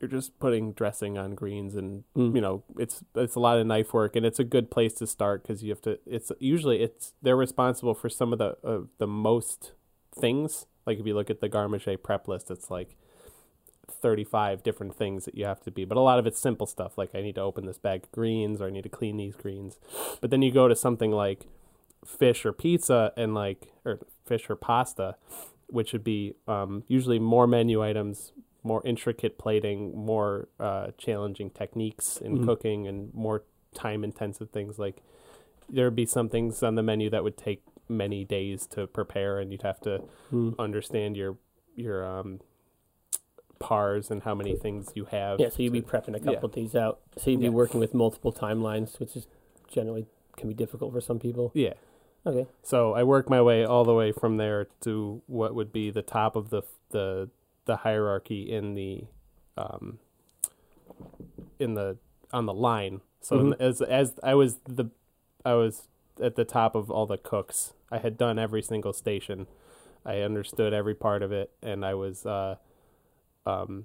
you're 0.00 0.08
just 0.08 0.38
putting 0.38 0.72
dressing 0.72 1.18
on 1.18 1.34
greens, 1.34 1.74
and 1.74 2.04
Mm. 2.16 2.34
you 2.34 2.40
know, 2.40 2.62
it's 2.78 3.02
it's 3.14 3.34
a 3.34 3.40
lot 3.40 3.58
of 3.58 3.66
knife 3.66 3.92
work, 3.92 4.14
and 4.16 4.24
it's 4.24 4.38
a 4.38 4.44
good 4.44 4.70
place 4.70 4.92
to 4.94 5.06
start 5.06 5.42
because 5.42 5.62
you 5.62 5.70
have 5.70 5.82
to. 5.82 5.98
It's 6.06 6.30
usually 6.38 6.82
it's 6.82 7.14
they're 7.22 7.36
responsible 7.36 7.94
for 7.94 8.08
some 8.08 8.32
of 8.32 8.38
the 8.38 8.56
uh, 8.64 8.80
the 8.98 9.06
most 9.06 9.72
things. 10.14 10.66
Like 10.86 10.98
if 11.00 11.06
you 11.06 11.14
look 11.14 11.30
at 11.30 11.40
the 11.40 11.48
Garde 11.48 11.70
Manger 11.70 11.96
prep 11.98 12.28
list, 12.28 12.50
it's 12.50 12.70
like 12.70 12.96
35 13.90 14.62
different 14.62 14.94
things 14.94 15.24
that 15.24 15.34
you 15.34 15.44
have 15.46 15.60
to 15.62 15.70
be, 15.70 15.84
but 15.84 15.96
a 15.96 16.00
lot 16.00 16.18
of 16.18 16.26
it's 16.26 16.38
simple 16.38 16.66
stuff 16.66 16.98
like 16.98 17.14
I 17.14 17.22
need 17.22 17.34
to 17.36 17.40
open 17.40 17.66
this 17.66 17.78
bag 17.78 18.04
of 18.04 18.12
greens 18.12 18.60
or 18.60 18.66
I 18.66 18.70
need 18.70 18.82
to 18.82 18.88
clean 18.88 19.16
these 19.16 19.34
greens. 19.34 19.78
But 20.20 20.30
then 20.30 20.42
you 20.42 20.52
go 20.52 20.68
to 20.68 20.76
something 20.76 21.10
like 21.10 21.46
fish 22.04 22.44
or 22.46 22.52
pizza 22.52 23.12
and 23.16 23.34
like 23.34 23.72
or 23.84 23.98
fish 24.26 24.48
or 24.50 24.56
pasta, 24.56 25.16
which 25.68 25.92
would 25.92 26.04
be 26.04 26.34
um, 26.46 26.84
usually 26.86 27.18
more 27.18 27.46
menu 27.46 27.82
items, 27.82 28.32
more 28.62 28.82
intricate 28.84 29.38
plating, 29.38 29.94
more 29.96 30.48
uh, 30.58 30.88
challenging 30.98 31.50
techniques 31.50 32.16
in 32.18 32.38
Mhm. 32.38 32.44
cooking, 32.44 32.86
and 32.86 33.12
more 33.14 33.44
time 33.74 34.02
intensive 34.04 34.50
things. 34.50 34.78
Like 34.78 35.02
there 35.68 35.86
would 35.86 35.96
be 35.96 36.06
some 36.06 36.28
things 36.28 36.62
on 36.62 36.74
the 36.74 36.82
menu 36.82 37.08
that 37.10 37.22
would 37.22 37.36
take 37.36 37.62
many 37.88 38.24
days 38.24 38.66
to 38.68 38.86
prepare, 38.86 39.38
and 39.38 39.52
you'd 39.52 39.62
have 39.62 39.80
to 39.82 40.02
Mm. 40.32 40.54
understand 40.58 41.16
your 41.16 41.36
your 41.74 42.04
um, 42.04 42.40
pars 43.60 44.10
and 44.10 44.22
how 44.22 44.34
many 44.34 44.54
things 44.56 44.92
you 44.94 45.04
have. 45.06 45.40
Yeah, 45.40 45.48
so 45.48 45.62
you'd 45.62 45.72
be 45.72 45.82
prepping 45.82 46.14
a 46.14 46.18
yeah. 46.24 46.34
couple 46.34 46.48
days 46.48 46.74
out. 46.76 47.00
So 47.16 47.30
you'd 47.30 47.40
be 47.40 47.46
Yeah. 47.46 47.50
working 47.52 47.80
with 47.80 47.92
multiple 47.94 48.32
timelines, 48.32 48.98
which 49.00 49.16
is 49.16 49.26
generally 49.68 50.06
can 50.36 50.48
be 50.48 50.54
difficult 50.54 50.92
for 50.92 51.00
some 51.00 51.18
people. 51.18 51.50
yeah. 51.54 51.74
Okay. 52.26 52.46
So 52.62 52.92
I 52.94 53.04
work 53.04 53.30
my 53.30 53.40
way 53.40 53.64
all 53.64 53.84
the 53.84 53.94
way 53.94 54.12
from 54.12 54.36
there 54.36 54.66
to 54.82 55.22
what 55.28 55.54
would 55.54 55.72
be 55.72 55.90
the 55.90 56.02
top 56.02 56.36
of 56.36 56.50
the 56.50 56.62
the 56.90 57.30
the 57.68 57.76
hierarchy 57.76 58.50
in 58.50 58.74
the 58.74 59.04
um 59.56 59.98
in 61.60 61.74
the 61.74 61.98
on 62.32 62.46
the 62.46 62.54
line. 62.54 63.02
So 63.20 63.36
Mhm. 63.38 63.50
the- 63.58 63.62
as 63.64 63.80
as 63.82 64.18
I 64.22 64.34
was 64.34 64.56
the 64.64 64.86
I 65.44 65.54
was 65.54 65.86
at 66.20 66.34
the 66.34 66.44
top 66.44 66.74
of 66.74 66.90
all 66.90 67.06
the 67.06 67.18
cooks. 67.18 67.74
I 67.92 67.98
had 67.98 68.18
done 68.18 68.38
every 68.38 68.62
single 68.62 68.92
station. 68.92 69.46
I 70.04 70.20
understood 70.22 70.72
every 70.72 70.94
part 70.94 71.22
of 71.22 71.30
it, 71.32 71.50
and 71.62 71.84
I 71.84 71.94
was 71.94 72.26
uh, 72.26 72.56
um, 73.46 73.84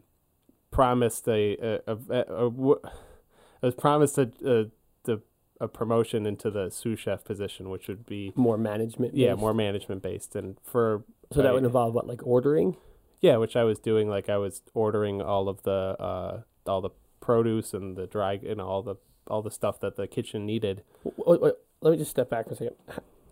promised 0.72 1.28
a, 1.28 1.58
a, 1.58 1.82
a, 1.88 1.96
a, 2.10 2.22
a 2.22 2.50
w- 2.50 2.80
I 2.84 3.66
was 3.66 3.76
promised 3.76 4.18
a, 4.18 4.32
a 4.46 4.70
the 5.04 5.22
a 5.60 5.68
promotion 5.68 6.26
into 6.26 6.50
the 6.50 6.70
sous 6.70 7.00
chef 7.00 7.24
position, 7.24 7.70
which 7.70 7.88
would 7.88 8.06
be 8.06 8.32
More 8.36 8.58
management. 8.58 9.14
yeah 9.16 9.36
more 9.36 9.54
management 9.54 10.02
based, 10.02 10.36
and 10.36 10.58
for 10.64 11.04
So 11.32 11.42
that 11.42 11.48
right. 11.50 11.54
would 11.56 11.64
involve 11.66 11.94
what, 11.94 12.08
like 12.08 12.26
ordering? 12.26 12.78
Yeah, 13.24 13.38
which 13.38 13.56
I 13.56 13.64
was 13.64 13.80
doing. 13.80 14.08
Like 14.10 14.30
I 14.30 14.38
was 14.38 14.62
ordering 14.76 15.22
all 15.22 15.48
of 15.50 15.64
the 15.64 15.72
uh, 16.00 16.42
all 16.68 16.82
the 16.82 16.90
produce 17.22 17.74
and 17.74 17.96
the 17.96 18.06
dry 18.06 18.34
and 18.48 18.60
all 18.62 18.84
the 18.84 18.96
all 19.28 19.42
the 19.42 19.50
stuff 19.50 19.80
that 19.80 19.96
the 19.96 20.06
kitchen 20.06 20.46
needed. 20.46 20.84
W- 21.06 21.18
w- 21.18 21.40
w- 21.40 21.56
let 21.82 21.92
me 21.92 21.98
just 21.98 22.12
step 22.12 22.30
back 22.30 22.48
for 22.48 22.54
a 22.54 22.56
second. 22.58 22.76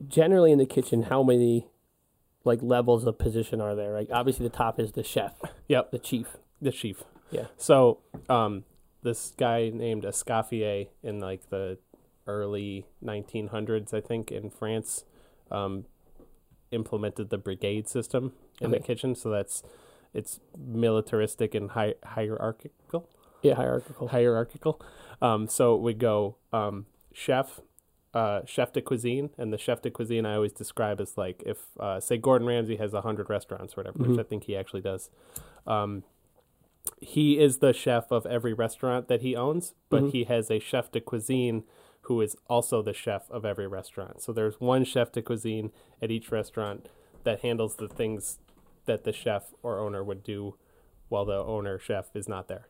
Generally 0.07 0.53
in 0.53 0.57
the 0.57 0.65
kitchen, 0.65 1.03
how 1.03 1.21
many 1.21 1.67
like 2.45 2.59
levels 2.63 3.05
of 3.05 3.19
position 3.19 3.59
are 3.59 3.75
there? 3.75 3.91
Like 3.93 4.07
obviously 4.11 4.47
the 4.47 4.55
top 4.55 4.79
is 4.79 4.93
the 4.93 5.03
chef. 5.03 5.33
Yep. 5.67 5.91
The 5.91 5.99
chief. 5.99 6.37
the 6.61 6.71
chief. 6.71 7.03
Yeah. 7.29 7.47
So, 7.57 7.99
um, 8.29 8.63
this 9.03 9.33
guy 9.37 9.69
named 9.73 10.03
Escoffier 10.03 10.87
in 11.03 11.19
like 11.19 11.49
the 11.49 11.77
early 12.27 12.85
1900s, 13.03 13.93
I 13.93 13.99
think, 14.01 14.31
in 14.31 14.49
France, 14.49 15.03
um, 15.49 15.85
implemented 16.71 17.29
the 17.29 17.37
brigade 17.37 17.87
system 17.89 18.33
in 18.61 18.71
the 18.71 18.79
kitchen. 18.79 19.15
So 19.15 19.29
that's 19.29 19.63
it's 20.13 20.39
militaristic 20.57 21.55
and 21.55 21.71
hi- 21.71 21.95
hierarchical. 22.03 23.09
Yeah, 23.41 23.55
hierarchical. 23.55 24.07
Hierarchical. 24.09 24.81
Um, 25.21 25.47
so 25.47 25.75
we 25.75 25.93
go. 25.93 26.35
Um, 26.53 26.85
chef, 27.13 27.59
uh, 28.13 28.41
chef 28.45 28.71
de 28.73 28.81
cuisine, 28.81 29.29
and 29.37 29.51
the 29.53 29.57
chef 29.57 29.81
de 29.81 29.89
cuisine 29.89 30.25
I 30.25 30.35
always 30.35 30.51
describe 30.53 30.99
as 31.01 31.17
like 31.17 31.41
if 31.45 31.57
uh, 31.79 31.99
say 31.99 32.17
Gordon 32.17 32.47
Ramsay 32.47 32.75
has 32.77 32.93
a 32.93 33.01
hundred 33.01 33.29
restaurants 33.29 33.73
or 33.73 33.77
whatever, 33.77 33.99
Mhm. 33.99 34.07
which 34.09 34.19
I 34.19 34.23
think 34.23 34.43
he 34.43 34.55
actually 34.55 34.81
does. 34.81 35.09
Um, 35.65 36.03
he 36.99 37.39
is 37.39 37.59
the 37.59 37.73
chef 37.73 38.11
of 38.11 38.25
every 38.25 38.53
restaurant 38.53 39.07
that 39.07 39.21
he 39.21 39.35
owns, 39.35 39.73
but 39.89 40.03
Mhm. 40.03 40.11
he 40.11 40.23
has 40.25 40.49
a 40.51 40.59
chef 40.59 40.91
de 40.91 40.99
cuisine 40.99 41.63
who 42.05 42.19
is 42.21 42.35
also 42.49 42.81
the 42.81 42.93
chef 42.93 43.29
of 43.29 43.45
every 43.45 43.67
restaurant. 43.67 44.21
So 44.21 44.33
there's 44.33 44.59
one 44.59 44.83
chef 44.83 45.11
de 45.11 45.21
cuisine 45.21 45.71
at 46.01 46.09
each 46.11 46.31
restaurant 46.31 46.89
that 47.23 47.41
handles 47.41 47.75
the 47.75 47.87
things 47.87 48.39
that 48.91 49.03
the 49.05 49.13
chef 49.13 49.53
or 49.63 49.79
owner 49.79 50.03
would 50.03 50.23
do 50.23 50.55
while 51.09 51.25
the 51.25 51.37
owner 51.37 51.79
chef 51.79 52.13
is 52.13 52.27
not 52.27 52.47
there. 52.47 52.67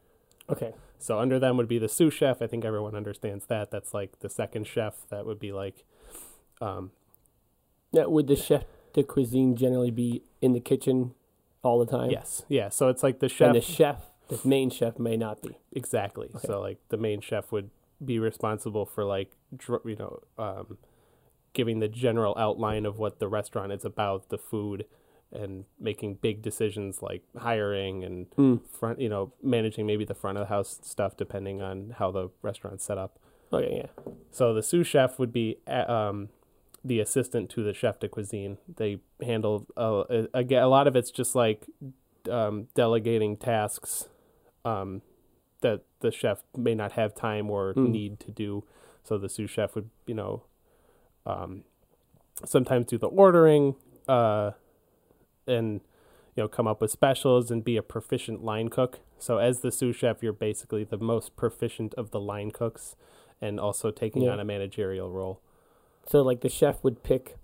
Okay. 0.49 0.73
So 0.99 1.19
under 1.19 1.39
them 1.39 1.57
would 1.57 1.67
be 1.67 1.79
the 1.79 1.89
sous 1.89 2.13
chef. 2.13 2.41
I 2.41 2.47
think 2.47 2.63
everyone 2.63 2.95
understands 2.95 3.45
that. 3.47 3.71
That's 3.71 3.93
like 3.93 4.19
the 4.19 4.29
second 4.29 4.67
chef. 4.67 4.93
That 5.09 5.25
would 5.25 5.39
be 5.39 5.51
like, 5.51 5.83
um, 6.59 6.91
Now, 7.91 8.07
would 8.09 8.27
the 8.27 8.35
chef 8.35 8.63
de 8.93 9.03
cuisine 9.03 9.55
generally 9.55 9.91
be 9.91 10.23
in 10.41 10.53
the 10.53 10.59
kitchen 10.59 11.13
all 11.63 11.79
the 11.83 11.85
time? 11.85 12.11
yes, 12.11 12.43
yeah. 12.47 12.69
So 12.69 12.89
it's 12.89 13.03
like 13.03 13.19
the 13.19 13.29
chef. 13.29 13.47
And 13.47 13.55
the 13.55 13.61
chef, 13.61 13.97
the 14.27 14.39
main 14.43 14.69
chef, 14.69 14.99
may 14.99 15.17
not 15.17 15.41
be. 15.41 15.57
Exactly. 15.71 16.29
Okay. 16.35 16.47
So 16.47 16.59
like 16.59 16.77
the 16.89 16.97
main 16.97 17.21
chef 17.21 17.51
would 17.51 17.69
be 18.03 18.19
responsible 18.19 18.85
for 18.85 19.03
like 19.05 19.31
you 19.85 19.95
know 19.95 20.19
um, 20.37 20.77
giving 21.53 21.79
the 21.79 21.87
general 21.87 22.35
outline 22.37 22.85
of 22.85 22.97
what 22.99 23.19
the 23.19 23.27
restaurant 23.27 23.71
is 23.71 23.85
about, 23.85 24.29
the 24.29 24.37
food, 24.37 24.85
and 25.33 25.65
making 25.79 26.15
big 26.15 26.41
decisions 26.41 27.01
like 27.01 27.23
hiring 27.37 28.03
and 28.03 28.29
Mm. 28.37 28.59
front 28.69 28.99
you 28.99 29.09
know 29.09 29.31
managing 29.41 29.85
maybe 29.85 30.03
the 30.05 30.13
front 30.13 30.37
of 30.37 30.43
the 30.43 30.53
house 30.53 30.79
stuff 30.83 31.15
depending 31.17 31.61
on 31.61 31.95
how 31.97 32.11
the 32.11 32.29
restaurant's 32.41 32.83
set 32.83 32.97
up. 32.97 33.17
Okay, 33.53 33.77
yeah. 33.83 34.13
So 34.31 34.53
the 34.53 34.63
sous 34.63 34.87
chef 34.87 35.19
would 35.19 35.33
be 35.33 35.57
uh, 35.67 35.91
um, 35.91 36.29
the 36.83 36.99
assistant 36.99 37.49
to 37.51 37.63
the 37.63 37.73
chef 37.73 37.99
de 37.99 38.07
cuisine. 38.07 38.57
They 38.77 38.99
handle 39.21 39.67
uh, 39.77 40.03
a, 40.09 40.27
a, 40.33 40.55
a 40.63 40.67
lot 40.69 40.87
of 40.87 40.95
it's 40.95 41.11
just 41.11 41.35
like 41.35 41.65
um, 42.29 42.67
delegating 42.75 43.35
tasks 43.37 44.07
um, 44.63 45.01
that 45.61 45.81
the 45.99 46.11
chef 46.11 46.43
may 46.55 46.73
not 46.75 46.93
have 46.93 47.13
time 47.13 47.49
or 47.51 47.73
Mm. 47.73 47.89
need 47.89 48.19
to 48.21 48.31
do. 48.31 48.63
So 49.03 49.17
the 49.17 49.27
sous 49.29 49.49
chef 49.49 49.75
would, 49.75 49.89
you 50.07 50.13
know, 50.15 50.43
um, 51.25 51.63
sometimes 52.45 52.85
do 52.87 52.97
the 52.97 53.07
ordering 53.07 53.75
uh, 54.07 54.51
and 55.47 55.81
you 56.35 56.43
know 56.43 56.47
come 56.47 56.67
up 56.67 56.81
with 56.81 56.91
specials 56.91 57.51
and 57.51 57.63
be 57.63 57.77
a 57.77 57.83
proficient 57.83 58.43
line 58.43 58.69
cook. 58.69 58.99
So 59.19 59.37
as 59.37 59.59
the 59.59 59.71
sous 59.71 59.95
chef, 59.95 60.23
you're 60.23 60.33
basically 60.33 60.83
the 60.83 60.97
most 60.97 61.35
proficient 61.35 61.93
of 61.95 62.11
the 62.11 62.19
line 62.19 62.51
cooks, 62.51 62.95
and 63.41 63.59
also 63.59 63.91
taking 63.91 64.23
Yeah. 64.23 64.31
on 64.31 64.39
a 64.39 64.45
managerial 64.45 65.09
role. 65.09 65.41
So, 66.07 66.21
like, 66.23 66.41
the 66.41 66.49
chef 66.49 66.83
would 66.83 67.03
pick 67.03 67.37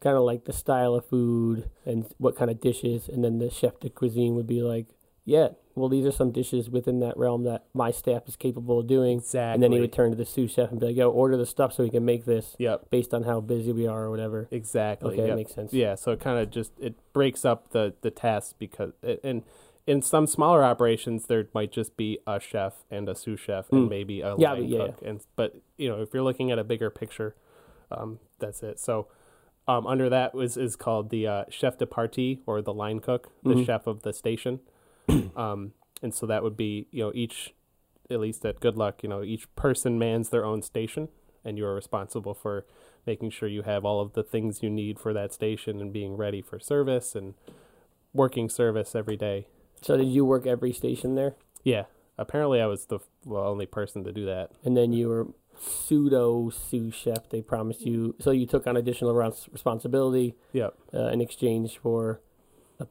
kind 0.00 0.16
of 0.16 0.22
like 0.22 0.44
the 0.44 0.52
style 0.52 0.94
of 0.94 1.04
food 1.06 1.68
and 1.84 2.06
what 2.18 2.36
kind 2.36 2.50
of 2.50 2.60
dishes, 2.60 3.08
and 3.08 3.24
then 3.24 3.38
the 3.38 3.50
chef 3.50 3.80
de 3.80 3.88
cuisine 3.88 4.34
would 4.36 4.46
be 4.46 4.62
like, 4.62 4.86
yeah, 5.24 5.48
well, 5.74 5.88
these 5.88 6.04
are 6.06 6.12
some 6.12 6.30
dishes 6.30 6.70
within 6.70 7.00
that 7.00 7.16
realm 7.16 7.44
that 7.44 7.64
my 7.74 7.90
staff 7.90 8.22
is 8.28 8.36
capable 8.36 8.78
of 8.80 8.86
doing. 8.86 9.18
Exactly. 9.18 9.54
And 9.54 9.62
then 9.62 9.72
he 9.72 9.80
would 9.80 9.92
turn 9.92 10.10
to 10.10 10.16
the 10.16 10.24
sous 10.26 10.52
chef 10.52 10.70
and 10.70 10.78
be 10.78 10.86
like, 10.86 10.96
yo, 10.96 11.10
order 11.10 11.36
the 11.36 11.46
stuff 11.46 11.72
so 11.72 11.82
we 11.82 11.90
can 11.90 12.04
make 12.04 12.24
this 12.26 12.54
Yep. 12.58 12.90
based 12.90 13.12
on 13.14 13.24
how 13.24 13.40
busy 13.40 13.72
we 13.72 13.86
are 13.86 14.04
or 14.04 14.10
whatever. 14.10 14.48
Exactly. 14.50 15.14
Okay, 15.14 15.26
that 15.28 15.34
makes 15.34 15.52
sense. 15.54 15.72
Yeah, 15.72 15.94
so 15.96 16.12
it 16.12 16.20
kind 16.20 16.38
of 16.38 16.50
just 16.50 16.72
it 16.78 16.94
breaks 17.12 17.44
up 17.44 17.70
the 17.70 17.94
the 18.02 18.10
tasks 18.10 18.54
because 18.58 18.92
it, 19.02 19.20
and 19.24 19.42
in 19.86 20.00
some 20.02 20.26
smaller 20.26 20.62
operations 20.62 21.26
there 21.26 21.46
might 21.52 21.72
just 21.72 21.96
be 21.96 22.18
a 22.26 22.38
chef 22.38 22.84
and 22.90 23.08
a 23.08 23.14
sous 23.14 23.40
chef 23.40 23.68
and 23.72 23.86
Mm. 23.86 23.90
maybe 23.90 24.20
a 24.20 24.34
Yeah, 24.36 24.52
line 24.52 24.68
yeah, 24.68 24.78
cook 24.86 24.98
and 25.04 25.20
but 25.36 25.56
you 25.76 25.88
know 25.88 26.00
if 26.02 26.14
you're 26.14 26.22
looking 26.22 26.50
at 26.52 26.58
a 26.58 26.64
bigger 26.64 26.88
picture, 26.90 27.34
um, 27.90 28.18
that's 28.38 28.62
it. 28.62 28.78
So 28.78 29.08
um, 29.66 29.86
under 29.86 30.08
that 30.10 30.34
was 30.34 30.56
is 30.56 30.76
called 30.76 31.10
the 31.10 31.26
uh, 31.26 31.44
chef 31.48 31.78
de 31.78 31.86
partie 31.86 32.40
or 32.46 32.62
the 32.62 32.72
line 32.74 33.00
cook, 33.00 33.32
the 33.42 33.54
Mhm. 33.54 33.66
chef 33.66 33.86
of 33.86 34.02
the 34.02 34.12
station, 34.12 34.60
um, 35.36 35.72
and 36.02 36.14
so 36.14 36.26
that 36.26 36.42
would 36.42 36.56
be 36.56 36.86
you 36.90 37.04
know 37.04 37.12
each 37.14 37.54
at 38.10 38.20
least 38.20 38.44
at 38.44 38.60
Good 38.60 38.76
Luck 38.76 39.02
you 39.02 39.08
know 39.08 39.22
each 39.22 39.52
person 39.56 39.98
mans 39.98 40.28
their 40.28 40.44
own 40.44 40.62
station 40.62 41.08
and 41.44 41.58
you 41.58 41.66
are 41.66 41.74
responsible 41.74 42.34
for 42.34 42.64
making 43.06 43.30
sure 43.30 43.48
you 43.48 43.62
have 43.62 43.84
all 43.84 44.00
of 44.00 44.14
the 44.14 44.22
things 44.22 44.62
you 44.62 44.70
need 44.70 44.98
for 44.98 45.12
that 45.12 45.32
station 45.32 45.80
and 45.80 45.92
being 45.92 46.16
ready 46.16 46.40
for 46.40 46.58
service 46.58 47.14
and 47.14 47.34
working 48.12 48.48
service 48.48 48.94
every 48.94 49.16
day. 49.16 49.46
So, 49.82 49.96
did 49.96 50.06
you 50.06 50.24
work 50.24 50.46
every 50.46 50.72
station 50.72 51.14
there? 51.14 51.34
Yeah, 51.62 51.84
apparently 52.16 52.60
I 52.60 52.66
was 52.66 52.86
the 52.86 53.00
well, 53.24 53.46
only 53.46 53.66
person 53.66 54.04
to 54.04 54.12
do 54.12 54.24
that. 54.26 54.52
And 54.64 54.76
then 54.76 54.92
you 54.92 55.08
were 55.08 55.26
pseudo 55.58 56.50
sous 56.50 56.94
chef. 56.94 57.28
They 57.28 57.42
promised 57.42 57.82
you, 57.82 58.14
so 58.18 58.30
you 58.30 58.46
took 58.46 58.66
on 58.66 58.76
additional 58.76 59.14
responsibility 59.14 60.34
Yep. 60.52 60.74
uh, 60.94 61.08
in 61.08 61.20
exchange 61.20 61.78
for 61.78 62.20
a, 62.80 62.86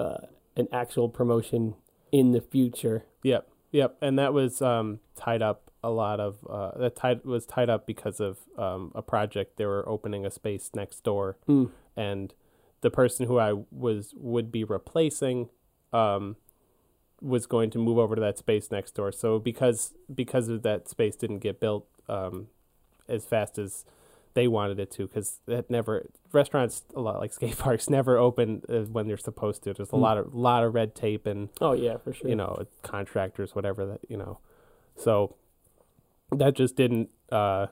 uh, 0.00 0.26
an 0.56 0.68
actual 0.72 1.08
promotion 1.08 1.74
in 2.12 2.32
the 2.32 2.40
future. 2.40 3.04
Yep. 3.22 3.48
Yep. 3.72 3.96
And 4.00 4.18
that 4.18 4.32
was 4.32 4.62
um, 4.62 5.00
tied 5.16 5.42
up 5.42 5.70
a 5.82 5.90
lot 5.90 6.18
of 6.18 6.38
uh, 6.48 6.76
that 6.78 6.96
tied 6.96 7.24
was 7.24 7.46
tied 7.46 7.68
up 7.70 7.86
because 7.86 8.18
of 8.20 8.38
um, 8.58 8.90
a 8.94 9.02
project. 9.02 9.56
They 9.56 9.66
were 9.66 9.88
opening 9.88 10.26
a 10.26 10.30
space 10.30 10.70
next 10.74 11.04
door, 11.04 11.36
Mm. 11.48 11.70
and 11.96 12.34
the 12.80 12.90
person 12.90 13.26
who 13.26 13.38
I 13.38 13.52
was 13.70 14.12
would 14.16 14.50
be 14.50 14.64
replacing 14.64 15.48
um, 15.92 16.36
was 17.20 17.46
going 17.46 17.70
to 17.70 17.78
move 17.78 17.98
over 17.98 18.14
to 18.14 18.20
that 18.20 18.38
space 18.38 18.70
next 18.70 18.92
door. 18.92 19.12
So 19.12 19.38
because 19.38 19.94
because 20.12 20.48
of 20.48 20.62
that 20.62 20.88
space 20.88 21.14
didn't 21.16 21.38
get 21.38 21.60
built 21.60 21.86
um, 22.08 22.48
as 23.08 23.24
fast 23.24 23.58
as 23.58 23.84
they 24.36 24.46
wanted 24.46 24.78
it 24.78 24.90
to, 24.92 25.06
because 25.08 25.40
that 25.46 25.68
never 25.70 26.06
restaurants 26.32 26.84
a 26.94 27.00
lot 27.00 27.18
like 27.18 27.32
skate 27.32 27.58
parks 27.66 27.90
never 27.90 28.18
open 28.18 28.62
uh, 28.68 28.80
when 28.96 29.08
they're 29.08 29.16
supposed 29.16 29.62
to. 29.64 29.72
There's 29.74 29.88
a 29.92 29.96
Hmm. 29.96 30.02
lot 30.02 30.18
of 30.18 30.34
lot 30.34 30.62
of 30.62 30.74
red 30.74 30.94
tape 30.94 31.26
and 31.26 31.48
Oh 31.60 31.72
yeah, 31.72 31.96
for 31.96 32.12
sure. 32.12 32.28
you 32.30 32.36
know 32.36 32.64
contractors 32.82 33.54
whatever 33.56 33.84
that 33.86 34.00
you 34.08 34.16
know. 34.16 34.38
So 34.96 35.34
that 36.30 36.54
just 36.54 36.76
didn't. 36.76 37.08
Uh, 37.32 37.66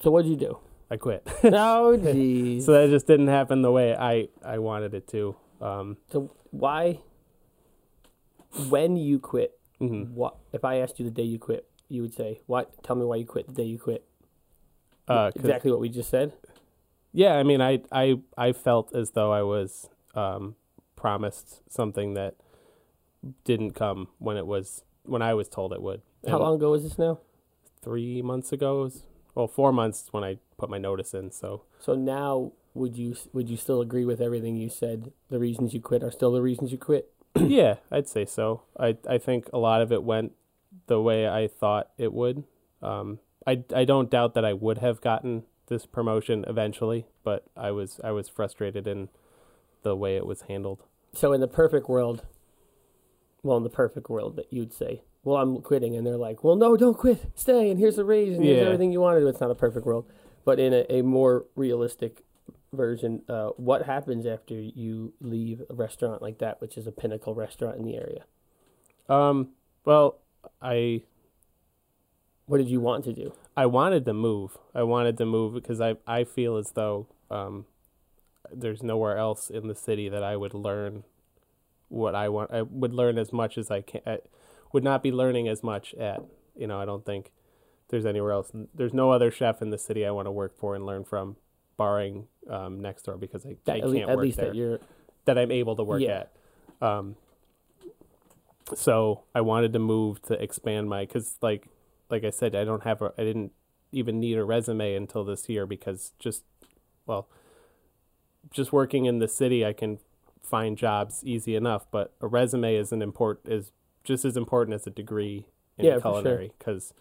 So 0.00 0.10
what'd 0.10 0.30
you 0.30 0.36
do? 0.36 0.58
I 0.90 0.96
quit. 0.96 1.26
no, 1.44 1.96
jeez. 2.06 2.62
so 2.62 2.72
that 2.72 2.90
just 2.90 3.06
didn't 3.06 3.28
happen 3.28 3.62
the 3.62 3.72
way 3.72 3.94
I 3.94 4.28
I 4.44 4.58
wanted 4.58 4.94
it 4.94 5.06
to. 5.08 5.36
Um, 5.60 5.96
So 6.12 6.30
why? 6.50 7.00
When 8.70 8.96
you 8.96 9.18
quit, 9.18 9.58
mhm. 9.80 10.12
what? 10.14 10.36
If 10.52 10.64
I 10.64 10.76
asked 10.76 10.98
you 10.98 11.04
the 11.04 11.10
day 11.10 11.24
you 11.24 11.38
quit, 11.38 11.68
you 11.88 12.00
would 12.02 12.14
say, 12.14 12.40
"What? 12.46 12.82
Tell 12.82 12.96
me 12.96 13.04
why 13.04 13.16
you 13.16 13.26
quit 13.26 13.46
the 13.48 13.52
day 13.52 13.64
you 13.64 13.78
quit." 13.78 14.02
Uh, 15.08 15.30
exactly 15.34 15.70
what 15.70 15.80
we 15.80 15.88
just 15.88 16.10
said. 16.10 16.32
Yeah, 17.12 17.34
I 17.34 17.42
mean, 17.42 17.60
I 17.60 17.82
I 17.90 18.18
I 18.36 18.52
felt 18.52 18.94
as 18.94 19.12
though 19.12 19.32
I 19.32 19.42
was 19.42 19.88
um, 20.14 20.56
promised 20.96 21.62
something 21.72 22.14
that 22.14 22.34
didn't 23.44 23.72
come 23.72 24.08
when 24.18 24.36
it 24.36 24.46
was 24.46 24.84
when 25.04 25.22
I 25.22 25.34
was 25.34 25.48
told 25.48 25.72
it 25.72 25.82
would. 25.82 26.02
How 26.28 26.38
long 26.38 26.56
ago 26.56 26.72
was 26.72 26.82
this 26.82 26.98
now? 26.98 27.20
Three 27.82 28.20
months 28.20 28.52
ago. 28.52 28.82
Was, 28.82 29.04
well, 29.34 29.46
four 29.46 29.72
months 29.72 30.08
when 30.10 30.24
I 30.24 30.38
put 30.58 30.68
my 30.68 30.78
notice 30.78 31.14
in. 31.14 31.30
So 31.30 31.62
So 31.78 31.94
now, 31.94 32.52
would 32.74 32.96
you 32.96 33.16
would 33.32 33.48
you 33.48 33.56
still 33.56 33.80
agree 33.80 34.04
with 34.04 34.20
everything 34.20 34.56
you 34.56 34.68
said? 34.68 35.12
The 35.28 35.38
reasons 35.38 35.72
you 35.72 35.80
quit 35.80 36.02
are 36.02 36.10
still 36.10 36.32
the 36.32 36.42
reasons 36.42 36.72
you 36.72 36.78
quit. 36.78 37.12
yeah, 37.38 37.76
I'd 37.90 38.08
say 38.08 38.24
so. 38.24 38.62
I 38.78 38.96
I 39.08 39.18
think 39.18 39.48
a 39.52 39.58
lot 39.58 39.82
of 39.82 39.92
it 39.92 40.02
went 40.02 40.32
the 40.86 41.00
way 41.00 41.28
I 41.28 41.48
thought 41.48 41.90
it 41.96 42.12
would. 42.12 42.44
Um, 42.82 43.20
I 43.46 43.62
I 43.74 43.84
don't 43.84 44.10
doubt 44.10 44.34
that 44.34 44.44
I 44.44 44.52
would 44.52 44.78
have 44.78 45.00
gotten 45.00 45.44
this 45.68 45.86
promotion 45.86 46.44
eventually, 46.46 47.06
but 47.24 47.44
I 47.56 47.70
was 47.70 48.00
I 48.02 48.10
was 48.10 48.28
frustrated 48.28 48.86
in 48.86 49.08
the 49.82 49.96
way 49.96 50.16
it 50.16 50.26
was 50.26 50.42
handled. 50.42 50.82
So 51.12 51.32
in 51.32 51.40
the 51.40 51.48
perfect 51.48 51.88
world, 51.88 52.24
well, 53.42 53.56
in 53.56 53.62
the 53.62 53.70
perfect 53.70 54.08
world, 54.10 54.36
that 54.36 54.52
you'd 54.52 54.72
say, 54.72 55.02
"Well, 55.24 55.36
I'm 55.36 55.60
quitting," 55.62 55.96
and 55.96 56.06
they're 56.06 56.16
like, 56.16 56.42
"Well, 56.44 56.56
no, 56.56 56.76
don't 56.76 56.96
quit. 56.98 57.26
Stay, 57.34 57.70
and 57.70 57.78
here's 57.78 57.96
the 57.96 58.04
raise, 58.04 58.36
and 58.36 58.44
here's 58.44 58.58
Yeah. 58.60 58.66
everything 58.66 58.92
you 58.92 59.00
wanted." 59.00 59.26
It's 59.26 59.40
not 59.40 59.50
a 59.50 59.54
perfect 59.54 59.86
world, 59.86 60.06
but 60.44 60.58
in 60.58 60.72
a, 60.74 60.84
a 60.92 61.02
more 61.02 61.46
realistic 61.54 62.24
version, 62.72 63.22
uh, 63.28 63.50
what 63.56 63.82
happens 63.82 64.26
after 64.26 64.54
you 64.54 65.12
leave 65.20 65.62
a 65.70 65.74
restaurant 65.74 66.20
like 66.20 66.38
that, 66.38 66.60
which 66.60 66.76
is 66.76 66.86
a 66.86 66.92
pinnacle 66.92 67.34
restaurant 67.34 67.78
in 67.78 67.84
the 67.84 67.96
area? 67.96 68.24
Um, 69.08 69.50
well, 69.84 70.18
I 70.60 71.02
What 72.46 72.58
did 72.58 72.68
you 72.68 72.80
want 72.80 73.04
to 73.04 73.12
do? 73.12 73.32
I 73.56 73.66
wanted 73.66 74.04
to 74.06 74.14
move. 74.14 74.56
I 74.74 74.82
wanted 74.84 75.18
to 75.18 75.26
move 75.26 75.54
because 75.54 75.80
I 75.80 75.96
I 76.06 76.24
feel 76.24 76.56
as 76.56 76.70
though 76.72 77.08
um, 77.30 77.66
there's 78.52 78.82
nowhere 78.82 79.18
else 79.18 79.50
in 79.50 79.66
the 79.66 79.74
city 79.74 80.08
that 80.08 80.22
I 80.22 80.36
would 80.36 80.54
learn 80.54 81.04
what 81.88 82.14
I 82.14 82.28
want. 82.28 82.52
I 82.52 82.62
would 82.62 82.92
learn 82.92 83.18
as 83.18 83.32
much 83.32 83.58
as 83.58 83.70
I 83.70 83.80
can. 83.80 84.00
I 84.06 84.18
would 84.72 84.84
not 84.84 85.02
be 85.02 85.10
learning 85.10 85.48
as 85.48 85.62
much 85.62 85.94
at. 85.94 86.22
You 86.56 86.66
know, 86.66 86.80
I 86.80 86.84
don't 86.84 87.04
think 87.04 87.32
there's 87.88 88.06
anywhere 88.06 88.32
else. 88.32 88.50
There's 88.74 88.94
no 88.94 89.10
other 89.10 89.30
chef 89.30 89.60
in 89.60 89.70
the 89.70 89.78
city 89.78 90.06
I 90.06 90.10
want 90.10 90.26
to 90.26 90.32
work 90.32 90.56
for 90.58 90.74
and 90.74 90.86
learn 90.86 91.04
from, 91.04 91.36
barring 91.76 92.26
um, 92.48 92.80
next 92.80 93.02
door 93.02 93.16
because 93.16 93.44
I, 93.44 93.56
That, 93.64 93.76
I 93.76 93.80
can't 93.80 93.96
at 93.96 94.16
work 94.16 94.18
least 94.24 94.36
there 94.38 94.46
that 94.46 94.54
you're 94.54 94.78
that 95.24 95.36
I'm 95.36 95.50
able 95.50 95.76
to 95.76 95.82
work 95.82 96.00
Yeah. 96.00 96.24
at. 96.24 96.32
Um, 96.80 97.16
so 98.74 99.22
I 99.34 99.40
wanted 99.40 99.72
to 99.74 99.78
move 99.78 100.22
to 100.22 100.40
expand 100.42 100.88
my 100.88 101.04
because 101.04 101.36
like 101.42 101.66
like 102.10 102.24
I 102.24 102.30
said 102.30 102.54
I 102.54 102.64
don't 102.64 102.82
have 102.84 103.02
a 103.02 103.12
I 103.18 103.24
didn't 103.24 103.52
even 103.92 104.20
need 104.20 104.36
a 104.36 104.44
resume 104.44 104.94
until 104.94 105.24
this 105.24 105.48
year 105.48 105.66
because 105.66 106.12
just 106.18 106.44
well, 107.06 107.28
just 108.50 108.72
working 108.72 109.04
in 109.06 109.18
the 109.18 109.28
city, 109.28 109.64
I 109.64 109.72
can 109.72 109.98
find 110.42 110.76
jobs 110.76 111.22
easy 111.24 111.54
enough. 111.56 111.86
But 111.90 112.12
a 112.20 112.26
resume 112.26 112.74
is 112.76 112.92
an 112.92 113.02
import 113.02 113.40
is 113.44 113.72
just 114.04 114.24
as 114.24 114.36
important 114.36 114.74
as 114.74 114.86
a 114.86 114.90
degree 114.90 115.46
in 115.78 115.86
Yeah, 115.86 115.98
culinary 116.00 116.52
because 116.58 116.94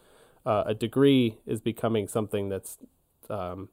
uh, 0.45 0.63
a 0.65 0.73
degree 0.73 1.37
is 1.45 1.61
becoming 1.61 2.07
something 2.07 2.49
that's 2.49 2.77
um, 3.29 3.69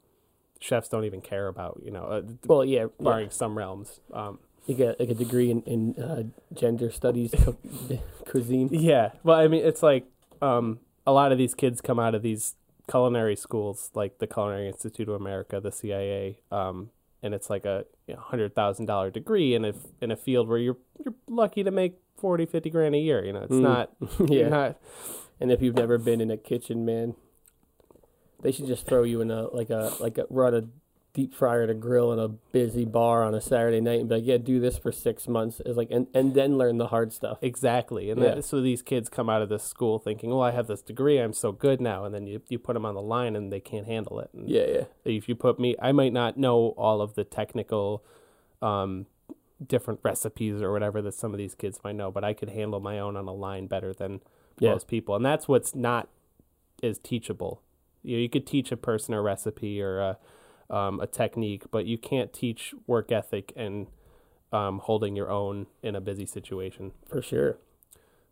chefs 0.61 0.89
don't 0.89 1.05
even 1.05 1.21
care 1.21 1.49
about. 1.49 1.81
You 1.85 1.91
know, 1.91 2.05
uh, 2.05 2.23
Well, 2.47 2.65
yeah, 2.65 2.87
yeah. 2.99 3.05
barring 3.05 3.31
some 3.31 3.57
realms. 3.57 4.01
Um, 4.13 4.39
you 4.67 4.75
get 4.75 5.01
like 5.01 5.09
a 5.09 5.15
degree 5.15 5.51
in, 5.51 5.63
in 5.63 6.03
uh, 6.03 6.23
gender 6.55 6.91
studies, 6.91 7.33
cu- 7.37 7.57
cuisine. 8.27 8.69
Yeah. 8.71 9.11
Well, 9.25 9.39
I 9.39 9.49
mean, 9.49 9.65
it's 9.65 9.83
like 9.83 10.05
um, 10.41 10.79
a 11.07 11.13
lot 11.13 11.33
of 11.33 11.39
these 11.39 11.55
kids 11.55 11.81
come 11.81 11.99
out 11.99 12.15
of 12.15 12.23
these 12.23 12.55
culinary 12.91 13.37
schools, 13.37 13.91
like 13.95 14.19
the 14.19 14.27
Culinary 14.27 14.69
Institute 14.69 15.09
of 15.09 15.15
America, 15.15 15.61
the 15.61 15.73
CIA, 15.73 16.39
um, 16.51 16.91
and 17.23 17.35
it's 17.35 17.49
like 17.49 17.65
a 17.65 17.85
you 18.07 18.15
know, 18.15 18.21
hundred 18.21 18.55
thousand 18.55 18.87
dollar 18.87 19.11
degree 19.11 19.55
in 19.55 19.65
a 19.65 19.73
in 20.01 20.11
a 20.11 20.17
field 20.17 20.49
where 20.49 20.59
you're 20.59 20.77
you're 21.05 21.15
lucky 21.29 21.63
to 21.65 21.71
make 21.71 21.99
40, 22.19 22.47
50 22.47 22.71
grand 22.71 22.95
a 22.95 22.99
year. 22.99 23.25
You 23.25 23.33
know, 23.33 23.43
it's 23.43 23.53
Mm. 23.53 23.61
not. 23.63 23.93
yeah, 24.31 24.49
not. 24.49 24.77
and 25.41 25.51
if 25.53 25.63
you've 25.63 25.75
never 25.77 25.99
been 25.99 26.21
in 26.21 26.31
a 26.31 26.37
kitchen, 26.37 26.85
man, 26.85 27.15
they 28.43 28.51
should 28.53 28.67
just 28.67 28.87
throw 28.87 29.03
you 29.05 29.21
in 29.21 29.31
a 29.31 29.45
like 29.49 29.71
a 29.71 29.93
like 30.01 30.19
a 30.19 30.27
run 30.31 30.55
a 30.55 30.63
deep 31.15 31.35
fryer 31.35 31.67
to 31.67 31.75
grill 31.75 32.11
in 32.13 32.19
a 32.19 32.29
busy 32.29 32.85
bar 32.87 33.23
on 33.23 33.35
a 33.35 33.41
Saturday 33.41 33.81
night 33.81 34.01
and 34.01 34.09
be 34.09 34.15
like, 34.15 34.25
yeah, 34.25 34.39
do 34.39 34.59
this 34.61 34.79
for 34.79 34.91
six 34.91 35.29
months. 35.29 35.61
Is 35.67 35.77
like 35.77 35.89
and 35.91 36.07
and 36.15 36.35
then 36.35 36.57
learn 36.57 36.79
the 36.79 36.87
hard 36.89 37.13
stuff. 37.13 37.39
Exactly, 37.43 38.11
and 38.11 38.21
Yeah. 38.21 38.37
that, 38.37 38.45
so 38.45 38.61
these 38.63 38.81
kids 38.83 39.09
come 39.09 39.29
out 39.29 39.43
of 39.43 39.49
this 39.49 39.63
school 39.63 39.99
thinking, 39.99 40.31
"Well, 40.31 40.41
I 40.41 40.53
have 40.53 40.67
this 40.69 40.81
degree, 40.83 41.19
I'm 41.19 41.35
so 41.35 41.53
good 41.53 41.81
now," 41.81 42.05
and 42.05 42.15
then 42.15 42.27
you 42.27 42.41
you 42.49 42.59
put 42.59 42.75
them 42.75 42.87
on 42.87 42.95
the 42.95 43.03
line 43.03 43.37
and 43.37 43.53
they 43.53 43.61
can't 43.61 43.87
handle 43.87 44.21
it. 44.21 44.31
And 44.33 44.49
Yeah, 44.49 44.67
yeah. 44.67 44.85
if 45.05 45.29
you 45.29 45.35
put 45.35 45.59
me, 45.61 45.77
I 45.81 45.93
might 45.93 46.13
not 46.15 46.37
know 46.39 46.69
all 46.79 47.03
of 47.03 47.15
the 47.15 47.25
technical, 47.25 48.03
um, 48.63 49.07
different 49.65 50.01
recipes 50.03 50.63
or 50.63 50.73
whatever 50.73 51.03
that 51.03 51.13
some 51.15 51.33
of 51.33 51.39
these 51.39 51.55
kids 51.55 51.79
might 51.85 51.95
know, 51.95 52.11
but 52.11 52.25
I 52.25 52.33
could 52.33 52.49
handle 52.51 52.81
my 52.81 52.99
own 52.99 53.17
on 53.17 53.29
a 53.29 53.33
line 53.35 53.67
better 53.67 53.93
than 53.93 54.21
Yeah. 54.59 54.73
most 54.73 54.89
people, 54.89 55.15
and 55.15 55.25
that's 55.25 55.47
what's 55.47 55.75
not 55.75 56.09
is 56.83 56.99
teachable. 56.99 57.61
You 58.03 58.17
know, 58.17 58.23
you 58.23 58.29
could 58.29 58.47
teach 58.47 58.73
a 58.73 58.77
person 58.77 59.15
a 59.15 59.23
recipe 59.23 59.81
or 59.81 60.01
a 60.01 60.19
um, 60.73 60.99
a 61.01 61.07
technique, 61.07 61.65
but 61.71 61.87
you 61.87 61.99
can't 61.99 62.33
teach 62.33 62.75
work 62.87 63.13
ethic 63.13 63.53
and 63.55 63.87
um, 64.53 64.81
holding 64.81 65.15
your 65.15 65.31
own 65.31 65.67
in 65.83 65.95
a 65.95 66.01
busy 66.01 66.27
situation. 66.27 66.93
For 67.09 67.23
sure. 67.23 67.59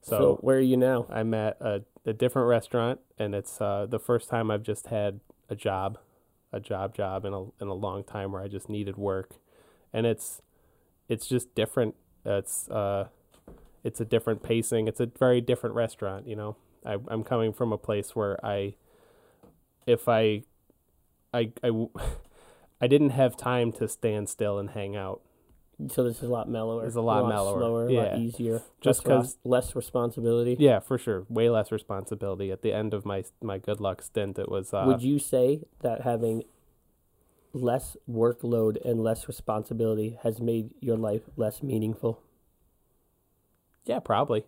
So, 0.03 0.19
So, 0.19 0.39
where 0.41 0.57
are 0.57 0.61
you 0.61 0.77
now? 0.77 1.07
I'm 1.11 1.35
at 1.35 1.61
a, 1.61 1.83
a 2.07 2.13
different 2.13 2.49
restaurant, 2.49 3.01
and 3.19 3.35
it's 3.35 3.61
uh, 3.61 3.87
the 3.89 3.99
first 3.99 4.31
time 4.31 4.51
I've 4.51 4.63
just 4.63 4.87
had 4.87 5.21
a 5.51 5.55
job, 5.55 5.99
a 6.53 6.61
job 6.61 6.95
job 6.95 7.25
in 7.25 7.35
a 7.35 7.43
in 7.61 7.69
a 7.69 7.75
long 7.75 8.03
time 8.03 8.33
where 8.33 8.43
I 8.43 8.49
just 8.49 8.71
needed 8.71 8.97
work, 8.97 9.35
and 9.93 10.07
it's 10.07 10.41
it's 11.09 11.27
just 11.27 11.55
different. 11.55 11.95
It's 12.25 12.69
uh, 12.71 13.09
it's 13.85 14.01
a 14.01 14.05
different 14.07 14.43
pacing. 14.43 14.89
It's 14.89 15.01
a 15.01 15.07
very 15.07 15.43
different 15.43 15.75
restaurant. 15.75 16.27
You 16.27 16.37
know, 16.37 16.57
I, 16.87 16.97
I'm 17.09 17.23
coming 17.23 17.53
from 17.53 17.73
a 17.73 17.79
place 17.79 18.17
where 18.17 18.43
I, 18.45 18.75
if 19.87 20.09
I, 20.09 20.45
I 21.35 21.53
I. 21.63 21.71
I 22.81 22.87
didn't 22.87 23.11
have 23.11 23.37
time 23.37 23.73
to 23.73 23.89
stand 23.89 24.29
still 24.29 24.59
and 24.59 24.71
hang 24.71 24.97
out. 24.97 25.21
So 25.89 26.05
this 26.05 26.19
is 26.19 26.25
a 26.29 26.33
lot 26.33 26.49
mellower. 26.49 26.85
It's 26.87 26.97
a 26.97 27.01
lot 27.01 27.27
mellower. 27.29 27.59
slower, 27.59 27.89
a 27.89 27.93
lot 27.93 28.19
easier. 28.19 28.63
Just 28.83 29.03
'cause- 29.05 29.39
less 29.45 29.75
responsibility. 29.75 30.57
Yeah, 30.59 30.79
for 30.81 30.99
sure. 30.99 31.25
Way 31.31 31.49
less 31.49 31.73
responsibility. 31.73 32.51
At 32.51 32.61
the 32.63 32.73
end 32.73 32.93
of 32.93 33.07
my 33.07 33.25
my 33.43 33.57
good 33.59 33.81
luck 33.81 34.03
stint, 34.03 34.39
it 34.39 34.49
was. 34.51 34.75
Uh, 34.75 34.85
Would 34.87 35.03
you 35.03 35.19
say 35.19 35.63
that 35.81 36.03
having 36.03 36.45
less 37.53 37.97
workload 38.09 38.77
and 38.85 39.03
less 39.03 39.27
responsibility 39.27 40.19
has 40.23 40.41
made 40.41 40.71
your 40.81 40.97
life 40.99 41.23
less 41.37 41.63
meaningful? 41.63 42.21
yeah, 43.87 43.99
probably. 44.01 44.45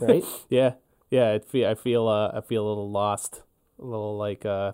Right? 0.00 0.24
Yeah, 0.50 0.74
yeah. 1.10 1.32
It 1.32 1.44
feel 1.44 1.68
I 1.68 1.74
feel 1.74 2.08
uh, 2.08 2.32
I 2.34 2.40
feel 2.40 2.66
a 2.66 2.68
little 2.68 2.90
lost, 2.90 3.42
a 3.78 3.84
little 3.84 4.16
like 4.18 4.44
uh, 4.44 4.72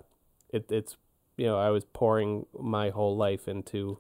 it 0.49 0.71
it's 0.73 0.97
you 1.41 1.47
know 1.47 1.59
I 1.59 1.71
was 1.71 1.85
pouring 2.01 2.45
my 2.59 2.91
whole 2.91 3.17
life 3.17 3.49
into 3.49 3.99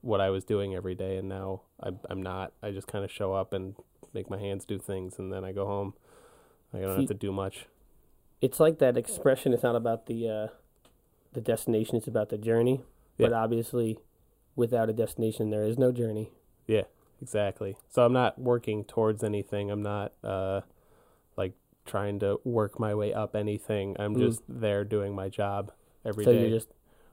what 0.00 0.20
I 0.20 0.30
was 0.30 0.42
doing 0.44 0.74
every 0.74 0.96
day, 0.96 1.16
and 1.16 1.28
now 1.28 1.62
I'm 1.78 2.00
I'm 2.10 2.20
not. 2.22 2.52
I 2.62 2.72
just 2.72 2.88
kind 2.88 3.04
of 3.04 3.10
show 3.10 3.32
up 3.34 3.52
and 3.52 3.76
make 4.12 4.28
my 4.28 4.38
hands 4.38 4.64
do 4.64 4.78
things, 4.80 5.16
and 5.18 5.32
then 5.32 5.44
I 5.44 5.52
go 5.52 5.64
home. 5.64 5.94
I 6.74 6.78
don't 6.80 6.96
See- 6.96 7.02
have 7.02 7.08
to 7.08 7.14
do 7.14 7.30
much. 7.32 7.66
it's 8.40 8.58
like 8.58 8.78
that 8.80 8.96
expression. 8.96 9.52
It's 9.54 9.62
not 9.62 9.76
about 9.76 10.06
the 10.06 10.28
uh, 10.28 10.46
the 11.32 11.40
destination; 11.40 11.96
it's 11.96 12.08
about 12.08 12.28
the 12.30 12.38
journey. 12.38 12.82
But 13.18 13.32
obviously, 13.32 14.00
without 14.56 14.90
a 14.90 14.92
destination, 14.92 15.50
there 15.50 15.62
is 15.62 15.78
no 15.78 15.92
journey. 15.92 16.32
Yeah, 16.66 16.86
exactly. 17.20 17.76
So 17.88 18.04
I'm 18.04 18.12
not 18.12 18.40
working 18.40 18.82
towards 18.84 19.22
anything. 19.22 19.70
I'm 19.70 19.82
not 19.82 20.14
uh 20.24 20.62
like 21.36 21.52
trying 21.86 22.18
to 22.20 22.40
work 22.42 22.80
my 22.80 22.92
way 22.96 23.14
up 23.14 23.36
anything. 23.36 23.94
I'm 24.00 24.16
Mm. 24.16 24.26
just 24.26 24.42
there 24.48 24.82
doing 24.84 25.14
my 25.14 25.28
job 25.28 25.70
every 26.04 26.24
day, 26.24 26.32
so 26.32 26.40
you're 26.40 26.50
just 26.50 26.68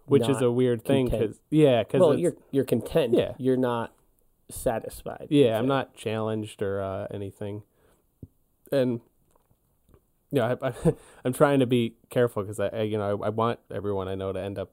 which 0.06 0.28
is 0.28 0.42
a 0.42 0.52
weird 0.52 0.84
thing 0.84 1.08
because 1.10 1.40
yeah, 1.50 1.84
because 1.84 2.00
well, 2.02 2.18
you're 2.18 2.36
you're 2.52 2.64
content. 2.66 3.14
Yeah. 3.14 3.34
You're 3.38 3.58
not 3.58 3.94
satisfied. 4.50 5.28
yeah, 5.30 5.58
I'm 5.58 5.66
So- 5.66 5.68
not 5.68 5.96
challenged 5.96 6.62
or 6.62 6.82
uh, 6.82 7.08
anything, 7.12 7.64
and 8.72 9.02
yeah, 10.32 10.56
I, 10.62 10.68
I, 10.70 10.74
I'm 11.26 11.34
trying 11.34 11.60
to 11.60 11.68
be 11.68 11.96
careful 12.10 12.44
because 12.44 12.60
I, 12.60 12.68
I 12.68 12.82
you 12.84 12.98
know 12.98 13.20
I, 13.24 13.28
I 13.28 13.30
want 13.30 13.60
everyone 13.72 14.08
I 14.08 14.16
know 14.16 14.32
to 14.34 14.40
end 14.42 14.58
up 14.60 14.72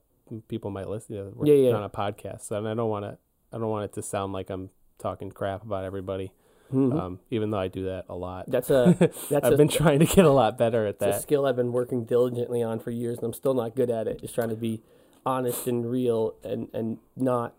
people 0.48 0.70
might 0.70 0.88
listen. 0.88 1.14
You 1.16 1.22
know, 1.24 1.32
we're 1.34 1.46
Yeah, 1.46 1.70
yeah. 1.70 1.76
on 1.76 1.82
a 1.84 1.90
podcast, 1.90 2.50
and 2.50 2.66
I 2.68 2.74
don't 2.74 2.90
want 2.90 3.04
to 3.04 3.18
I 3.52 3.58
don't 3.58 3.68
want 3.68 3.84
it 3.84 3.92
to 3.94 4.02
sound 4.02 4.32
like 4.32 4.50
I'm 4.50 4.70
talking 4.98 5.30
crap 5.30 5.62
about 5.62 5.84
everybody. 5.84 6.32
Mhm. 6.72 6.98
Um, 7.00 7.20
even 7.30 7.50
though 7.50 7.58
I 7.58 7.68
do 7.68 7.84
that 7.84 8.06
a 8.08 8.14
lot. 8.16 8.50
that's 8.50 8.70
a 8.70 8.96
that's 9.30 9.46
I've 9.46 9.52
a, 9.52 9.56
been 9.56 9.68
trying 9.68 10.00
to 10.00 10.06
get 10.06 10.24
a 10.24 10.30
lot 10.30 10.58
better 10.58 10.86
at 10.86 10.94
It's 10.96 11.02
a 11.02 11.06
that. 11.06 11.22
skill 11.22 11.46
I've 11.46 11.56
been 11.56 11.72
working 11.72 12.04
diligently 12.04 12.62
on 12.62 12.80
for 12.80 12.90
years, 12.90 13.18
and 13.18 13.24
I'm 13.26 13.32
still 13.32 13.54
not 13.54 13.76
good 13.76 13.90
at 13.90 14.08
it. 14.08 14.20
Just 14.20 14.34
trying 14.34 14.48
to 14.48 14.56
be 14.56 14.82
honest 15.24 15.66
and 15.66 15.88
real, 15.90 16.34
and 16.42 16.68
and 16.72 16.98
not, 17.16 17.54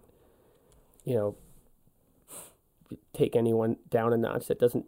you 1.06 1.16
know, 1.16 1.36
take 3.14 3.36
anyone 3.36 3.78
down 3.90 4.14
a 4.14 4.18
notch 4.18 4.48
that 4.48 4.60
doesn't. 4.60 4.86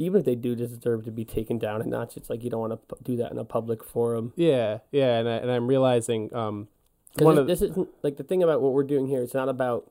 Even 0.00 0.20
if 0.20 0.24
they 0.24 0.36
do 0.36 0.54
deserve 0.54 1.04
to 1.06 1.10
be 1.10 1.24
taken 1.24 1.58
down 1.58 1.82
a 1.82 1.84
notch, 1.84 2.16
it's 2.16 2.30
like 2.30 2.44
you 2.44 2.50
don't 2.50 2.60
want 2.60 2.88
to 2.88 2.96
do 3.02 3.16
that 3.16 3.32
in 3.32 3.38
a 3.38 3.44
public 3.44 3.82
forum. 3.82 4.32
Yeah, 4.36 4.78
yeah, 4.92 5.18
and 5.18 5.28
I, 5.28 5.32
and 5.36 5.50
I'm 5.50 5.66
realizing 5.66 6.32
um, 6.34 6.68
Because 7.14 7.24
one 7.24 7.34
this, 7.34 7.40
of 7.40 7.46
the, 7.46 7.52
this 7.54 7.70
isn't 7.72 7.88
like 8.04 8.16
the 8.16 8.22
thing 8.22 8.42
about 8.42 8.60
what 8.60 8.74
we're 8.74 8.84
doing 8.84 9.08
here. 9.08 9.22
It's 9.22 9.34
not 9.34 9.48
about 9.48 9.90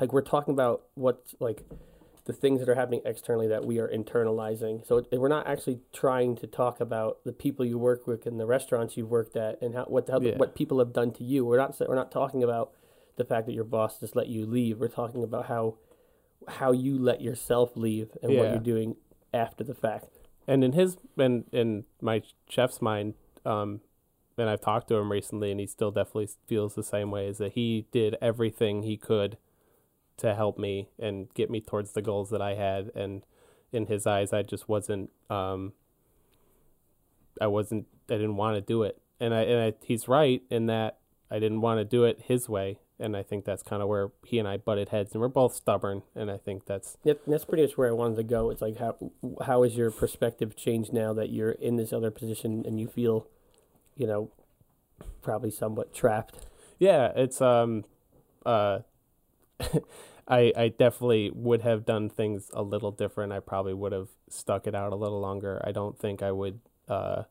like 0.00 0.12
we're 0.12 0.22
talking 0.22 0.54
about 0.54 0.82
what's 0.94 1.36
like 1.38 1.62
the 2.28 2.32
things 2.34 2.60
that 2.60 2.68
are 2.68 2.74
happening 2.74 3.00
externally 3.06 3.48
that 3.48 3.64
we 3.64 3.78
are 3.78 3.88
internalizing. 3.88 4.86
So 4.86 4.98
it, 4.98 5.18
we're 5.18 5.28
not 5.28 5.46
actually 5.46 5.80
trying 5.94 6.36
to 6.36 6.46
talk 6.46 6.78
about 6.78 7.24
the 7.24 7.32
people 7.32 7.64
you 7.64 7.78
work 7.78 8.06
with 8.06 8.26
and 8.26 8.38
the 8.38 8.44
restaurants 8.46 8.96
you've 8.98 9.08
worked 9.10 9.34
at 9.34 9.60
and 9.62 9.74
how 9.74 9.84
what 9.84 10.08
how, 10.08 10.20
Yeah. 10.20 10.36
what 10.36 10.54
people 10.54 10.78
have 10.78 10.92
done 10.92 11.10
to 11.12 11.24
you. 11.24 11.44
We're 11.46 11.56
not 11.56 11.74
we're 11.88 11.94
not 11.94 12.12
talking 12.12 12.42
about 12.44 12.72
the 13.16 13.24
fact 13.24 13.46
that 13.46 13.54
your 13.54 13.64
boss 13.64 13.98
just 13.98 14.14
let 14.14 14.28
you 14.28 14.44
leave. 14.44 14.78
We're 14.78 14.88
talking 14.88 15.22
about 15.24 15.46
how 15.46 15.76
how 16.46 16.72
you 16.72 16.98
let 16.98 17.20
yourself 17.22 17.76
leave 17.76 18.10
and 18.22 18.36
what 18.36 18.50
you're 18.50 18.58
doing 18.60 18.96
after 19.34 19.64
the 19.64 19.74
fact. 19.74 20.06
and 20.46 20.62
in 20.62 20.72
his 20.72 20.98
and 21.16 21.44
in 21.50 21.84
my 22.00 22.22
chef's 22.48 22.80
mind, 22.82 23.14
um, 23.46 23.80
and 24.36 24.48
I've 24.50 24.60
talked 24.60 24.88
to 24.88 24.96
him 24.96 25.10
recently, 25.10 25.50
and 25.50 25.58
he 25.60 25.66
still 25.66 25.90
definitely 25.90 26.28
feels 26.46 26.74
the 26.74 26.84
same 26.84 27.10
way. 27.10 27.26
Is 27.26 27.38
that 27.38 27.52
he 27.52 27.86
did 27.90 28.16
everything 28.20 28.82
he 28.82 28.96
could 28.98 29.38
to 30.18 30.34
help 30.34 30.58
me 30.58 30.88
and 30.98 31.32
get 31.34 31.50
me 31.50 31.60
towards 31.60 31.92
the 31.92 32.02
goals 32.02 32.30
that 32.30 32.42
I 32.42 32.54
had, 32.54 32.90
and 32.94 33.22
in 33.72 33.86
his 33.86 34.06
eyes, 34.06 34.32
I 34.32 34.42
just 34.42 34.68
wasn't. 34.68 35.10
Um, 35.30 35.72
I 37.40 37.46
wasn't. 37.46 37.86
I 38.08 38.14
didn't 38.14 38.36
want 38.36 38.56
to 38.56 38.60
do 38.60 38.82
it, 38.82 39.00
and 39.20 39.34
I 39.34 39.42
and 39.42 39.60
I, 39.60 39.74
he's 39.84 40.08
right 40.08 40.42
in 40.50 40.66
that 40.66 40.98
I 41.30 41.38
didn't 41.38 41.60
want 41.60 41.78
to 41.78 41.84
do 41.84 42.04
it 42.04 42.22
his 42.26 42.48
way, 42.48 42.78
and 42.98 43.16
I 43.16 43.22
think 43.22 43.44
that's 43.44 43.62
kind 43.62 43.82
of 43.82 43.88
where 43.88 44.10
he 44.24 44.38
and 44.38 44.48
I 44.48 44.56
butted 44.56 44.88
heads, 44.88 45.12
and 45.12 45.20
we're 45.20 45.28
both 45.28 45.54
stubborn, 45.54 46.02
and 46.14 46.30
I 46.30 46.36
think 46.36 46.66
that's 46.66 46.96
Yep, 47.04 47.20
that's 47.26 47.44
pretty 47.44 47.64
much 47.64 47.76
where 47.76 47.88
I 47.88 47.92
wanted 47.92 48.16
to 48.16 48.22
go. 48.22 48.50
It's 48.50 48.62
like 48.62 48.78
how 48.78 48.96
how 49.44 49.62
is 49.62 49.76
your 49.76 49.90
perspective 49.90 50.56
changed 50.56 50.92
now 50.92 51.12
that 51.14 51.30
you're 51.30 51.52
in 51.52 51.76
this 51.76 51.92
other 51.92 52.10
position 52.10 52.64
and 52.66 52.80
you 52.80 52.86
feel, 52.86 53.26
you 53.96 54.06
know, 54.06 54.30
probably 55.22 55.50
somewhat 55.50 55.94
trapped. 55.94 56.46
Yeah, 56.78 57.12
it's 57.14 57.40
um 57.40 57.84
uh 58.46 58.80
I 60.28 60.52
I 60.56 60.68
definitely 60.68 61.30
would 61.34 61.62
have 61.62 61.84
done 61.84 62.08
things 62.10 62.50
a 62.52 62.62
little 62.62 62.90
different. 62.92 63.32
I 63.32 63.40
probably 63.40 63.74
would 63.74 63.92
have 63.92 64.08
stuck 64.28 64.66
it 64.66 64.74
out 64.74 64.92
a 64.92 64.96
little 64.96 65.20
longer. 65.20 65.60
I 65.64 65.72
don't 65.72 65.98
think 65.98 66.22
I 66.22 66.32
would 66.32 66.60
uh 66.88 67.24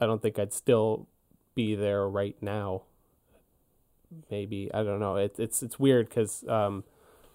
I 0.00 0.06
don't 0.06 0.20
think 0.22 0.38
I'd 0.38 0.52
still 0.52 1.06
be 1.54 1.74
there 1.76 2.08
right 2.08 2.36
now. 2.42 2.82
Maybe 4.30 4.70
I 4.74 4.82
don't 4.82 4.98
know. 5.00 5.16
It's 5.16 5.38
it's 5.38 5.62
it's 5.62 5.78
weird 5.78 6.10
cuz 6.10 6.44
um 6.48 6.84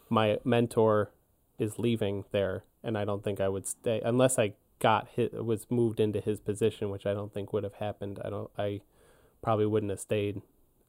my 0.10 0.40
mentor 0.44 1.12
is 1.60 1.80
leaving 1.80 2.26
there 2.32 2.64
and 2.84 2.98
I 2.98 3.06
don't 3.06 3.24
think 3.24 3.40
I 3.42 3.50
would 3.50 3.68
stay 3.68 4.02
unless 4.04 4.38
I 4.40 4.54
got 4.80 5.08
hit 5.10 5.46
was 5.46 5.68
moved 5.72 6.00
into 6.00 6.22
his 6.22 6.40
position, 6.42 6.90
which 6.90 7.06
I 7.06 7.14
don't 7.14 7.34
think 7.34 7.54
would 7.54 7.64
have 7.64 7.76
happened. 7.76 8.20
I 8.26 8.30
don't. 8.30 8.52
I 8.58 8.82
probably 9.42 9.66
wouldn't 9.68 9.92
have 9.92 10.00
stayed. 10.02 10.42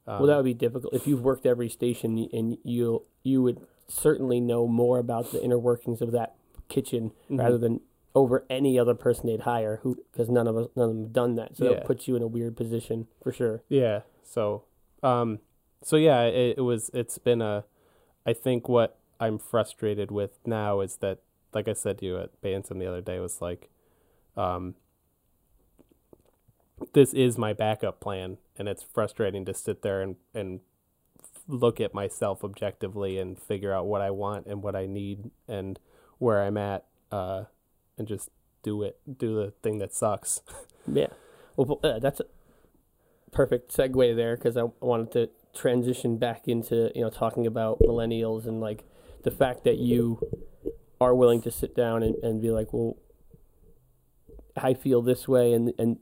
Um, 0.07 0.19
well, 0.19 0.27
that 0.27 0.37
would 0.37 0.45
be 0.45 0.53
difficult 0.53 0.93
if 0.93 1.05
you've 1.05 1.21
worked 1.21 1.45
every 1.45 1.69
station 1.69 2.29
and 2.31 2.57
you 2.63 3.03
you 3.23 3.41
would 3.41 3.59
certainly 3.87 4.39
know 4.39 4.67
more 4.67 4.99
about 4.99 5.31
the 5.31 5.43
inner 5.43 5.59
workings 5.59 6.01
of 6.01 6.11
that 6.11 6.35
kitchen 6.69 7.11
mhm. 7.29 7.39
rather 7.39 7.57
than 7.57 7.81
over 8.15 8.45
any 8.49 8.79
other 8.79 8.95
person 8.95 9.27
they'd 9.27 9.41
hire 9.41 9.79
who 9.83 9.97
because 10.11 10.29
none 10.29 10.47
of 10.47 10.57
us 10.57 10.67
none 10.75 10.89
of 10.89 10.95
them 10.95 11.03
have 11.03 11.13
done 11.13 11.35
that 11.35 11.55
so 11.55 11.65
Yeah. 11.65 11.73
that 11.75 11.85
puts 11.85 12.07
you 12.07 12.15
in 12.15 12.21
a 12.21 12.27
weird 12.27 12.57
position 12.57 13.07
for 13.21 13.31
sure 13.31 13.63
Yeah. 13.69 14.01
So, 14.23 14.63
um, 15.03 15.39
so 15.83 15.95
yeah, 15.95 16.23
it, 16.23 16.57
it 16.57 16.61
was. 16.61 16.91
It's 16.93 17.17
been 17.17 17.41
a. 17.41 17.63
I 18.25 18.33
think 18.33 18.67
what 18.67 18.99
I'm 19.19 19.39
frustrated 19.39 20.11
with 20.11 20.39
now 20.45 20.81
is 20.81 20.97
that, 20.97 21.19
like 21.53 21.67
I 21.67 21.73
said 21.73 21.99
to 21.99 22.05
you 22.05 22.17
at 22.17 22.41
Bantam 22.41 22.79
the 22.79 22.87
other 22.87 23.01
day, 23.01 23.19
was 23.19 23.41
like, 23.41 23.69
um, 24.35 24.75
this 26.93 27.13
is 27.13 27.37
my 27.37 27.53
backup 27.53 27.99
plan, 27.99 28.37
and 28.57 28.67
it's 28.67 28.83
frustrating 28.83 29.45
to 29.45 29.53
sit 29.53 29.81
there 29.81 30.01
and 30.01 30.15
and 30.33 30.61
look 31.47 31.79
at 31.79 31.93
myself 31.93 32.43
objectively 32.43 33.17
and 33.17 33.39
figure 33.39 33.73
out 33.73 33.85
what 33.85 34.01
I 34.01 34.11
want 34.11 34.47
and 34.47 34.61
what 34.61 34.75
I 34.75 34.85
need 34.85 35.31
and 35.47 35.79
where 36.17 36.43
I'm 36.43 36.57
at, 36.57 36.85
uh, 37.11 37.45
and 37.97 38.07
just 38.07 38.29
do 38.63 38.83
it, 38.83 38.99
do 39.17 39.35
the 39.35 39.53
thing 39.63 39.77
that 39.79 39.93
sucks. 39.93 40.41
yeah 40.91 41.07
well 41.57 41.79
uh, 41.83 41.99
that's 41.99 42.19
a 42.19 42.25
perfect 43.31 43.75
segue 43.75 44.15
there 44.15 44.37
because 44.37 44.55
I 44.55 44.63
wanted 44.79 45.11
to 45.13 45.29
transition 45.53 46.17
back 46.17 46.47
into 46.47 46.91
you 46.95 47.01
know 47.01 47.09
talking 47.09 47.45
about 47.45 47.79
millennials 47.79 48.45
and 48.45 48.61
like 48.61 48.83
the 49.23 49.31
fact 49.31 49.63
that 49.65 49.77
you 49.77 50.19
are 51.01 51.13
willing 51.13 51.41
to 51.41 51.51
sit 51.51 51.75
down 51.75 52.03
and, 52.03 52.15
and 52.23 52.41
be 52.41 52.51
like 52.51 52.71
well 52.71 52.95
I 54.55 54.73
feel 54.73 55.01
this 55.01 55.27
way 55.27 55.51
and 55.51 55.73
and 55.77 55.97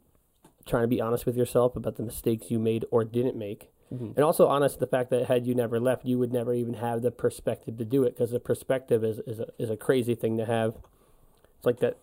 trying 0.66 0.84
to 0.84 0.88
be 0.88 1.00
honest 1.00 1.26
with 1.26 1.38
yourself 1.38 1.76
about 1.76 1.96
the 1.96 2.04
mistakes 2.04 2.50
you 2.50 2.60
made 2.60 2.86
or 2.92 3.04
didn't 3.04 3.36
make. 3.36 3.70
Mm-hmm. 3.94 4.12
And 4.16 4.20
also 4.20 4.48
honest 4.48 4.80
the 4.80 4.88
fact 4.88 5.12
that 5.12 5.28
had 5.28 5.46
you 5.46 5.54
never 5.54 5.80
left 5.80 6.06
you 6.06 6.18
would 6.18 6.34
never 6.34 6.54
even 6.54 6.76
have 6.76 7.02
the 7.04 7.12
perspective 7.12 7.78
to 7.78 7.86
do 7.86 8.04
it 8.04 8.16
because 8.16 8.32
the 8.32 8.40
perspective 8.40 9.04
is 9.04 9.20
is 9.20 9.40
a, 9.40 9.48
is 9.60 9.70
a 9.70 9.78
crazy 9.78 10.16
thing 10.16 10.38
to 10.38 10.46
have. 10.46 10.76
It's 11.58 11.66
like 11.66 11.80
that 11.80 11.98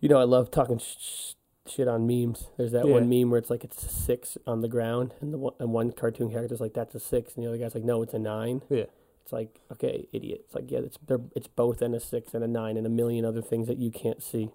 you 0.00 0.08
know 0.08 0.18
i 0.18 0.24
love 0.24 0.50
talking 0.50 0.78
sh- 0.78 0.96
sh- 0.98 1.32
shit 1.66 1.86
on 1.86 2.06
memes. 2.08 2.48
There's 2.56 2.72
that 2.72 2.88
one 2.88 3.08
meme 3.08 3.30
where 3.30 3.38
it's 3.38 3.50
like 3.50 3.62
it's 3.62 3.84
a 3.84 3.88
six 3.88 4.36
on 4.44 4.60
the 4.60 4.68
ground 4.68 5.14
and 5.20 5.32
the 5.32 5.38
one, 5.38 5.54
and 5.60 5.72
one 5.72 5.92
cartoon 5.92 6.30
character's 6.30 6.60
like 6.60 6.74
that's 6.74 6.96
a 6.96 7.00
six 7.00 7.36
and 7.36 7.44
the 7.44 7.48
other 7.48 7.58
guy's 7.58 7.76
like 7.76 7.84
no 7.84 8.02
it's 8.02 8.14
a 8.14 8.18
nine. 8.18 8.62
Yeah. 8.68 8.86
it's 9.22 9.32
like 9.32 9.60
okay 9.70 10.08
idiot 10.12 10.42
it's 10.46 10.54
like 10.56 10.68
yeah 10.68 10.80
it's 10.80 10.98
they're, 11.06 11.20
it's 11.36 11.46
both 11.46 11.80
and 11.80 11.94
a 11.94 12.00
six 12.00 12.34
and 12.34 12.42
a 12.42 12.48
nine 12.48 12.76
and 12.76 12.88
a 12.88 12.90
million 12.90 13.24
other 13.24 13.40
things 13.40 13.68
that 13.68 13.78
you 13.78 13.92
can't 13.92 14.20
see 14.20 14.50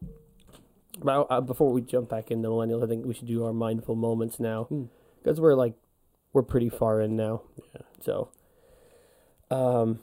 but 1.03 1.27
uh, 1.29 1.41
before 1.41 1.71
we 1.71 1.81
jump 1.81 2.09
back 2.09 2.31
into 2.31 2.49
millennials 2.49 2.83
i 2.83 2.87
think 2.87 3.05
we 3.05 3.13
should 3.13 3.27
do 3.27 3.43
our 3.45 3.53
mindful 3.53 3.95
moments 3.95 4.39
now 4.39 4.63
Hmm. 4.65 4.85
because 5.23 5.39
we're 5.39 5.55
like 5.55 5.73
we're 6.33 6.43
pretty 6.43 6.69
far 6.69 7.01
in 7.01 7.15
now. 7.15 7.41
Yeah. 7.73 7.81
So, 8.01 8.29
um, 9.49 9.99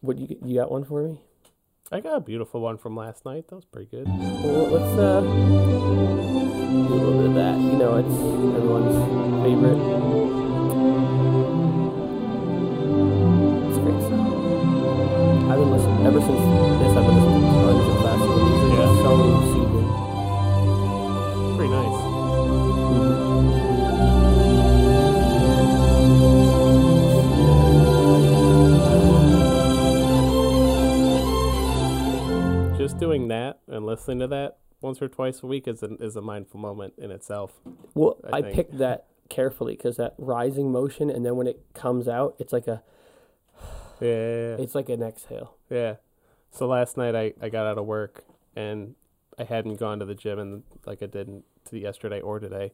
what 0.00 0.18
you 0.18 0.36
you 0.44 0.56
got 0.60 0.70
one 0.70 0.84
for 0.84 1.02
me? 1.08 1.20
I 1.92 2.00
got 2.00 2.16
a 2.16 2.20
beautiful 2.20 2.60
one 2.60 2.76
from 2.78 2.94
last 2.96 3.24
night. 3.24 3.48
That 3.48 3.54
was 3.56 3.64
pretty 3.64 3.88
good. 3.90 4.06
Well, 4.06 4.66
let's 4.68 4.98
uh 4.98 5.20
do 5.20 5.26
a 6.94 6.94
little 6.94 7.18
bit 7.20 7.26
of 7.30 7.34
that. 7.34 7.58
You 7.58 7.76
know, 7.78 7.96
it's 7.96 8.14
everyone's 8.58 8.96
favorite. 9.44 9.80
It's 13.68 13.78
great. 13.78 14.02
I've 15.50 15.58
been 15.58 15.70
listening 15.70 16.06
ever 16.06 16.20
since 16.20 16.40
this. 16.80 16.96
I've 16.96 17.06
been 17.06 17.19
doing 33.00 33.28
that 33.28 33.60
and 33.66 33.86
listening 33.86 34.20
to 34.20 34.26
that 34.28 34.58
once 34.80 35.00
or 35.02 35.08
twice 35.08 35.42
a 35.42 35.46
week 35.46 35.68
is 35.68 35.82
a, 35.82 35.94
is 35.96 36.16
a 36.16 36.22
mindful 36.22 36.60
moment 36.60 36.94
in 36.98 37.10
itself. 37.10 37.60
Well, 37.94 38.18
I 38.32 38.38
I, 38.38 38.42
picked 38.42 38.78
that 38.78 39.06
carefully 39.28 39.76
because 39.76 39.96
that 39.96 40.14
rising 40.18 40.72
motion, 40.72 41.10
and 41.10 41.24
then 41.24 41.36
when 41.36 41.46
it 41.46 41.64
comes 41.74 42.08
out, 42.08 42.36
it's 42.38 42.52
like 42.52 42.66
a 42.66 42.82
Yeah, 44.00 44.08
yeah, 44.08 44.14
yeah. 44.14 44.56
it's 44.58 44.74
like 44.74 44.88
an 44.88 45.02
exhale. 45.02 45.56
Yeah. 45.68 45.96
So 46.50 46.66
last 46.66 46.96
night 46.96 47.14
I, 47.14 47.34
I 47.40 47.48
got 47.48 47.66
out 47.66 47.78
of 47.78 47.86
work 47.86 48.24
and 48.56 48.94
I 49.38 49.44
hadn't 49.44 49.76
gone 49.76 50.00
to 50.00 50.04
the 50.04 50.14
gym 50.14 50.38
and 50.38 50.62
like 50.84 51.02
I 51.02 51.06
didn't 51.06 51.44
to 51.66 51.78
yesterday 51.78 52.20
or 52.20 52.40
today, 52.40 52.72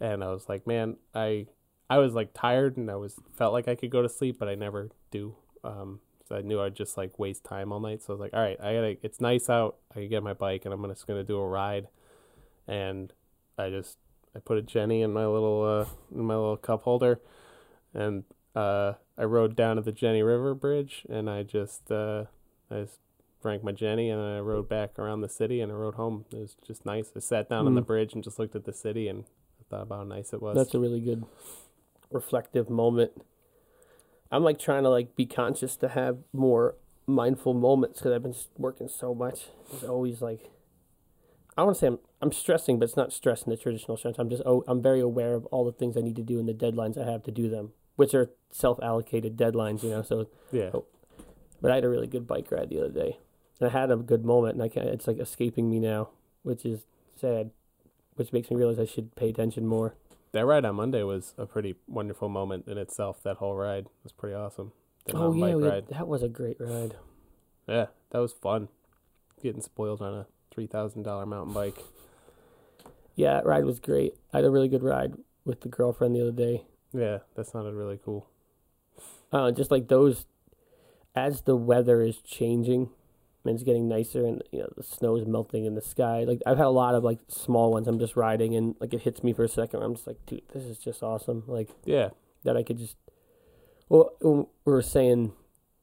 and 0.00 0.22
I 0.22 0.28
was 0.28 0.48
like, 0.48 0.66
man, 0.66 0.96
I 1.14 1.46
I 1.88 1.98
was 1.98 2.14
like 2.14 2.30
tired 2.34 2.76
and 2.76 2.90
I 2.90 2.96
was 2.96 3.16
felt 3.32 3.52
like 3.52 3.68
I 3.68 3.74
could 3.74 3.90
go 3.90 4.02
to 4.02 4.08
sleep, 4.08 4.38
but 4.38 4.48
I 4.48 4.54
never 4.54 4.90
do. 5.10 5.36
Um, 5.64 6.00
I 6.34 6.40
knew 6.40 6.60
I'd 6.60 6.74
just 6.74 6.96
like 6.96 7.18
waste 7.18 7.44
time 7.44 7.70
all 7.72 7.78
night. 7.80 8.02
So 8.02 8.12
I 8.12 8.12
was 8.14 8.20
like, 8.20 8.34
all 8.34 8.40
right, 8.42 8.58
I 8.60 8.74
gotta. 8.74 8.96
It's 9.02 9.20
nice 9.20 9.48
out. 9.48 9.76
I 9.92 10.00
can 10.00 10.08
get 10.08 10.22
my 10.22 10.32
bike 10.32 10.64
and 10.64 10.74
I'm 10.74 10.84
just 10.88 11.06
gonna 11.06 11.22
do 11.22 11.38
a 11.38 11.46
ride, 11.46 11.86
and 12.66 13.12
I 13.58 13.70
just 13.70 13.98
I 14.34 14.40
put 14.40 14.58
a 14.58 14.62
Genny 14.62 15.02
in 15.02 15.12
my 15.12 15.26
little 15.26 15.62
uh 15.62 15.86
in 16.14 16.24
my 16.24 16.34
little 16.34 16.56
cup 16.56 16.82
holder, 16.82 17.20
and 17.94 18.24
uh 18.54 18.94
I 19.18 19.24
rode 19.24 19.54
down 19.56 19.76
to 19.76 19.82
the 19.82 19.92
Jenny 19.92 20.22
River 20.22 20.54
Bridge 20.54 21.04
and 21.08 21.30
I 21.30 21.42
just 21.42 21.90
uh 21.90 22.24
I 22.70 22.80
just 22.82 22.98
drank 23.42 23.62
my 23.62 23.72
Genny 23.72 24.10
and 24.12 24.20
I 24.20 24.40
rode 24.40 24.68
back 24.68 24.98
around 24.98 25.20
the 25.20 25.28
city 25.28 25.60
and 25.60 25.70
I 25.70 25.74
rode 25.74 25.94
home. 25.94 26.24
It 26.32 26.38
was 26.38 26.56
just 26.66 26.84
nice. 26.84 27.12
I 27.14 27.20
sat 27.20 27.48
down 27.48 27.66
on 27.66 27.74
the 27.74 27.82
Mm. 27.82 27.86
bridge 27.86 28.12
and 28.14 28.24
just 28.24 28.38
looked 28.38 28.56
at 28.56 28.64
the 28.64 28.72
city 28.72 29.08
and 29.08 29.24
I 29.60 29.64
thought 29.70 29.82
about 29.82 29.98
how 29.98 30.04
nice 30.04 30.32
it 30.32 30.42
was. 30.42 30.56
That's 30.56 30.74
a 30.74 30.78
really 30.80 31.00
good 31.00 31.24
reflective 32.10 32.68
moment. 32.68 33.12
I'm 34.30 34.42
like 34.42 34.58
trying 34.58 34.82
to 34.82 34.90
like 34.90 35.16
be 35.16 35.26
conscious 35.26 35.76
to 35.76 35.88
have 35.88 36.18
more 36.32 36.76
mindful 37.06 37.54
moments 37.54 38.00
because 38.00 38.12
I've 38.12 38.22
been 38.22 38.34
working 38.58 38.88
so 38.88 39.14
much. 39.14 39.46
It's 39.72 39.84
always 39.84 40.20
like 40.20 40.50
I 41.56 41.62
want 41.62 41.76
to 41.76 41.80
say 41.80 41.86
I'm 41.86 41.98
I'm 42.20 42.32
stressing, 42.32 42.78
but 42.78 42.84
it's 42.84 42.96
not 42.96 43.12
stress 43.12 43.42
in 43.42 43.50
the 43.50 43.56
traditional 43.56 43.96
sense. 43.96 44.16
I'm 44.18 44.28
just 44.28 44.42
oh 44.44 44.64
I'm 44.66 44.82
very 44.82 45.00
aware 45.00 45.34
of 45.34 45.46
all 45.46 45.64
the 45.64 45.72
things 45.72 45.96
I 45.96 46.00
need 46.00 46.16
to 46.16 46.22
do 46.22 46.38
and 46.38 46.48
the 46.48 46.54
deadlines 46.54 46.98
I 46.98 47.10
have 47.10 47.22
to 47.24 47.30
do 47.30 47.48
them, 47.48 47.72
which 47.96 48.14
are 48.14 48.30
self-allocated 48.50 49.36
deadlines, 49.36 49.82
you 49.82 49.90
know. 49.90 50.02
So, 50.02 50.28
yeah. 50.52 50.70
Oh. 50.74 50.86
but 51.60 51.70
I 51.70 51.76
had 51.76 51.84
a 51.84 51.88
really 51.88 52.06
good 52.06 52.26
bike 52.26 52.50
ride 52.50 52.70
the 52.70 52.78
other 52.78 52.90
day, 52.90 53.18
and 53.60 53.68
I 53.68 53.72
had 53.72 53.90
a 53.90 53.96
good 53.96 54.24
moment, 54.24 54.54
and 54.54 54.62
I 54.62 54.68
can't. 54.68 54.88
It's 54.88 55.06
like 55.06 55.18
escaping 55.18 55.70
me 55.70 55.78
now, 55.78 56.10
which 56.42 56.64
is 56.64 56.84
sad, 57.18 57.50
which 58.16 58.32
makes 58.32 58.50
me 58.50 58.56
realize 58.56 58.78
I 58.78 58.84
should 58.84 59.14
pay 59.16 59.30
attention 59.30 59.66
more. 59.66 59.94
That 60.36 60.44
ride 60.44 60.66
on 60.66 60.74
Monday 60.74 61.02
was 61.02 61.32
a 61.38 61.46
pretty 61.46 61.76
wonderful 61.88 62.28
moment 62.28 62.68
in 62.68 62.76
itself. 62.76 63.22
That 63.22 63.36
whole 63.38 63.56
ride 63.56 63.86
was 64.02 64.12
pretty 64.12 64.34
awesome. 64.34 64.72
The 65.06 65.16
Oh 65.16 65.32
yeah, 65.32 65.40
bike 65.54 65.62
had- 65.62 65.62
ride. 65.72 65.86
that 65.88 66.06
was 66.08 66.22
a 66.22 66.28
great 66.28 66.60
ride. 66.60 66.94
Yeah, 67.66 67.86
that 68.10 68.18
was 68.18 68.34
fun. 68.34 68.68
Getting 69.42 69.62
spoiled 69.62 70.02
on 70.02 70.12
a 70.12 70.26
three 70.50 70.66
thousand 70.66 71.04
dollar 71.04 71.24
mountain 71.24 71.54
bike. 71.54 71.78
Yeah, 73.14 73.32
that 73.36 73.46
ride 73.46 73.64
was 73.64 73.80
great. 73.80 74.12
I 74.34 74.36
had 74.38 74.44
a 74.44 74.50
really 74.50 74.68
good 74.68 74.82
ride 74.82 75.14
with 75.46 75.62
the 75.62 75.68
girlfriend 75.70 76.14
the 76.14 76.20
other 76.20 76.32
day. 76.32 76.66
Yeah, 76.92 77.20
that 77.34 77.46
sounded 77.46 77.72
really 77.74 77.98
cool. 78.04 78.28
Uh, 79.32 79.52
just 79.52 79.70
like 79.70 79.88
those, 79.88 80.26
as 81.14 81.40
the 81.42 81.56
weather 81.56 82.02
is 82.02 82.18
changing, 82.18 82.90
and 83.48 83.54
it's 83.54 83.64
getting 83.64 83.88
nicer, 83.88 84.24
and 84.24 84.42
you 84.52 84.60
know 84.60 84.68
the 84.76 84.82
snow 84.82 85.16
is 85.16 85.26
melting 85.26 85.64
in 85.64 85.74
the 85.74 85.80
sky. 85.80 86.24
Like 86.24 86.40
I've 86.46 86.58
had 86.58 86.66
a 86.66 86.70
lot 86.70 86.94
of 86.94 87.04
like 87.04 87.18
small 87.28 87.72
ones. 87.72 87.88
I'm 87.88 87.98
just 87.98 88.16
riding, 88.16 88.54
and 88.56 88.74
like 88.80 88.92
it 88.94 89.02
hits 89.02 89.22
me 89.22 89.32
for 89.32 89.44
a 89.44 89.48
second. 89.48 89.82
I'm 89.82 89.94
just 89.94 90.06
like, 90.06 90.18
dude, 90.26 90.42
this 90.52 90.64
is 90.64 90.78
just 90.78 91.02
awesome. 91.02 91.44
Like 91.46 91.70
Yeah, 91.84 92.10
that 92.44 92.56
I 92.56 92.62
could 92.62 92.78
just. 92.78 92.96
Well, 93.88 94.12
um, 94.24 94.46
we 94.64 94.72
were 94.72 94.82
saying, 94.82 95.32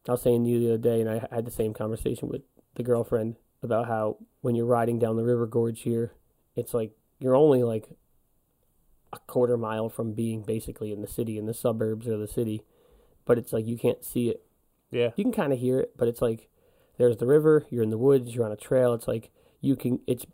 I 0.07 0.11
was 0.11 0.21
saying 0.21 0.43
to 0.43 0.49
you 0.49 0.59
the 0.59 0.73
other 0.73 0.77
day, 0.77 0.99
and 1.01 1.09
I 1.09 1.27
had 1.33 1.45
the 1.45 1.51
same 1.51 1.73
conversation 1.73 2.27
with 2.27 2.41
the 2.75 2.83
girlfriend 2.83 3.37
about 3.61 3.87
how 3.87 4.17
when 4.41 4.55
you're 4.55 4.65
riding 4.65 4.99
down 4.99 5.15
the 5.15 5.23
river 5.23 5.47
gorge 5.47 5.81
here, 5.83 6.11
it's 6.55 6.73
like 6.73 6.91
you're 7.19 7.35
only 7.35 7.63
like 7.63 7.87
a 9.13 9.19
quarter 9.19 9.55
mile 9.57 9.89
from 9.89 10.13
being 10.13 10.41
basically 10.41 10.91
in 10.91 11.01
the 11.01 11.07
city, 11.07 11.37
in 11.37 11.45
the 11.45 11.53
suburbs 11.53 12.07
or 12.07 12.17
the 12.17 12.27
city, 12.27 12.63
but 13.25 13.37
it's 13.37 13.53
like 13.53 13.65
you 13.65 13.77
can't 13.77 14.03
see 14.03 14.29
it. 14.29 14.43
yeah, 14.91 15.11
You 15.15 15.23
can 15.23 15.31
kind 15.31 15.53
of 15.53 15.59
hear 15.59 15.79
it, 15.79 15.93
but 15.95 16.07
it's 16.07 16.21
like 16.21 16.49
there's 17.03 17.17
the 17.17 17.25
river, 17.27 17.65
you're 17.69 17.83
in 17.83 17.89
the 17.89 17.97
woods, 17.97 18.33
you're 18.33 18.45
on 18.45 18.51
a 18.51 18.55
trail. 18.57 18.93
It's 18.93 19.07
like 19.07 19.29
you 19.61 19.75
can. 19.75 19.99
It's 20.07 20.25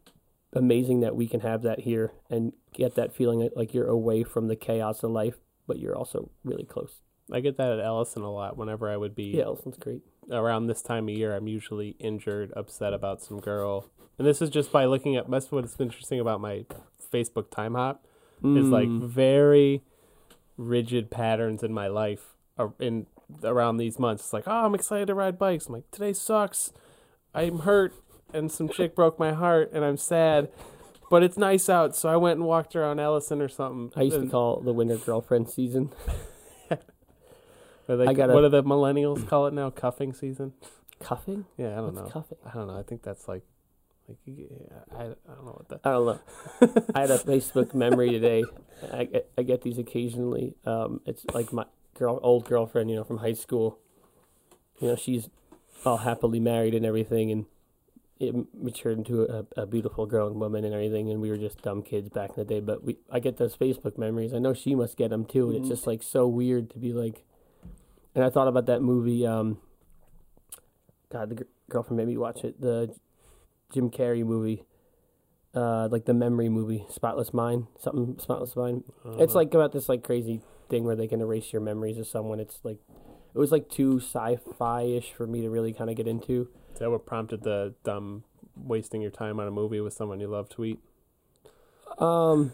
amazing 0.53 0.99
that 1.01 1.15
we 1.15 1.27
can 1.27 1.39
have 1.41 1.61
that 1.63 1.79
here 1.81 2.11
and 2.29 2.53
get 2.73 2.95
that 2.95 3.13
feeling 3.13 3.49
like 3.55 3.73
you're 3.73 3.87
away 3.87 4.23
from 4.23 4.47
the 4.47 4.55
chaos 4.55 5.03
of 5.03 5.11
life, 5.11 5.35
but 5.67 5.79
you're 5.79 5.95
also 5.95 6.29
really 6.43 6.65
close. 6.65 7.01
I 7.31 7.39
get 7.39 7.57
that 7.57 7.71
at 7.71 7.79
Ellison 7.79 8.21
a 8.23 8.31
lot. 8.31 8.55
Whenever 8.57 8.89
I 8.89 8.97
would 8.97 9.15
be 9.15 9.25
Yeah, 9.37 9.45
Ellison's 9.45 9.77
great. 9.77 10.01
around 10.31 10.67
this 10.67 10.81
time 10.81 11.07
of 11.09 11.15
year, 11.15 11.35
I'm 11.35 11.47
usually 11.47 11.95
injured, 11.99 12.51
upset 12.55 12.93
about 12.93 13.21
some 13.21 13.39
girl, 13.39 13.85
and 14.17 14.27
this 14.27 14.41
is 14.41 14.49
just 14.49 14.71
by 14.71 14.85
looking 14.85 15.15
at. 15.15 15.29
That's 15.29 15.51
what's 15.51 15.79
interesting 15.79 16.19
about 16.19 16.39
my 16.41 16.65
Facebook 17.11 17.49
time 17.49 17.73
hop 17.75 18.05
is 18.43 18.67
like 18.69 18.87
Mm. 18.87 19.01
very 19.07 19.81
rigid 20.57 21.09
patterns 21.11 21.61
in 21.63 21.73
my 21.73 21.87
life 21.87 22.35
in 22.79 23.05
around 23.43 23.77
these 23.77 23.99
months. 23.99 24.23
It's 24.23 24.33
like, 24.33 24.43
oh, 24.47 24.65
I'm 24.65 24.75
excited 24.75 25.07
to 25.07 25.13
ride 25.15 25.37
bikes. 25.37 25.67
I'm 25.67 25.73
like, 25.75 25.89
today 25.91 26.13
sucks. 26.13 26.71
I'm 27.33 27.59
hurt. 27.59 27.93
and 28.33 28.51
some 28.51 28.69
chick 28.69 28.95
broke 28.95 29.17
my 29.19 29.33
heart, 29.33 29.71
and 29.73 29.83
I'm 29.83 29.97
sad. 29.97 30.49
But 31.09 31.23
it's 31.23 31.37
nice 31.37 31.67
out, 31.69 31.95
so 31.95 32.07
I 32.09 32.15
went 32.17 32.37
and 32.37 32.45
walked 32.47 32.75
around 32.75 32.99
Ellison 32.99 33.41
or 33.41 33.49
something. 33.49 33.91
I 33.99 34.03
used 34.03 34.19
to 34.21 34.27
call 34.29 34.59
it 34.59 34.65
the 34.65 34.73
winter 34.73 34.97
girlfriend 34.97 35.49
season. 35.49 35.89
they- 37.87 38.05
I 38.05 38.13
gotta- 38.13 38.33
what 38.33 38.41
do 38.41 38.49
the 38.49 38.63
millennials 38.63 39.27
call 39.27 39.47
it 39.47 39.53
now? 39.53 39.69
Cuffing 39.71 40.13
season? 40.13 40.53
Cuffing? 40.99 41.45
Yeah, 41.57 41.71
I 41.73 41.75
don't 41.77 41.95
What's 41.95 41.97
know. 41.97 42.05
cuffing? 42.13 42.37
I 42.45 42.51
don't 42.53 42.67
know. 42.67 42.77
I 42.77 42.83
think 42.83 43.01
that's 43.01 43.27
like, 43.27 43.43
like 44.07 44.17
yeah, 44.25 44.45
I, 44.95 45.01
I 45.03 45.33
don't 45.35 45.45
know 45.45 45.53
what 45.63 45.69
that. 45.69 45.79
I 45.83 45.91
don't 45.91 46.05
know. 46.05 46.83
I 46.95 47.01
had 47.01 47.11
a 47.11 47.17
Facebook 47.17 47.73
memory 47.73 48.11
today. 48.11 48.43
I 48.91 49.05
get, 49.05 49.31
I 49.37 49.43
get 49.43 49.61
these 49.61 49.77
occasionally. 49.79 50.55
Um, 50.65 51.01
it's 51.05 51.25
like 51.33 51.51
my 51.53 51.65
girl, 51.99 52.19
old 52.23 52.45
girlfriend, 52.45 52.89
you 52.89 52.95
know, 52.95 53.03
from 53.03 53.17
high 53.17 53.33
school. 53.33 53.77
You 54.79 54.87
know, 54.87 54.95
she's 54.95 55.29
all 55.85 55.97
happily 55.97 56.39
married 56.39 56.73
and 56.73 56.85
everything, 56.85 57.29
and 57.31 57.45
it 58.19 58.33
matured 58.53 58.97
into 58.97 59.23
a, 59.23 59.45
a 59.61 59.65
beautiful 59.65 60.05
grown 60.05 60.39
woman 60.39 60.63
and 60.65 60.73
everything. 60.73 61.09
And 61.09 61.21
we 61.21 61.29
were 61.29 61.37
just 61.37 61.61
dumb 61.61 61.83
kids 61.83 62.09
back 62.09 62.29
in 62.31 62.35
the 62.37 62.45
day. 62.45 62.59
But 62.61 62.83
we, 62.83 62.97
I 63.11 63.19
get 63.19 63.37
those 63.37 63.55
Facebook 63.55 63.97
memories. 63.97 64.33
I 64.33 64.39
know 64.39 64.53
she 64.53 64.73
must 64.75 64.97
get 64.97 65.09
them 65.09 65.25
too. 65.25 65.49
And 65.49 65.57
it's 65.57 65.67
Mhm. 65.67 65.71
just 65.71 65.85
like 65.87 66.01
so 66.01 66.27
weird 66.27 66.69
to 66.71 66.79
be 66.79 66.93
like. 66.93 67.23
And 68.15 68.23
I 68.23 68.29
thought 68.29 68.47
about 68.47 68.65
that 68.67 68.81
movie. 68.81 69.25
Um, 69.27 69.59
God, 71.11 71.29
the 71.29 71.35
gr- 71.35 71.43
girlfriend 71.69 71.97
made 71.97 72.07
me 72.07 72.17
watch 72.17 72.43
it. 72.43 72.59
The 72.59 72.93
Jim 73.73 73.89
Carrey 73.89 74.23
movie, 74.25 74.63
uh, 75.53 75.87
like 75.91 76.05
the 76.05 76.13
memory 76.13 76.49
movie, 76.49 76.85
Spotless 76.89 77.33
Mind, 77.33 77.67
something 77.79 78.17
Spotless 78.19 78.55
Mind. 78.55 78.83
Don't 79.03 79.21
It's 79.21 79.35
like 79.35 79.53
about 79.53 79.71
this 79.71 79.87
like 79.89 80.03
crazy 80.03 80.41
thing 80.69 80.83
where 80.83 80.95
they 80.95 81.07
can 81.07 81.21
erase 81.21 81.51
your 81.51 81.61
memories 81.61 81.97
of 81.97 82.07
someone. 82.07 82.39
It's 82.39 82.59
like 82.63 82.77
it 83.33 83.37
was 83.37 83.51
like 83.51 83.69
too 83.69 83.99
sci-fi 83.99 84.83
ish 84.83 85.11
for 85.13 85.27
me 85.27 85.41
to 85.41 85.49
really 85.49 85.73
kind 85.73 85.89
of 85.89 85.95
get 85.95 86.07
into. 86.07 86.49
Is 86.73 86.79
that 86.79 86.89
what 86.89 87.05
prompted 87.05 87.43
the 87.43 87.73
dumb 87.83 88.23
wasting 88.55 89.01
your 89.01 89.11
time 89.11 89.39
on 89.39 89.47
a 89.47 89.51
movie 89.51 89.81
with 89.81 89.93
someone 89.93 90.19
you 90.19 90.27
love 90.27 90.49
tweet? 90.49 90.79
Um, 91.97 92.53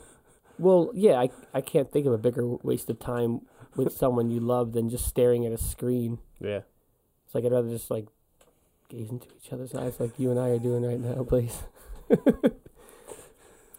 well, 0.58 0.92
yeah, 0.94 1.20
I 1.20 1.30
I 1.54 1.62
can't 1.62 1.92
think 1.92 2.06
of 2.06 2.14
a 2.14 2.18
bigger 2.18 2.48
waste 2.48 2.90
of 2.90 3.00
time 3.00 3.42
with 3.76 3.94
someone 3.94 4.30
you 4.30 4.40
love 4.40 4.74
than 4.74 4.90
just 4.90 5.06
staring 5.06 5.46
at 5.46 5.52
a 5.52 5.58
screen. 5.58 6.20
Yeah. 6.40 6.62
It's 7.26 7.36
like 7.36 7.46
I'd 7.46 7.52
rather 7.52 7.70
just 7.70 7.92
like 7.92 8.08
gaze 8.90 9.10
into 9.10 9.28
each 9.36 9.52
other's 9.52 9.74
eyes 9.74 10.00
like 10.00 10.18
you 10.20 10.32
and 10.32 10.40
I 10.40 10.50
are 10.50 10.60
doing 10.60 10.84
right 10.84 11.00
now, 11.00 11.24
please. 11.24 11.64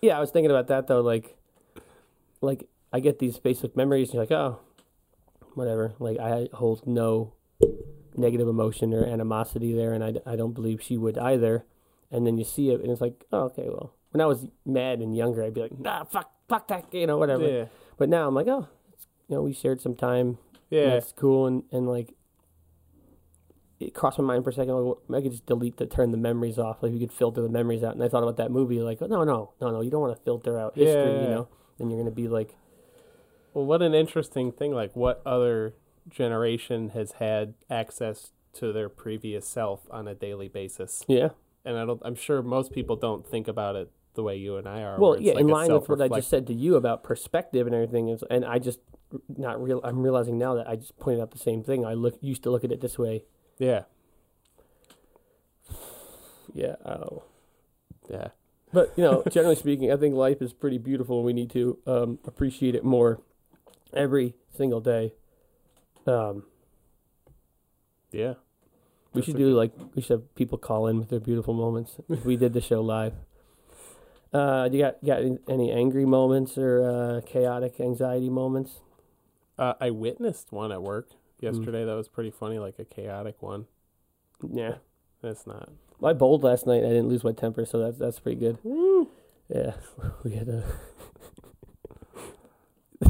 yeah, 0.03 0.17
I 0.17 0.21
was 0.21 0.31
thinking 0.31 0.51
about 0.51 0.69
that 0.69 0.87
though. 0.87 1.01
Like, 1.01 1.37
like 2.41 2.69
I 2.97 3.01
get 3.01 3.19
these 3.19 3.39
Facebook 3.39 3.77
memories, 3.77 4.09
and 4.09 4.15
you're 4.15 4.23
like, 4.23 4.31
oh, 4.33 4.61
whatever. 5.55 5.93
Like 5.99 6.19
I 6.19 6.49
hold 6.55 6.87
no 6.87 7.35
negative 8.17 8.49
emotion 8.49 8.95
or 8.95 9.05
animosity 9.05 9.75
there, 9.75 9.93
and 9.93 10.03
I, 10.03 10.15
I 10.25 10.35
don't 10.37 10.55
believe 10.55 10.81
she 10.83 10.97
would 10.97 11.19
either. 11.19 11.65
And 12.11 12.27
then 12.27 12.39
you 12.39 12.45
see 12.45 12.71
it, 12.71 12.81
and 12.81 12.91
it's 12.91 13.01
like, 13.03 13.25
oh, 13.33 13.43
okay, 13.51 13.69
well, 13.69 13.93
when 14.13 14.21
I 14.23 14.27
was 14.27 14.47
mad 14.65 15.01
and 15.01 15.15
younger, 15.15 15.43
I'd 15.45 15.53
be 15.53 15.61
like, 15.61 15.79
nah, 15.79 16.05
fuck, 16.05 16.31
fuck 16.49 16.69
that, 16.69 16.87
you 16.95 17.07
know, 17.07 17.19
whatever. 17.19 17.47
Yeah. 17.47 17.65
But 17.99 18.09
now 18.09 18.27
I'm 18.29 18.35
like, 18.35 18.47
oh, 18.47 18.69
it's, 18.95 19.07
you 19.29 19.35
know, 19.37 19.43
we 19.43 19.53
shared 19.53 19.81
some 19.83 19.95
time. 19.95 20.27
and 20.29 20.39
Yeah. 20.71 20.95
it's 20.95 21.13
cool, 21.13 21.47
and 21.47 21.65
and 21.71 21.87
like. 21.89 22.15
It 23.79 23.93
crossed 23.93 24.19
my 24.19 24.25
mind 24.25 24.43
for 24.43 24.49
a 24.49 24.55
second. 24.55 24.73
Like, 25.07 25.21
I 25.21 25.23
could 25.23 25.33
just 25.33 25.45
delete 25.45 25.77
the, 25.77 25.85
turn 25.85 26.11
the 26.11 26.17
memories 26.17 26.59
off. 26.59 26.83
Like 26.83 26.93
you 26.93 26.99
could 26.99 27.13
filter 27.13 27.43
the 27.43 27.51
memories 27.51 27.85
out. 27.85 27.93
And 27.95 28.03
I 28.03 28.09
thought 28.09 28.23
about 28.23 28.39
that 28.39 28.51
movie. 28.51 28.81
Like, 28.81 29.03
no, 29.03 29.07
no, 29.23 29.53
no, 29.61 29.71
no. 29.71 29.83
You 29.83 29.91
don't 29.91 30.01
want 30.01 30.17
to 30.17 30.23
filter 30.23 30.59
out 30.59 30.75
history. 30.77 30.95
Yeah, 31.13 31.21
You 31.25 31.29
know, 31.29 31.49
then 31.77 31.91
you're 31.91 31.99
gonna 31.99 32.11
be 32.11 32.27
like, 32.27 32.57
Well, 33.57 33.65
what 33.65 33.81
an 33.81 33.95
interesting 33.95 34.53
thing. 34.53 34.75
Like, 34.75 34.95
what 34.95 35.23
other 35.25 35.73
generation 36.11 36.91
has 36.91 37.13
had 37.13 37.55
access 37.71 38.33
to 38.53 38.71
their 38.71 38.91
previous 38.91 39.49
self 39.49 39.81
on 39.91 40.07
a 40.07 40.15
daily 40.15 40.49
basis? 40.49 41.03
yeah. 41.09 41.31
And 41.65 41.79
I 41.79 41.87
don't. 41.87 42.03
I'm 42.05 42.15
sure 42.15 42.43
most 42.43 42.71
people 42.71 42.97
don't 42.97 43.27
think 43.27 43.49
about 43.49 43.75
it 43.75 43.91
the 44.13 44.23
way 44.23 44.37
you 44.37 44.59
and 44.59 44.69
I 44.69 44.83
are. 44.83 45.01
Well, 45.01 45.19
yeah, 45.19 45.33
like 45.33 45.41
in 45.41 45.49
line 45.49 45.73
with 45.73 45.89
what 45.89 46.03
I 46.03 46.09
just 46.09 46.29
said 46.29 46.47
to 46.49 46.53
you 46.53 46.77
about 46.77 47.03
perspective 47.03 47.67
and 47.67 47.75
everything 47.75 48.11
is, 48.11 48.23
and 48.31 48.45
I 48.45 48.59
just 48.59 48.79
not 49.27 49.61
real. 49.61 49.81
I'm 49.83 50.03
realizing 50.03 50.37
now 50.37 50.55
that 50.57 50.69
I 50.69 50.77
just 50.77 50.97
pointed 50.99 51.23
out 51.23 51.31
the 51.31 51.39
same 51.39 51.65
thing. 51.65 51.87
I 51.87 51.95
look 51.95 52.19
used 52.21 52.43
to 52.43 52.51
look 52.51 52.63
at 52.63 52.71
it 52.71 52.83
this 52.83 52.99
way. 52.99 53.25
Yeah. 53.59 53.85
Yeah. 56.53 56.77
Oh. 56.85 57.25
Yeah. 58.11 58.29
But 58.73 58.93
you 58.97 59.03
know, 59.03 59.25
generally 59.31 59.57
speaking, 59.57 59.91
I 59.91 59.97
think 59.97 60.15
life 60.15 60.43
is 60.43 60.53
pretty 60.53 60.79
beautiful, 60.79 61.17
and 61.17 61.27
we 61.27 61.33
need 61.33 61.51
to 61.53 61.79
um, 61.87 62.19
appreciate 62.27 62.75
it 62.75 62.85
more 62.85 63.23
every 63.93 64.35
single 64.57 64.81
day. 64.81 65.13
Um, 66.07 66.45
Yeah. 68.13 68.35
we 69.13 69.23
should 69.23 69.37
do 69.37 69.51
like 69.55 69.73
we 69.95 70.03
should 70.03 70.21
have 70.21 70.35
people 70.35 70.59
call 70.59 70.87
in 70.87 70.99
with 70.99 71.09
their 71.11 71.21
beautiful 71.21 71.55
moments. 71.55 71.97
if 72.09 72.25
we 72.31 72.37
did 72.37 72.53
the 72.53 72.61
show 72.61 72.81
live. 72.83 73.15
Uh, 74.33 74.69
do 74.69 74.77
you 74.77 74.85
got 74.85 75.03
got 75.05 75.23
any, 75.49 75.71
angry 75.73 76.05
moments 76.05 76.59
or 76.59 76.83
uh, 76.85 77.21
chaotic 77.27 77.81
anxiety 77.81 78.29
moments? 78.29 78.81
Uh, 79.59 79.75
I 79.81 79.91
witnessed 79.91 80.53
one 80.53 80.73
at 80.73 80.83
work 80.83 81.09
Hmm. 81.41 81.47
yesterday 81.47 81.85
that 81.85 81.95
was 81.95 82.09
pretty 82.09 82.31
funny, 82.31 82.59
like 82.59 82.79
a 82.79 82.85
chaotic 82.85 83.41
one. 83.43 83.67
Yeah. 84.53 84.77
that's 85.23 85.47
not. 85.47 85.71
I 86.03 86.13
bowled 86.13 86.43
last 86.45 86.67
night. 86.67 86.85
I 86.85 86.89
didn't 86.89 87.09
lose 87.09 87.25
my 87.25 87.33
temper, 87.33 87.65
so 87.65 87.79
that's 87.79 87.99
that's 87.99 88.21
pretty 88.21 88.39
good. 88.39 88.59
Yeah, 89.49 89.73
we 90.25 90.33
had 90.35 90.49
a. 90.49 90.65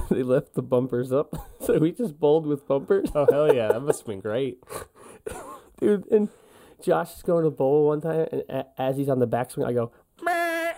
they 0.11 0.23
left 0.23 0.55
the 0.55 0.63
bumpers 0.63 1.13
up, 1.13 1.35
so 1.61 1.79
we 1.79 1.93
just 1.93 2.19
bowled 2.19 2.47
with 2.47 2.67
bumpers, 2.67 3.11
Oh 3.15 3.27
hell 3.31 3.55
yeah, 3.55 3.69
that 3.69 3.81
must 3.81 4.01
have 4.01 4.07
been 4.07 4.21
great. 4.21 4.63
dude. 5.81 6.11
And 6.11 6.29
Josh 6.83 7.17
is 7.17 7.23
going 7.23 7.45
to 7.45 7.51
bowl 7.51 7.87
one 7.87 8.01
time, 8.01 8.27
and 8.33 8.43
a- 8.49 8.67
as 8.79 8.97
he's 8.97 9.09
on 9.09 9.19
the 9.19 9.27
backswing, 9.27 9.67
I 9.67 9.73
go, 9.73 9.93
I 10.27 10.75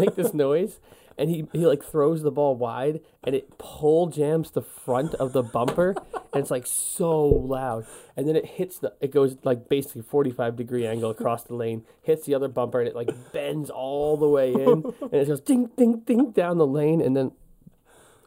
make 0.00 0.14
this 0.14 0.32
noise, 0.32 0.78
and 1.18 1.28
he 1.28 1.46
he 1.52 1.66
like 1.66 1.82
throws 1.82 2.22
the 2.22 2.30
ball 2.30 2.56
wide, 2.56 3.00
and 3.24 3.34
it 3.34 3.58
pole 3.58 4.08
jams 4.08 4.50
the 4.52 4.62
front 4.62 5.14
of 5.14 5.32
the 5.32 5.42
bumper, 5.42 5.94
and 6.32 6.40
it's 6.40 6.50
like 6.50 6.66
so 6.66 7.26
loud, 7.26 7.86
and 8.16 8.28
then 8.28 8.36
it 8.36 8.46
hits 8.46 8.78
the 8.78 8.94
it 9.00 9.10
goes 9.10 9.36
like 9.42 9.68
basically 9.68 10.02
forty 10.02 10.30
five 10.30 10.56
degree 10.56 10.86
angle 10.86 11.10
across 11.10 11.44
the 11.44 11.54
lane, 11.54 11.84
hits 12.02 12.26
the 12.26 12.34
other 12.34 12.48
bumper, 12.48 12.80
and 12.80 12.88
it 12.88 12.94
like 12.94 13.10
bends 13.32 13.70
all 13.70 14.16
the 14.16 14.28
way 14.28 14.52
in, 14.52 14.84
and 15.00 15.14
it 15.14 15.26
goes 15.26 15.40
ding 15.40 15.70
ding 15.76 16.00
ding 16.00 16.30
down 16.30 16.58
the 16.58 16.66
lane, 16.66 17.00
and 17.00 17.16
then 17.16 17.32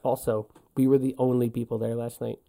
also 0.03 0.47
we 0.75 0.87
were 0.87 0.97
the 0.97 1.15
only 1.17 1.49
people 1.49 1.77
there 1.77 1.95
last 1.95 2.21
night. 2.21 2.39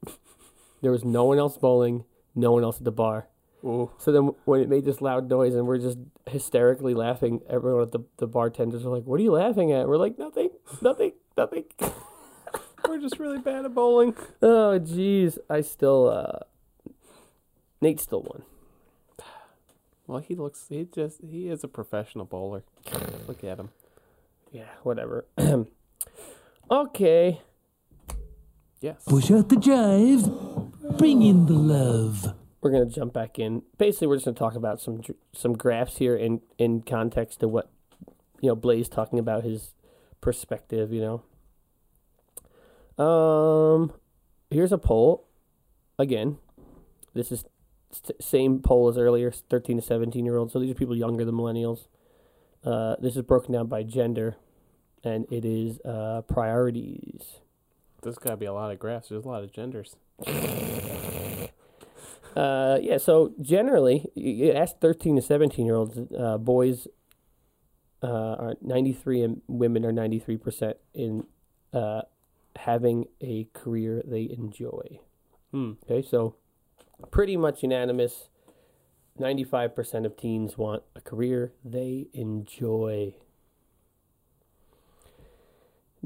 There 0.83 0.91
was 0.91 1.05
no 1.05 1.25
one 1.25 1.39
else 1.39 1.57
bowling, 1.57 2.05
no 2.35 2.53
one 2.53 2.63
else 2.63 2.79
at 2.79 2.85
the 2.85 2.93
bar. 2.93 3.29
Ooh. 3.65 3.91
So 3.97 4.13
then 4.13 4.33
when 4.45 4.61
it 4.61 4.69
made 4.69 4.85
this 4.85 5.01
loud 5.01 5.31
noise 5.31 5.55
and 5.55 5.67
we're 5.67 5.79
just 5.79 5.99
hysterically 6.27 6.93
laughing, 6.93 7.41
everyone 7.49 7.83
at 7.83 7.93
the, 7.93 8.01
the 8.19 8.27
bartenders 8.27 8.85
are 8.85 8.91
like, 8.91 9.05
What 9.05 9.19
are 9.19 9.23
you 9.23 9.33
laughing 9.33 9.73
at? 9.73 9.89
We're 9.89 9.97
like, 9.97 10.19
Nothing, 10.19 10.51
nothing, 10.83 11.13
nothing. 11.37 11.65
We're 12.87 13.01
just 13.01 13.19
really 13.19 13.39
bad 13.39 13.65
at 13.65 13.75
bowling. 13.75 14.15
oh 14.43 14.79
jeez. 14.79 15.39
I 15.49 15.63
still 15.63 16.09
uh 16.11 16.41
Nate 17.81 18.01
still 18.01 18.23
won. 18.23 18.43
Well, 20.07 20.21
he 20.21 20.35
looks. 20.35 20.67
He 20.69 20.85
just. 20.85 21.21
He 21.23 21.49
is 21.49 21.65
a 21.65 21.69
professional 21.69 22.25
bowler. 22.27 22.63
Look 23.27 23.43
at 23.43 23.59
him. 23.59 23.71
Yeah, 24.53 24.69
whatever. 24.83 25.27
okay. 26.75 27.41
Yes. 28.81 29.03
Push 29.07 29.31
out 29.31 29.49
the 29.49 29.57
jive, 29.57 30.99
bring 30.99 31.23
in 31.23 31.47
the 31.47 31.55
love. 31.55 32.35
We're 32.61 32.71
gonna 32.71 32.87
jump 32.87 33.13
back 33.13 33.39
in. 33.39 33.63
Basically 33.79 34.07
we're 34.07 34.17
just 34.17 34.27
gonna 34.27 34.37
talk 34.37 34.55
about 34.55 34.81
some 34.81 35.01
some 35.33 35.55
graphs 35.55 35.99
here 35.99 36.17
in, 36.17 36.41
in 36.59 36.83
context 36.83 37.41
to 37.41 37.49
what 37.49 37.71
you 38.41 38.49
know, 38.49 38.57
Blaze 38.57 38.89
talking 38.89 39.19
about 39.19 39.45
his 39.45 39.75
perspective, 40.21 40.93
you 40.93 41.23
know. 42.99 43.05
Um 43.05 43.93
here's 44.51 44.73
a 44.73 44.79
poll. 44.79 45.27
Again, 45.99 46.39
this 47.15 47.31
is 47.33 47.45
st- 47.91 48.23
same 48.23 48.61
poll 48.61 48.89
as 48.89 48.99
earlier, 48.99 49.31
13 49.31 49.77
to 49.77 49.83
17 49.83 50.25
year 50.25 50.37
olds. 50.37 50.53
So 50.53 50.59
these 50.59 50.71
are 50.71 50.75
people 50.75 50.97
younger 50.97 51.25
than 51.25 51.35
millennials. 51.35 51.87
Uh, 52.65 52.97
this 53.01 53.17
is 53.17 53.23
broken 53.23 53.53
down 53.53 53.67
by 53.67 53.83
gender, 53.83 54.37
and 55.05 55.27
it 55.31 55.45
is 55.45 55.81
uh, 55.81 56.23
priorities. 56.23 57.41
There's 58.03 58.19
got 58.19 58.31
to 58.31 58.37
be 58.37 58.47
a 58.47 58.53
lot 58.53 58.71
of 58.71 58.79
graphs. 58.79 59.09
There's 59.09 59.25
a 59.25 59.29
lot 59.29 59.43
of 59.45 59.53
genders. 59.53 59.97
Uh, 62.37 62.79
yeah, 62.83 62.99
so 62.99 63.33
generally, 63.41 64.11
you 64.15 64.51
ask 64.51 64.81
13 64.81 65.17
to 65.17 65.23
17 65.23 65.65
year 65.65 65.77
olds, 65.77 65.99
uh, 66.19 66.37
boys 66.37 66.89
uh, 68.03 68.07
are 68.07 68.55
93 68.61 69.23
and 69.23 69.43
women 69.47 69.85
are 69.85 69.93
93% 69.93 70.75
in 70.93 71.25
uh, 71.73 72.03
having 72.57 73.07
a 73.21 73.49
career 73.53 74.03
they 74.05 74.29
enjoy. 74.31 74.99
Hmm. 75.53 75.73
Okay, 75.85 76.07
so 76.07 76.35
pretty 77.11 77.37
much 77.37 77.63
unanimous. 77.63 78.29
95% 79.19 80.05
of 80.05 80.17
teens 80.17 80.59
want 80.59 80.83
a 80.97 81.01
career 81.01 81.53
they 81.65 82.09
enjoy. 82.13 83.15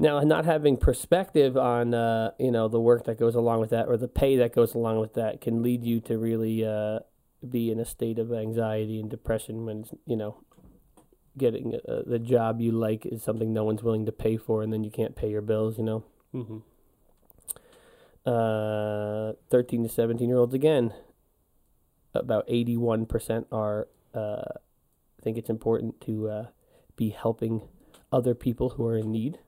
Now, 0.01 0.21
not 0.21 0.45
having 0.45 0.77
perspective 0.77 1.57
on 1.57 1.93
uh, 1.93 2.31
you 2.39 2.51
know 2.51 2.69
the 2.69 2.79
work 2.79 3.03
that 3.03 3.19
goes 3.19 3.35
along 3.35 3.59
with 3.59 3.71
that 3.71 3.87
or 3.87 3.97
the 3.97 4.07
pay 4.07 4.37
that 4.37 4.55
goes 4.55 4.73
along 4.73 4.99
with 4.99 5.15
that 5.15 5.41
can 5.41 5.61
lead 5.61 5.83
you 5.83 5.99
to 6.01 6.17
really 6.17 6.65
uh, 6.65 6.99
be 7.47 7.69
in 7.69 7.81
a 7.81 7.85
state 7.85 8.17
of 8.17 8.31
anxiety 8.31 8.99
and 8.99 9.09
depression 9.09 9.65
when 9.65 9.83
you 10.05 10.15
know 10.15 10.37
getting 11.37 11.75
uh, 11.75 12.03
the 12.07 12.17
job 12.17 12.61
you 12.61 12.71
like 12.71 13.05
is 13.05 13.21
something 13.21 13.51
no 13.51 13.65
one's 13.65 13.83
willing 13.83 14.05
to 14.05 14.13
pay 14.13 14.37
for, 14.37 14.63
and 14.63 14.71
then 14.71 14.85
you 14.85 14.89
can't 14.89 15.17
pay 15.17 15.29
your 15.29 15.41
bills. 15.41 15.77
You 15.77 15.83
know. 15.83 16.03
Mm-hmm. 16.33 16.57
Uh, 18.25 19.33
13 19.49 19.83
to 19.83 19.89
17 19.89 20.29
year 20.29 20.37
olds 20.37 20.53
again. 20.53 20.93
About 22.13 22.47
81% 22.47 23.45
are 23.51 23.87
uh, 24.13 24.43
think 25.21 25.37
it's 25.37 25.49
important 25.49 25.99
to 26.01 26.29
uh, 26.29 26.45
be 26.95 27.09
helping 27.09 27.67
other 28.11 28.33
people 28.33 28.69
who 28.71 28.85
are 28.87 28.97
in 28.97 29.11
need. 29.11 29.39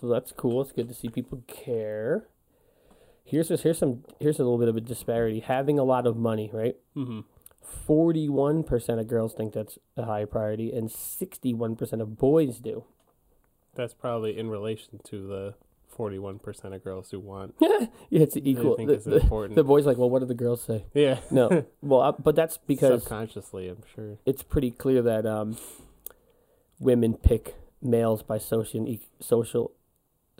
So 0.00 0.08
that's 0.08 0.32
cool. 0.32 0.60
It's 0.62 0.72
good 0.72 0.88
to 0.88 0.94
see 0.94 1.08
people 1.08 1.42
care. 1.46 2.26
Here's 3.24 3.48
just, 3.48 3.62
here's 3.64 3.78
some 3.78 4.04
here's 4.20 4.38
a 4.38 4.42
little 4.44 4.58
bit 4.58 4.68
of 4.68 4.76
a 4.76 4.80
disparity. 4.80 5.40
Having 5.40 5.78
a 5.78 5.84
lot 5.84 6.06
of 6.06 6.16
money, 6.16 6.50
right? 6.52 6.76
Mm-hmm. 6.96 7.20
Forty-one 7.60 8.62
percent 8.62 9.00
of 9.00 9.08
girls 9.08 9.34
think 9.34 9.52
that's 9.52 9.78
a 9.96 10.04
high 10.04 10.24
priority, 10.24 10.72
and 10.72 10.90
sixty-one 10.90 11.74
percent 11.76 12.00
of 12.02 12.16
boys 12.16 12.58
do. 12.58 12.84
That's 13.74 13.94
probably 13.94 14.38
in 14.38 14.48
relation 14.48 15.00
to 15.04 15.26
the 15.26 15.54
forty-one 15.88 16.38
percent 16.38 16.74
of 16.74 16.84
girls 16.84 17.10
who 17.10 17.18
want. 17.18 17.54
yeah, 17.60 17.86
it's 18.10 18.36
equal. 18.36 18.76
think 18.76 18.88
The, 18.88 18.94
it's 18.94 19.04
the, 19.04 19.16
important. 19.16 19.56
the 19.56 19.64
boys 19.64 19.86
like, 19.86 19.98
well, 19.98 20.08
what 20.10 20.20
do 20.20 20.26
the 20.26 20.34
girls 20.34 20.62
say? 20.62 20.84
yeah. 20.94 21.18
No, 21.30 21.66
well, 21.82 22.00
uh, 22.02 22.12
but 22.12 22.36
that's 22.36 22.58
because 22.58 23.02
subconsciously, 23.02 23.68
I'm 23.68 23.82
sure. 23.94 24.18
it's 24.24 24.44
pretty 24.44 24.70
clear 24.70 25.02
that 25.02 25.26
um, 25.26 25.56
women 26.78 27.14
pick 27.14 27.56
males 27.82 28.22
by 28.22 28.38
social 28.38 28.86
social 29.20 29.72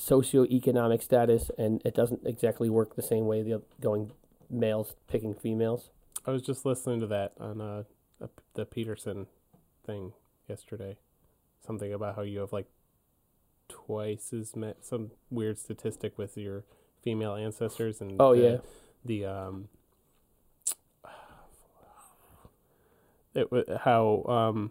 socioeconomic 0.01 1.03
status, 1.03 1.51
and 1.59 1.83
it 1.85 1.95
doesn't 1.95 2.27
exactly 2.27 2.69
work 2.69 2.97
the 2.97 3.03
same 3.03 3.27
way 3.27 3.43
the 3.43 3.63
going 3.81 4.13
males 4.51 4.95
picking 5.09 5.35
females. 5.35 5.91
I 6.27 6.31
was 6.31 6.43
just 6.43 6.67
listening 6.67 7.01
to 7.01 7.07
that 7.09 7.33
on 7.39 7.61
uh, 7.61 7.85
a, 8.21 8.29
the 8.55 8.65
Peterson 8.67 9.27
thing 9.85 10.13
yesterday. 10.49 10.97
Something 11.65 11.93
about 11.93 12.17
how 12.17 12.23
you 12.23 12.41
have 12.41 12.53
like 12.53 12.67
twice 13.69 14.33
as 14.33 14.55
ma- 14.55 14.73
some 14.81 15.11
weird 15.31 15.59
statistic 15.59 16.17
with 16.19 16.37
your 16.37 16.65
female 17.03 17.35
ancestors 17.35 18.01
and 18.01 18.17
Oh 18.21 18.35
the, 18.35 18.41
yeah, 18.43 18.59
the 19.05 19.25
um 19.25 19.69
it 23.35 23.51
wa- 23.51 23.79
how 23.83 24.25
um 24.29 24.71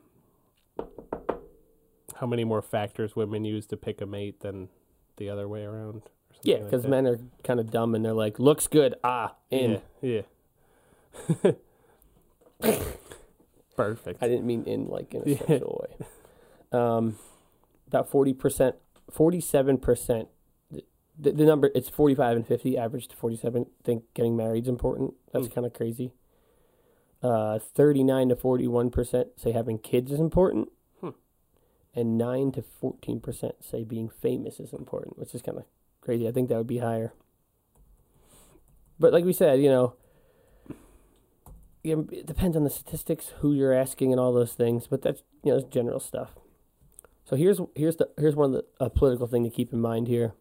how 2.16 2.28
many 2.28 2.44
more 2.46 2.62
factors 2.62 3.16
women 3.16 3.44
use 3.44 3.66
to 3.68 3.78
pick 3.78 4.00
a 4.02 4.06
mate 4.06 4.40
than 4.40 4.70
the 5.18 5.30
other 5.30 5.48
way 5.48 5.64
around 5.64 5.96
or 5.98 6.02
something 6.34 6.42
yeah, 6.52 6.58
because 6.60 6.84
that. 6.84 6.90
men 6.90 7.08
are 7.08 7.20
kind 7.44 7.60
of 7.60 7.72
dumb 7.72 7.96
and 7.96 8.04
they're 8.06 8.14
like, 8.14 8.40
looks 8.40 8.68
good, 8.68 8.96
ah, 9.04 9.36
in. 9.52 9.82
yeah 10.02 10.22
yeah 11.44 11.52
perfect 13.76 14.22
I 14.24 14.28
didn't 14.28 14.46
mean 14.46 14.64
in 14.66 14.88
like 14.88 15.14
in 15.14 15.24
a 15.24 15.30
Yeah. 15.32 15.38
sexual 15.40 15.86
way. 15.90 16.08
Um, 16.78 17.18
about 17.88 18.10
forty 18.10 18.34
percent, 18.34 18.76
forty-seven 19.12 19.78
percent. 19.78 20.28
The, 21.18 21.32
the 21.32 21.46
number 21.46 21.70
it's 21.76 21.90
forty-five 21.90 22.36
and 22.36 22.46
fifty. 22.48 22.78
Average 22.78 23.08
to 23.10 23.16
forty-seven. 23.16 23.68
Think 23.84 24.04
getting 24.14 24.36
married 24.36 24.64
is 24.66 24.70
important. 24.70 25.14
That's 25.32 25.48
Hmm. 25.48 25.54
kind 25.54 25.68
of 25.68 25.74
crazy. 25.74 26.12
Uh, 27.22 27.60
thirty-nine 27.60 28.30
to 28.30 28.36
forty-one 28.36 28.90
percent 28.92 29.28
say 29.38 29.52
having 29.52 29.78
kids 29.80 30.12
is 30.12 30.20
important. 30.20 30.70
And 31.96 32.18
nine 32.18 32.52
to 32.52 32.62
fourteen 32.62 33.20
percent 33.20 33.56
say 33.64 33.84
being 33.84 34.10
famous 34.10 34.60
is 34.60 34.74
important, 34.74 35.18
which 35.18 35.34
is 35.34 35.42
kind 35.42 35.58
of 35.58 35.64
crazy. 36.02 36.28
I 36.28 36.32
think 36.32 36.50
that 36.50 36.58
would 36.58 36.68
be 36.68 36.80
higher. 36.80 37.14
But 39.00 39.14
like 39.14 39.26
we 39.26 39.34
said, 39.34 39.62
you 39.62 39.70
know, 39.70 39.94
it 41.84 42.26
depends 42.26 42.56
on 42.56 42.64
the 42.64 42.70
statistics, 42.70 43.34
who 43.40 43.54
you're 43.54 43.74
asking, 43.74 44.12
and 44.12 44.20
all 44.20 44.34
those 44.34 44.54
things. 44.54 44.88
But 44.88 45.02
that's 45.02 45.24
you 45.44 45.52
know, 45.52 45.60
that's 45.60 45.74
general 45.74 46.00
stuff. 46.00 46.32
So 47.24 47.36
here's 47.36 47.60
here's 47.76 47.96
the 47.96 48.10
here's 48.18 48.36
one 48.36 48.54
of 48.54 48.64
the 48.80 48.86
a 48.86 48.90
political 48.90 49.28
thing 49.28 49.44
to 49.44 49.50
keep 49.50 49.74
in 49.74 49.82
mind 49.82 50.08
here. 50.08 50.34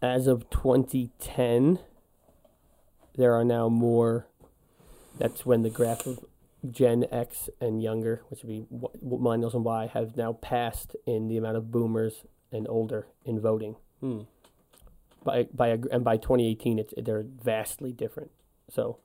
As 0.00 0.26
of 0.28 0.48
2010, 0.50 1.80
there 3.16 3.34
are 3.34 3.44
now 3.44 3.68
more. 3.68 4.26
That's 5.18 5.44
when 5.44 5.62
the 5.62 5.70
graph 5.70 6.06
of 6.06 6.24
Gen 6.68 7.06
X 7.10 7.48
and 7.60 7.82
younger, 7.82 8.22
which 8.28 8.42
would 8.42 8.48
be 8.48 8.66
millennials 9.04 9.54
and 9.54 9.64
Y, 9.64 9.86
have 9.92 10.16
now 10.16 10.32
passed 10.34 10.96
in 11.06 11.28
the 11.28 11.36
amount 11.36 11.56
of 11.56 11.70
boomers 11.70 12.24
and 12.50 12.66
older 12.68 13.06
in 13.24 13.40
voting. 13.40 13.76
Hmm. 14.00 14.22
By 15.24 15.48
by 15.52 15.68
a, 15.68 15.78
and 15.90 16.04
by 16.04 16.16
2018, 16.16 16.78
it's 16.78 16.94
they're 16.96 17.24
vastly 17.24 17.92
different. 17.92 18.30
So 18.70 18.98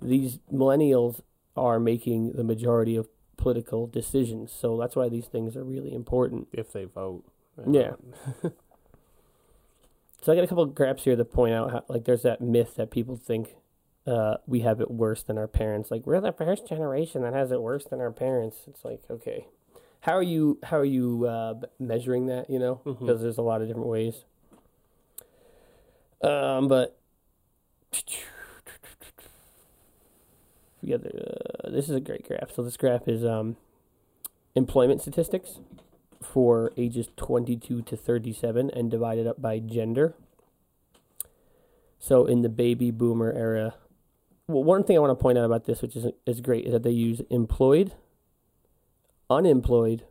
these 0.00 0.38
millennials 0.52 1.20
are 1.56 1.78
making 1.78 2.32
the 2.32 2.44
majority 2.44 2.96
of 2.96 3.08
political 3.36 3.86
decisions. 3.86 4.52
So 4.52 4.78
that's 4.78 4.96
why 4.96 5.08
these 5.08 5.26
things 5.26 5.56
are 5.56 5.64
really 5.64 5.92
important. 5.92 6.48
if 6.52 6.72
they 6.72 6.84
vote 6.84 7.24
Yeah. 7.66 7.92
So 10.22 10.32
I 10.32 10.34
got 10.34 10.44
a 10.44 10.48
couple 10.48 10.64
of 10.64 10.74
graphs 10.74 11.04
here 11.04 11.16
to 11.16 11.24
point 11.24 11.54
out 11.54 11.70
how, 11.70 11.84
like, 11.88 12.04
there's 12.04 12.22
that 12.22 12.42
myth 12.42 12.74
that 12.76 12.90
people 12.90 13.16
think 13.16 13.54
uh, 14.10 14.38
we 14.46 14.60
have 14.60 14.80
it 14.80 14.90
worse 14.90 15.22
than 15.22 15.38
our 15.38 15.46
parents. 15.46 15.90
Like, 15.90 16.06
we're 16.06 16.20
the 16.20 16.32
first 16.32 16.66
generation 16.66 17.22
that 17.22 17.32
has 17.32 17.52
it 17.52 17.62
worse 17.62 17.84
than 17.84 18.00
our 18.00 18.10
parents. 18.10 18.58
It's 18.66 18.84
like, 18.84 19.00
okay, 19.08 19.46
how 20.00 20.16
are 20.16 20.22
you? 20.22 20.58
How 20.64 20.78
are 20.78 20.84
you 20.84 21.26
uh, 21.26 21.54
measuring 21.78 22.26
that? 22.26 22.50
You 22.50 22.58
know, 22.58 22.80
because 22.84 23.22
there's 23.22 23.38
a 23.38 23.42
lot 23.42 23.62
of 23.62 23.68
different 23.68 23.88
ways. 23.88 24.24
Um, 26.22 26.68
but 26.68 26.98
yeah, 30.82 30.96
uh, 30.96 31.70
this 31.70 31.88
is 31.88 31.94
a 31.94 32.00
great 32.00 32.26
graph. 32.26 32.50
So 32.54 32.62
this 32.62 32.76
graph 32.76 33.06
is 33.06 33.24
um, 33.24 33.56
employment 34.54 35.00
statistics 35.00 35.60
for 36.20 36.72
ages 36.76 37.08
22 37.16 37.82
to 37.82 37.96
37 37.96 38.70
and 38.70 38.90
divided 38.90 39.26
up 39.26 39.40
by 39.40 39.58
gender. 39.58 40.14
So 41.98 42.26
in 42.26 42.42
the 42.42 42.48
baby 42.48 42.90
boomer 42.90 43.32
era, 43.32 43.74
well, 44.50 44.64
one 44.64 44.84
thing 44.84 44.96
I 44.96 45.00
want 45.00 45.16
to 45.18 45.22
point 45.22 45.38
out 45.38 45.44
about 45.44 45.64
this, 45.64 45.82
which 45.82 45.96
is 45.96 46.06
is 46.26 46.40
great, 46.40 46.66
is 46.66 46.72
that 46.72 46.82
they 46.82 46.90
use 46.90 47.20
employed, 47.30 47.92
unemployed, 49.28 50.04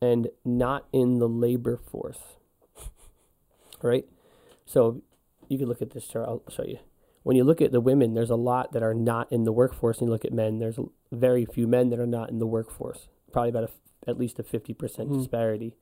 and 0.00 0.28
not 0.44 0.86
in 0.92 1.18
the 1.18 1.28
labor 1.28 1.76
force. 1.76 2.18
right? 3.82 4.04
So 4.64 5.02
you 5.48 5.58
can 5.58 5.68
look 5.68 5.82
at 5.82 5.90
this 5.90 6.06
chart. 6.06 6.28
I'll 6.28 6.42
show 6.48 6.64
you. 6.64 6.78
When 7.22 7.36
you 7.36 7.44
look 7.44 7.60
at 7.60 7.72
the 7.72 7.80
women, 7.80 8.14
there's 8.14 8.30
a 8.30 8.36
lot 8.36 8.72
that 8.72 8.82
are 8.82 8.94
not 8.94 9.30
in 9.30 9.44
the 9.44 9.52
workforce. 9.52 9.98
And 9.98 10.08
you 10.08 10.12
look 10.12 10.24
at 10.24 10.32
men, 10.32 10.58
there's 10.58 10.78
very 11.12 11.44
few 11.44 11.66
men 11.66 11.90
that 11.90 11.98
are 12.00 12.06
not 12.06 12.30
in 12.30 12.38
the 12.38 12.46
workforce. 12.46 13.08
Probably 13.30 13.50
about 13.50 13.64
a, 13.64 13.70
at 14.08 14.16
least 14.18 14.38
a 14.38 14.42
50% 14.42 15.10
Mhm. 15.10 15.18
disparity. 15.18 15.74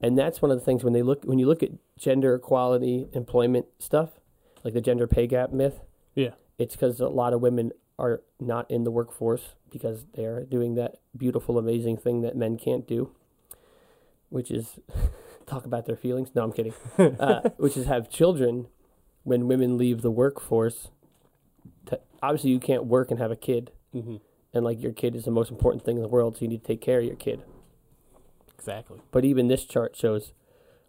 And 0.00 0.18
that's 0.18 0.42
one 0.42 0.50
of 0.50 0.58
the 0.58 0.64
things 0.64 0.84
when 0.84 0.92
they 0.92 1.00
look 1.02 1.24
when 1.24 1.38
you 1.38 1.46
look 1.46 1.62
at 1.62 1.70
gender 1.96 2.34
equality, 2.34 3.08
employment 3.12 3.66
stuff, 3.78 4.20
like 4.62 4.74
the 4.74 4.80
gender 4.82 5.06
pay 5.06 5.26
gap 5.26 5.52
myth. 5.52 5.80
Yeah. 6.14 6.32
It's 6.58 6.74
because 6.74 7.00
a 7.00 7.08
lot 7.08 7.32
of 7.32 7.40
women 7.40 7.72
are 7.98 8.22
not 8.40 8.70
in 8.70 8.84
the 8.84 8.90
workforce 8.90 9.54
because 9.70 10.04
they're 10.14 10.44
doing 10.44 10.74
that 10.74 10.96
beautiful, 11.16 11.58
amazing 11.58 11.96
thing 11.96 12.22
that 12.22 12.36
men 12.36 12.56
can't 12.56 12.86
do, 12.86 13.10
which 14.28 14.50
is 14.50 14.78
talk 15.46 15.64
about 15.64 15.86
their 15.86 15.96
feelings. 15.96 16.30
No, 16.34 16.42
I'm 16.42 16.52
kidding. 16.52 16.74
uh, 16.98 17.50
which 17.56 17.76
is 17.76 17.86
have 17.86 18.08
children 18.08 18.66
when 19.22 19.48
women 19.48 19.78
leave 19.78 20.02
the 20.02 20.10
workforce. 20.10 20.88
To, 21.86 22.00
obviously, 22.22 22.50
you 22.50 22.60
can't 22.60 22.86
work 22.86 23.10
and 23.10 23.20
have 23.20 23.30
a 23.30 23.36
kid, 23.36 23.70
hmm 23.92 24.16
and 24.54 24.64
like 24.64 24.80
your 24.80 24.92
kid 24.92 25.16
is 25.16 25.24
the 25.24 25.30
most 25.32 25.50
important 25.50 25.84
thing 25.84 25.96
in 25.96 26.02
the 26.02 26.08
world, 26.08 26.36
so 26.36 26.42
you 26.42 26.48
need 26.48 26.62
to 26.62 26.66
take 26.66 26.80
care 26.80 27.00
of 27.00 27.04
your 27.04 27.16
kid. 27.16 27.42
Exactly. 28.56 29.00
But 29.10 29.24
even 29.24 29.48
this 29.48 29.64
chart 29.64 29.96
shows 29.96 30.32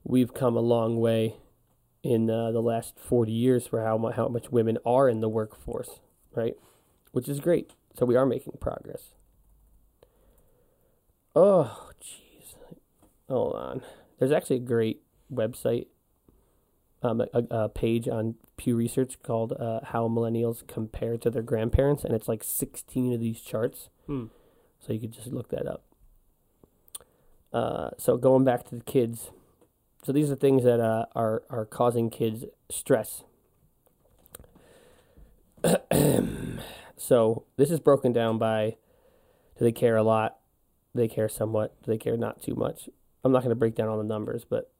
we've 0.03 0.34
come 0.34 0.55
a 0.55 0.61
long 0.61 0.97
way 0.99 1.38
in 2.06 2.30
uh, 2.30 2.51
the 2.51 2.62
last 2.62 2.99
40 2.99 3.32
years 3.32 3.66
for 3.66 3.84
how, 3.84 3.97
mu- 3.97 4.12
how 4.12 4.28
much 4.28 4.51
women 4.51 4.78
are 4.86 5.10
in 5.10 5.22
the 5.22 5.28
workforce, 5.28 5.99
right? 6.36 6.53
Which 7.12 7.28
is 7.28 7.39
great. 7.39 7.72
So 7.95 8.06
we 8.06 8.16
are 8.16 8.28
making 8.28 8.53
progress. 8.60 9.16
Oh, 11.36 11.89
jeez. 11.99 12.53
Hold 13.28 13.56
on. 13.56 13.82
There's 14.20 14.32
actually 14.32 14.58
a 14.58 14.60
great 14.60 15.01
website, 15.34 15.88
um, 17.01 17.22
a, 17.22 17.43
a 17.49 17.70
page 17.70 18.08
on 18.08 18.36
Pew 18.56 18.76
Research 18.76 19.18
called 19.24 19.53
uh, 19.53 19.80
How 19.86 20.08
Millennials 20.08 20.66
Compare 20.68 21.18
to 21.18 21.32
Their 21.32 21.41
Grandparents, 21.41 22.03
and 22.03 22.14
it's 22.14 22.28
like 22.28 22.43
16 22.43 23.14
of 23.14 23.20
these 23.20 23.41
charts. 23.41 23.89
Hmm. 24.06 24.26
So 24.80 24.93
you 24.93 24.99
could 24.99 25.12
just 25.12 25.28
look 25.28 25.49
that 25.49 25.66
up. 25.66 25.84
Uh, 27.51 27.89
so 27.97 28.16
going 28.16 28.43
back 28.43 28.64
to 28.70 28.76
the 28.76 28.84
kids, 28.84 29.32
so 30.06 30.12
these 30.12 30.30
are 30.30 30.36
things 30.36 30.64
that 30.64 30.80
uh, 30.80 31.08
are 31.16 31.41
are 31.49 31.66
causing 31.66 32.12
kids 32.12 32.45
stress. 32.70 33.24
so 36.95 37.43
this 37.58 37.72
is 37.72 37.80
broken 37.80 38.14
down 38.14 38.38
by 38.38 38.76
do 39.58 39.66
they 39.66 39.72
care 39.72 39.95
a 39.95 40.03
lot? 40.03 40.38
Do 40.93 41.01
they 41.01 41.08
care 41.08 41.28
somewhat? 41.28 41.82
Do 41.82 41.91
they 41.91 41.97
care 41.97 42.18
not 42.18 42.39
too 42.39 42.53
much? 42.53 42.88
I'm 43.24 43.32
not 43.32 43.39
going 43.39 43.49
to 43.49 43.56
break 43.56 43.74
down 43.74 43.88
all 43.88 43.97
the 43.97 44.03
numbers, 44.03 44.45
but 44.47 44.72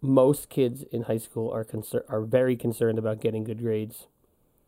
most 0.00 0.48
kids 0.48 0.84
in 0.92 1.02
high 1.02 1.18
school 1.18 1.50
are 1.50 1.64
concern 1.64 2.02
are 2.08 2.20
very 2.20 2.54
concerned 2.54 3.00
about 3.00 3.20
getting 3.20 3.42
good 3.42 3.58
grades. 3.58 4.06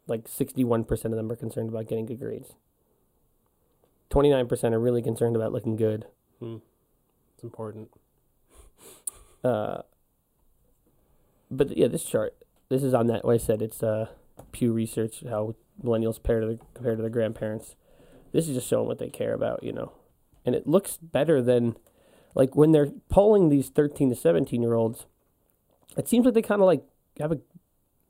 Like 0.09 0.25
61% 0.25 0.91
of 1.05 1.13
them 1.13 1.31
are 1.31 1.37
concerned 1.37 1.69
about 1.69 1.87
getting 1.87 2.07
good 2.07 2.19
grades. 2.19 2.55
29% 4.11 4.73
are 4.73 4.81
really 4.81 5.03
concerned 5.03 5.37
about 5.37 5.53
looking 5.53 5.77
good. 5.77 6.07
Hmm. 6.41 6.57
It's 7.37 7.45
important. 7.45 7.91
Uh, 9.45 9.83
but 11.51 11.77
yeah, 11.77 11.89
this 11.89 12.05
chart, 12.05 12.35
this 12.69 12.83
is 12.83 12.95
on 12.95 13.07
that. 13.09 13.25
Like 13.25 13.41
I 13.41 13.45
said, 13.45 13.63
it's 13.63 13.83
uh, 13.83 14.09
Pew 14.53 14.73
Research 14.73 15.23
how 15.29 15.55
millennials 15.83 16.17
compare 16.17 16.41
to 16.41 16.47
the, 16.47 16.59
compare 16.75 16.97
to 16.97 17.03
their 17.03 17.11
grandparents. 17.11 17.75
This 18.33 18.49
is 18.49 18.55
just 18.55 18.69
showing 18.69 18.87
what 18.87 18.99
they 18.99 19.09
care 19.09 19.35
about, 19.35 19.63
you 19.63 19.73
know, 19.73 19.93
and 20.45 20.55
it 20.55 20.67
looks 20.67 20.97
better 20.99 21.43
than 21.43 21.77
like 22.35 22.55
when 22.55 22.73
they're 22.73 22.93
polling 23.09 23.49
these 23.49 23.69
thirteen 23.69 24.09
to 24.11 24.17
seventeen 24.17 24.63
year 24.63 24.75
olds. 24.75 25.07
It 25.97 26.09
seems 26.09 26.25
like 26.25 26.35
they 26.35 26.43
kind 26.43 26.61
of 26.61 26.67
like 26.67 26.85
have 27.19 27.33
a 27.33 27.41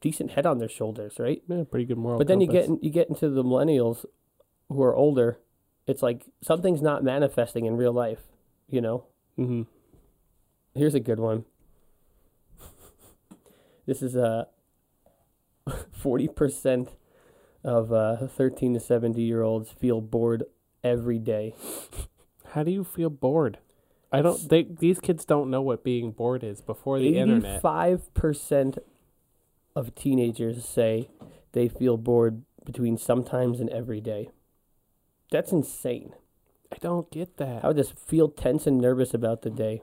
decent 0.01 0.33
head 0.33 0.47
on 0.47 0.59
their 0.59 0.69
shoulders, 0.69 1.19
right? 1.19 1.43
Yeah, 1.49 1.65
pretty 1.71 1.87
good 1.87 1.99
moral. 1.99 2.19
but 2.19 2.27
then 2.27 2.41
you 2.41 2.47
get 2.47 2.69
you 2.83 2.91
get 2.91 3.09
into 3.09 3.31
the 3.31 3.43
millennials 3.43 4.05
who 4.69 4.83
are 4.83 4.95
older. 4.95 5.39
It's 5.87 6.03
like 6.03 6.27
something's 6.43 6.83
not 6.83 7.03
manifesting 7.03 7.65
in 7.65 7.77
real 7.77 7.93
life, 7.93 8.21
you 8.69 8.81
know. 8.81 9.05
Mm-hmm. 9.39 9.63
Here's 10.75 10.95
a 10.95 11.01
good 11.01 11.19
one. 11.19 11.45
This 13.91 14.03
is 14.03 14.15
uh, 14.15 14.45
forty 15.91 16.29
percent 16.29 16.91
of 17.65 17.93
uh, 17.93 18.29
thirteen 18.29 18.73
to 18.75 18.79
seventy 18.79 19.23
year 19.23 19.43
olds 19.43 19.73
feel 19.73 20.01
bored 20.01 20.45
every 20.85 21.19
day. 21.19 21.57
How 22.53 22.63
do 22.63 22.71
you 22.71 22.85
feel 22.85 23.11
bored? 23.11 23.59
I 24.13 24.23
don't. 24.23 24.49
They 24.49 24.63
these 24.63 25.01
kids 25.01 25.25
don't 25.25 25.51
know 25.51 25.61
what 25.61 25.83
being 25.83 26.13
bored 26.13 26.45
is 26.45 26.61
before 26.61 27.01
the 27.01 27.19
internet. 27.19 27.55
Eighty-five 27.55 28.15
percent 28.15 28.79
of 29.75 29.97
teenagers 29.97 30.65
say 30.65 31.11
they 31.51 31.67
feel 31.67 31.97
bored 31.97 32.45
between 32.65 32.97
sometimes 32.97 33.59
and 33.59 33.69
every 33.71 34.01
day. 34.01 34.31
That's 35.33 35.51
insane. 35.51 36.13
I 36.73 36.77
don't 36.81 37.11
get 37.11 37.39
that. 37.39 37.65
I 37.65 37.67
would 37.67 37.77
just 37.77 37.99
feel 37.99 38.29
tense 38.29 38.69
and 38.69 38.79
nervous 38.81 39.15
about 39.15 39.43
the 39.43 39.51
day. 39.51 39.83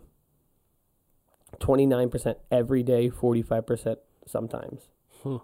Twenty-nine 1.60 2.10
percent 2.10 2.38
every 2.52 2.84
day, 2.84 3.10
forty-five 3.10 3.66
percent 3.66 4.00
sometimes. 4.26 4.90
Hmm. 5.24 5.38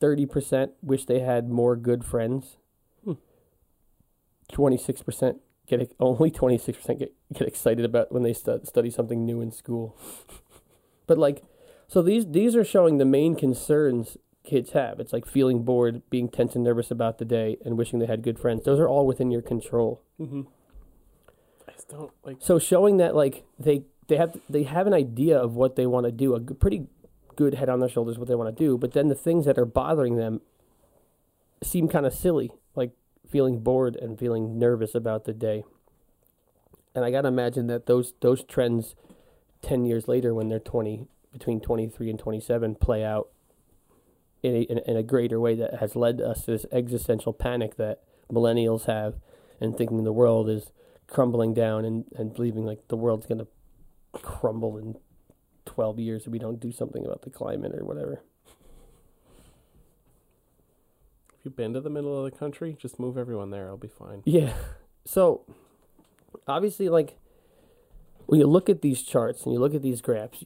Thirty 0.00 0.26
percent 0.26 0.72
wish 0.82 1.04
they 1.04 1.20
had 1.20 1.48
more 1.48 1.76
good 1.76 2.04
friends. 2.04 2.56
Hmm. 3.04 3.14
Twenty-six 4.50 5.02
percent 5.02 5.38
get 5.66 5.94
only 6.00 6.30
twenty-six 6.30 6.78
percent 6.78 6.98
get 6.98 7.14
get 7.32 7.48
excited 7.48 7.84
about 7.84 8.12
when 8.12 8.22
they 8.22 8.32
stu- 8.32 8.60
study 8.64 8.90
something 8.90 9.24
new 9.24 9.40
in 9.40 9.50
school. 9.50 9.96
but 11.06 11.16
like, 11.16 11.42
so 11.86 12.02
these 12.02 12.26
these 12.26 12.56
are 12.56 12.64
showing 12.64 12.98
the 12.98 13.04
main 13.04 13.36
concerns 13.36 14.16
kids 14.46 14.70
have. 14.70 14.98
It's 15.00 15.12
like 15.12 15.26
feeling 15.26 15.62
bored, 15.64 16.02
being 16.08 16.28
tense 16.28 16.54
and 16.54 16.64
nervous 16.64 16.90
about 16.90 17.18
the 17.18 17.24
day, 17.24 17.58
and 17.64 17.76
wishing 17.76 17.98
they 17.98 18.06
had 18.06 18.22
good 18.22 18.38
friends. 18.38 18.64
Those 18.64 18.78
are 18.78 18.88
all 18.88 19.06
within 19.06 19.30
your 19.30 19.42
control. 19.42 20.02
Mm-hmm. 20.18 20.42
I 21.68 21.72
just 21.72 21.88
don't 21.88 22.12
like. 22.24 22.38
So 22.40 22.58
showing 22.58 22.96
that 22.96 23.14
like 23.14 23.44
they 23.58 23.82
they 24.08 24.16
have 24.16 24.38
they 24.48 24.64
have 24.64 24.86
an 24.86 24.94
idea 24.94 25.38
of 25.38 25.54
what 25.54 25.76
they 25.76 25.86
want 25.86 26.06
to 26.06 26.12
do, 26.12 26.34
a 26.34 26.40
pretty 26.40 26.86
good 27.34 27.54
head 27.54 27.68
on 27.68 27.80
their 27.80 27.88
shoulders 27.88 28.18
what 28.18 28.28
they 28.28 28.34
want 28.34 28.56
to 28.56 28.64
do, 28.64 28.78
but 28.78 28.92
then 28.92 29.08
the 29.08 29.14
things 29.14 29.44
that 29.44 29.58
are 29.58 29.66
bothering 29.66 30.16
them 30.16 30.40
seem 31.62 31.88
kind 31.88 32.06
of 32.06 32.14
silly, 32.14 32.50
like 32.74 32.92
feeling 33.28 33.60
bored 33.60 33.96
and 33.96 34.18
feeling 34.18 34.58
nervous 34.58 34.94
about 34.94 35.24
the 35.24 35.32
day. 35.32 35.64
And 36.94 37.04
I 37.04 37.10
got 37.10 37.22
to 37.22 37.28
imagine 37.28 37.66
that 37.66 37.86
those 37.86 38.14
those 38.20 38.42
trends 38.44 38.94
10 39.62 39.84
years 39.84 40.08
later 40.08 40.34
when 40.34 40.48
they're 40.48 40.58
20 40.58 41.06
between 41.32 41.60
23 41.60 42.10
and 42.10 42.18
27 42.18 42.76
play 42.76 43.04
out 43.04 43.28
in 44.42 44.54
a, 44.54 44.60
in, 44.62 44.78
in 44.78 44.96
a 44.96 45.02
greater 45.02 45.38
way 45.40 45.54
that 45.54 45.74
has 45.80 45.96
led 45.96 46.20
us 46.20 46.44
to 46.44 46.52
this 46.52 46.66
existential 46.72 47.32
panic 47.32 47.76
that 47.76 48.00
millennials 48.32 48.86
have 48.86 49.14
and 49.60 49.76
thinking 49.76 50.04
the 50.04 50.12
world 50.12 50.48
is 50.48 50.72
crumbling 51.06 51.52
down 51.52 51.84
and, 51.84 52.04
and 52.16 52.34
believing 52.34 52.64
like 52.64 52.88
the 52.88 52.96
world's 52.96 53.26
going 53.26 53.38
to 53.38 53.46
crumble 54.22 54.78
in 54.78 54.96
12 55.66 55.98
years 55.98 56.26
if 56.26 56.32
we 56.32 56.38
don't 56.38 56.60
do 56.60 56.72
something 56.72 57.04
about 57.04 57.22
the 57.22 57.30
climate 57.30 57.72
or 57.74 57.84
whatever. 57.84 58.22
If 61.28 61.44
you've 61.44 61.56
been 61.56 61.74
to 61.74 61.80
the 61.80 61.90
middle 61.90 62.24
of 62.24 62.30
the 62.30 62.36
country, 62.36 62.76
just 62.80 62.98
move 62.98 63.18
everyone 63.18 63.50
there. 63.50 63.68
I'll 63.68 63.76
be 63.76 63.88
fine. 63.88 64.22
Yeah. 64.24 64.54
So 65.04 65.44
obviously 66.46 66.88
like 66.88 67.16
when 68.26 68.40
you 68.40 68.46
look 68.46 68.68
at 68.68 68.82
these 68.82 69.02
charts 69.02 69.44
and 69.44 69.52
you 69.52 69.60
look 69.60 69.74
at 69.74 69.82
these 69.82 70.00
graphs, 70.00 70.44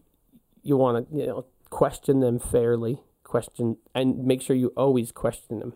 you 0.63 0.77
want 0.77 1.11
to, 1.11 1.17
you 1.17 1.27
know, 1.27 1.47
question 1.71 2.21
them 2.21 2.39
fairly, 2.39 3.01
question 3.25 3.77
and 3.95 4.25
make 4.25 4.43
sure 4.43 4.57
you 4.57 4.73
always 4.77 5.13
question 5.13 5.61
them. 5.61 5.75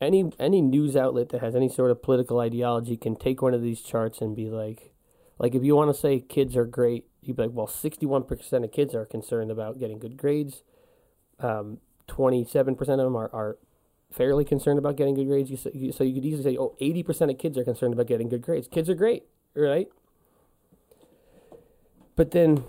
Any 0.00 0.30
any 0.38 0.60
news 0.60 0.96
outlet 0.96 1.30
that 1.30 1.40
has 1.40 1.56
any 1.56 1.68
sort 1.68 1.90
of 1.90 2.02
political 2.02 2.40
ideology 2.40 2.96
can 2.96 3.16
take 3.16 3.42
one 3.42 3.54
of 3.54 3.62
these 3.62 3.80
charts 3.80 4.20
and 4.20 4.36
be 4.36 4.50
like 4.50 4.92
like 5.38 5.54
if 5.54 5.64
you 5.64 5.74
want 5.74 5.94
to 5.94 6.00
say 6.00 6.20
kids 6.20 6.56
are 6.56 6.64
great, 6.64 7.06
you'd 7.26 7.36
be 7.36 7.42
like, 7.44 7.52
well, 7.52 7.66
61% 7.66 8.64
of 8.64 8.72
kids 8.72 8.94
are 8.94 9.04
concerned 9.06 9.50
about 9.50 9.78
getting 9.78 9.98
good 9.98 10.16
grades. 10.16 10.62
Um, 11.40 11.78
27% 12.08 12.78
of 12.80 12.86
them 12.98 13.16
are, 13.16 13.30
are 13.32 13.58
fairly 14.10 14.44
concerned 14.44 14.78
about 14.78 14.96
getting 14.96 15.14
good 15.14 15.26
grades. 15.26 15.50
You, 15.50 15.56
s- 15.56 15.74
you, 15.74 15.92
so 15.92 16.04
you 16.04 16.14
could 16.14 16.24
easily 16.24 16.42
say, 16.54 16.58
oh, 16.58 16.76
80% 16.80 17.30
of 17.30 17.38
kids 17.38 17.56
are 17.58 17.64
concerned 17.64 17.94
about 17.94 18.06
getting 18.06 18.28
good 18.28 18.42
grades. 18.42 18.68
Kids 18.68 18.88
are 18.90 18.94
great, 18.94 19.24
right? 19.54 19.88
But 22.16 22.30
then 22.30 22.64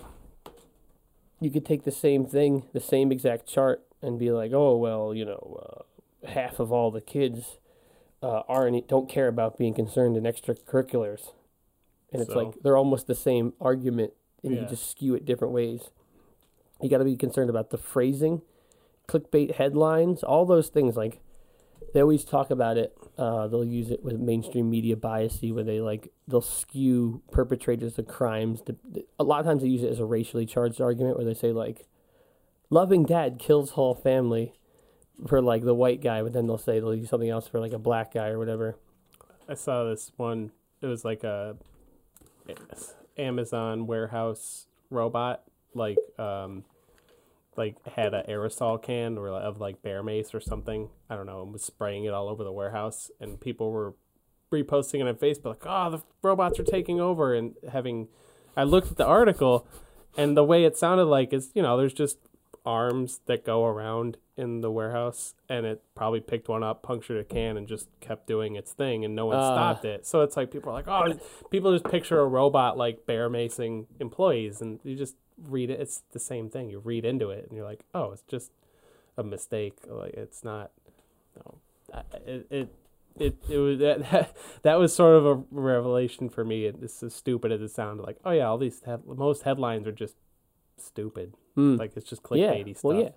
you 1.40 1.52
could 1.52 1.66
take 1.66 1.84
the 1.84 1.92
same 1.92 2.26
thing, 2.26 2.64
the 2.74 2.80
same 2.80 3.12
exact 3.12 3.48
chart, 3.48 3.84
and 4.02 4.18
be 4.18 4.32
like, 4.32 4.52
oh, 4.54 4.76
well, 4.78 5.14
you 5.14 5.26
know, 5.26 5.84
uh, 6.24 6.28
half 6.30 6.60
of 6.60 6.72
all 6.72 6.92
the 6.92 7.02
kids 7.02 7.58
uh, 8.24 8.42
aren't 8.48 8.88
don't 8.88 9.10
care 9.10 9.28
about 9.28 9.58
being 9.58 9.74
concerned 9.74 10.18
in 10.18 10.24
extracurriculars, 10.24 11.32
and 12.12 12.22
it's 12.22 12.32
So- 12.34 12.40
like 12.40 12.56
they're 12.64 12.78
almost 12.78 13.06
the 13.08 13.16
same 13.16 13.54
argument, 13.62 14.14
and 14.46 14.56
you 14.56 14.66
just 14.70 14.90
skew 14.92 15.16
it 15.16 15.26
different 15.26 15.54
ways. 15.54 15.90
You 16.82 16.90
got 16.90 17.00
to 17.00 17.06
be 17.06 17.16
concerned 17.16 17.50
about 17.50 17.70
the 17.70 17.78
phrasing, 17.78 18.42
clickbait 19.08 19.56
headlines, 19.56 20.24
all 20.24 20.46
those 20.46 20.70
things. 20.70 20.96
Like 20.96 21.20
they 21.94 22.02
always 22.02 22.24
talk 22.26 22.50
about 22.52 22.78
it. 22.78 22.96
Uh, 23.18 23.48
they'll 23.48 23.64
use 23.64 23.90
it 23.92 24.04
with 24.04 24.18
mainstream 24.20 24.70
media 24.70 24.96
biasy, 24.96 25.54
where 25.54 25.64
they 25.64 25.80
like 25.80 26.10
they'll 26.28 26.42
skew 26.42 27.22
perpetrators 27.32 27.98
of 27.98 28.08
crimes. 28.08 28.62
The, 28.66 28.76
the- 28.90 29.06
a 29.20 29.24
lot 29.24 29.40
of 29.40 29.46
times 29.46 29.62
they 29.62 29.70
use 29.70 29.84
it 29.84 29.92
as 29.92 30.00
a 30.00 30.06
racially 30.06 30.46
charged 30.46 30.82
argument, 30.82 31.16
where 31.18 31.26
they 31.26 31.34
say 31.34 31.52
like, 31.54 31.86
"Loving 32.70 33.06
dad 33.06 33.40
kills 33.40 33.72
whole 33.72 33.96
family," 33.96 34.54
for 35.28 35.42
like 35.42 35.64
the 35.64 35.74
white 35.74 36.02
guy, 36.02 36.22
but 36.22 36.34
then 36.34 36.46
they'll 36.46 36.58
say 36.58 36.80
they'll 36.82 36.94
use 36.96 37.10
something 37.10 37.30
else 37.30 37.48
for 37.48 37.60
like 37.62 37.72
a 37.72 37.80
black 37.80 38.14
guy 38.14 38.28
or 38.28 38.38
whatever. 38.38 38.76
I 39.48 39.54
saw 39.54 39.86
this 39.86 40.12
one. 40.18 40.52
It 40.82 40.88
was 40.88 41.06
like 41.06 41.24
a 41.24 41.56
Amazon 43.18 43.88
warehouse 43.88 44.68
robot, 44.90 45.44
like 45.74 45.98
um, 46.18 46.64
like 47.58 47.76
had 47.96 48.14
an 48.14 48.24
aerosol 48.28 48.82
can 48.82 49.18
or 49.18 49.30
of 49.30 49.60
like 49.60 49.82
bear 49.82 50.04
mace 50.04 50.34
or 50.34 50.40
something. 50.40 50.90
I 51.10 51.16
don't 51.16 51.26
know, 51.26 51.42
and 51.42 51.54
was 51.54 51.64
spraying 51.64 52.06
it 52.06 52.14
all 52.14 52.28
over 52.28 52.44
the 52.44 52.52
warehouse, 52.52 53.12
and 53.20 53.40
people 53.40 53.72
were 53.72 53.94
reposting 54.52 55.02
it 55.02 55.08
on 55.08 55.16
Facebook, 55.16 55.46
like, 55.46 55.64
"Oh, 55.66 55.90
the 55.92 56.04
robots 56.22 56.60
are 56.60 56.64
taking 56.64 57.00
over," 57.00 57.34
and 57.34 57.56
having. 57.72 58.08
I 58.58 58.64
looked 58.64 58.90
at 58.90 58.98
the 58.98 59.06
article, 59.06 59.68
and 60.16 60.38
the 60.38 60.44
way 60.44 60.64
it 60.64 60.78
sounded 60.78 61.06
like 61.06 61.34
is, 61.34 61.52
you 61.54 61.62
know, 61.62 61.76
there's 61.78 61.94
just 61.94 62.18
arms 62.66 63.22
that 63.26 63.46
go 63.46 63.66
around 63.66 64.18
in 64.38 64.62
the 64.62 64.70
warehouse 64.72 65.34
and 65.48 65.66
it 65.66 65.82
probably 65.96 66.20
picked 66.20 66.50
one 66.50 66.64
up 66.64 66.84
punctured 66.84 67.18
a 67.18 67.24
can 67.24 67.56
and 67.56 67.68
just 67.68 67.88
kept 68.02 68.28
doing 68.28 68.56
its 68.56 68.72
thing 68.74 69.06
and 69.06 69.16
no 69.16 69.28
one 69.28 69.38
Ah. 69.38 69.54
stopped 69.56 69.86
it 69.86 70.06
so 70.06 70.22
it's 70.22 70.36
like 70.36 70.52
people 70.52 70.72
are 70.72 70.74
like 70.74 70.88
oh 70.88 71.18
people 71.52 71.72
just 71.72 71.90
picture 71.90 72.20
a 72.20 72.26
robot 72.26 72.78
like 72.78 73.06
bear 73.06 73.30
macing 73.30 73.86
employees 74.00 74.62
and 74.62 74.80
you 74.84 74.96
just 74.96 75.16
read 75.48 75.70
it 75.70 75.80
it's 75.80 76.04
the 76.12 76.20
same 76.20 76.50
thing 76.50 76.70
you 76.70 76.80
read 76.80 77.06
into 77.06 77.30
it 77.30 77.46
and 77.48 77.56
you're 77.56 77.66
like 77.66 77.86
oh 77.94 78.12
it's 78.12 78.24
just 78.24 78.52
a 79.18 79.24
mistake 79.24 79.78
like 79.88 80.14
it's 80.14 80.44
not 80.44 80.72
no 81.38 81.60
it 82.26 82.48
it 82.50 82.70
it, 83.18 83.38
it 83.50 83.58
was 83.58 83.80
that, 83.80 84.36
that 84.64 84.76
was 84.78 84.94
sort 84.94 85.16
of 85.16 85.26
a 85.26 85.44
revelation 85.50 86.28
for 86.28 86.44
me. 86.44 86.66
It's 86.66 87.02
as 87.02 87.14
stupid 87.14 87.50
as 87.50 87.62
it 87.62 87.70
sounded. 87.70 88.04
Like, 88.04 88.18
oh 88.26 88.32
yeah, 88.32 88.48
all 88.48 88.58
these 88.58 88.82
head, 88.86 89.04
most 89.08 89.44
headlines 89.44 89.88
are 89.88 89.94
just 89.94 90.16
stupid. 90.78 91.34
Hmm. 91.56 91.76
Like 91.76 91.96
it's 91.96 92.10
just 92.10 92.22
yeah. 92.32 92.48
clickbaity 92.48 92.78
stuff. 92.78 92.84
Well, 92.84 93.02
yeah. 93.02 93.10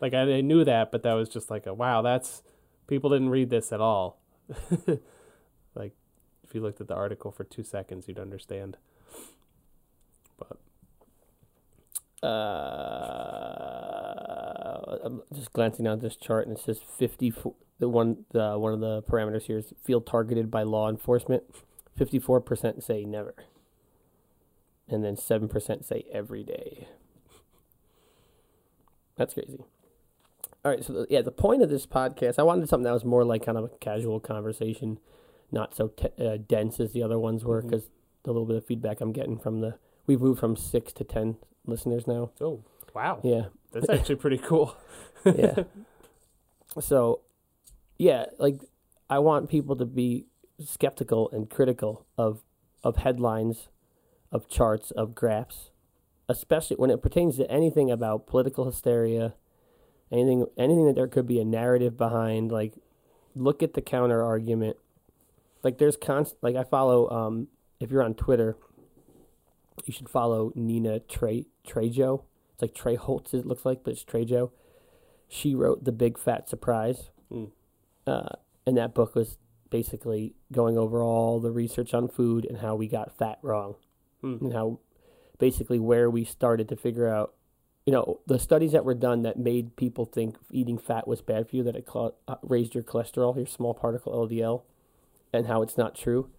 Like 0.00 0.14
I, 0.14 0.20
I 0.20 0.40
knew 0.40 0.64
that, 0.64 0.90
but 0.92 1.02
that 1.02 1.14
was 1.14 1.28
just 1.28 1.50
like 1.50 1.66
a 1.66 1.74
wow. 1.74 2.02
That's 2.02 2.42
people 2.86 3.10
didn't 3.10 3.30
read 3.30 3.50
this 3.50 3.72
at 3.72 3.80
all. 3.80 4.20
like 5.74 5.92
if 6.42 6.54
you 6.54 6.60
looked 6.60 6.80
at 6.80 6.88
the 6.88 6.94
article 6.94 7.30
for 7.30 7.44
two 7.44 7.64
seconds, 7.64 8.06
you'd 8.08 8.18
understand. 8.18 8.76
But 10.38 10.58
Uh, 12.24 13.36
I'm 15.04 15.22
just 15.34 15.52
glancing 15.52 15.84
down 15.84 15.98
this 15.98 16.16
chart, 16.16 16.46
and 16.46 16.56
it 16.56 16.62
says 16.62 16.80
54. 16.80 17.54
The 17.80 17.88
one, 17.88 18.24
the 18.32 18.58
one 18.58 18.72
of 18.72 18.80
the 18.80 19.02
parameters 19.02 19.42
here 19.42 19.58
is 19.58 19.74
feel 19.82 20.00
targeted 20.00 20.50
by 20.50 20.62
law 20.62 20.88
enforcement. 20.88 21.42
54% 21.98 22.82
say 22.82 23.04
never, 23.04 23.34
and 24.88 25.04
then 25.04 25.16
7% 25.16 25.84
say 25.84 26.04
every 26.12 26.42
day. 26.42 26.88
That's 29.16 29.34
crazy. 29.34 29.64
All 30.64 30.70
right, 30.70 30.82
so 30.82 30.92
the, 30.92 31.06
yeah, 31.10 31.22
the 31.22 31.30
point 31.30 31.62
of 31.62 31.68
this 31.68 31.86
podcast, 31.86 32.38
I 32.38 32.42
wanted 32.42 32.68
something 32.68 32.84
that 32.84 32.92
was 32.92 33.04
more 33.04 33.24
like 33.24 33.44
kind 33.44 33.58
of 33.58 33.64
a 33.64 33.68
casual 33.80 34.18
conversation, 34.18 34.98
not 35.52 35.74
so 35.74 35.88
t- 35.88 36.08
uh, 36.18 36.38
dense 36.38 36.80
as 36.80 36.92
the 36.92 37.02
other 37.02 37.18
ones 37.18 37.44
were 37.44 37.60
because 37.60 37.90
the 38.24 38.32
little 38.32 38.46
bit 38.46 38.56
of 38.56 38.66
feedback 38.66 39.00
I'm 39.00 39.12
getting 39.12 39.38
from 39.38 39.60
the 39.60 39.78
we've 40.06 40.20
moved 40.20 40.40
from 40.40 40.56
six 40.56 40.92
to 40.94 41.04
ten 41.04 41.36
listeners 41.66 42.06
now. 42.06 42.30
Oh, 42.40 42.64
wow. 42.94 43.20
Yeah, 43.22 43.46
That's 43.72 43.88
actually 43.88 44.16
pretty 44.16 44.38
cool. 44.38 44.76
yeah. 45.24 45.64
so, 46.80 47.20
yeah, 47.98 48.26
like 48.38 48.56
I 49.08 49.18
want 49.18 49.48
people 49.48 49.76
to 49.76 49.84
be 49.84 50.26
skeptical 50.64 51.30
and 51.30 51.48
critical 51.48 52.06
of 52.16 52.42
of 52.82 52.96
headlines, 52.96 53.68
of 54.34 54.48
charts, 54.48 54.90
of 54.90 55.14
graphs, 55.14 55.70
especially 56.28 56.76
when 56.76 56.90
it 56.90 57.00
pertains 57.00 57.36
to 57.36 57.50
anything 57.50 57.90
about 57.90 58.26
political 58.26 58.66
hysteria, 58.66 59.34
anything 60.10 60.44
anything 60.58 60.86
that 60.86 60.96
there 60.96 61.06
could 61.08 61.26
be 61.26 61.40
a 61.40 61.44
narrative 61.44 61.96
behind. 61.96 62.50
Like, 62.52 62.74
look 63.34 63.62
at 63.62 63.74
the 63.74 63.80
counter 63.80 64.22
argument. 64.22 64.76
Like, 65.62 65.78
there's 65.78 65.96
const 65.96 66.34
like 66.42 66.56
I 66.56 66.64
follow. 66.64 67.08
Um, 67.08 67.48
if 67.80 67.90
you're 67.90 68.02
on 68.02 68.14
Twitter, 68.14 68.56
you 69.84 69.92
should 69.92 70.08
follow 70.08 70.52
Nina 70.54 71.00
Trey 71.00 71.46
Trejo. 71.66 72.24
It's 72.52 72.62
like 72.62 72.74
Trey 72.74 72.96
Holtz. 72.96 73.32
It 73.34 73.46
looks 73.46 73.64
like, 73.64 73.82
but 73.84 73.92
it's 73.92 74.04
Trejo. 74.04 74.50
She 75.28 75.54
wrote 75.54 75.84
the 75.84 75.92
Big 75.92 76.18
Fat 76.18 76.48
Surprise, 76.48 77.10
Mm. 77.32 77.50
uh, 78.06 78.28
and 78.66 78.76
that 78.76 78.94
book 78.94 79.14
was 79.14 79.38
basically 79.70 80.34
going 80.52 80.78
over 80.78 81.02
all 81.02 81.40
the 81.40 81.50
research 81.50 81.92
on 81.94 82.06
food 82.08 82.44
and 82.44 82.58
how 82.58 82.76
we 82.76 82.86
got 82.86 83.16
fat 83.16 83.38
wrong, 83.42 83.74
Hmm. 84.24 84.44
and 84.44 84.52
how 84.54 84.78
basically 85.38 85.78
where 85.78 86.08
we 86.08 86.24
started 86.24 86.68
to 86.70 86.76
figure 86.76 87.08
out, 87.08 87.34
you 87.84 87.92
know, 87.92 88.20
the 88.26 88.38
studies 88.38 88.72
that 88.72 88.84
were 88.84 88.94
done 88.94 89.22
that 89.22 89.38
made 89.38 89.76
people 89.76 90.04
think 90.06 90.36
eating 90.50 90.78
fat 90.78 91.06
was 91.06 91.20
bad 91.20 91.48
for 91.48 91.56
you, 91.56 91.62
that 91.64 91.76
it 91.76 91.86
cl- 91.92 92.14
uh, 92.26 92.36
raised 92.42 92.74
your 92.74 92.84
cholesterol, 92.84 93.36
your 93.36 93.46
small 93.46 93.74
particle 93.74 94.12
LDL, 94.26 94.62
and 95.32 95.46
how 95.46 95.60
it's 95.60 95.76
not 95.76 95.94
true. 95.94 96.30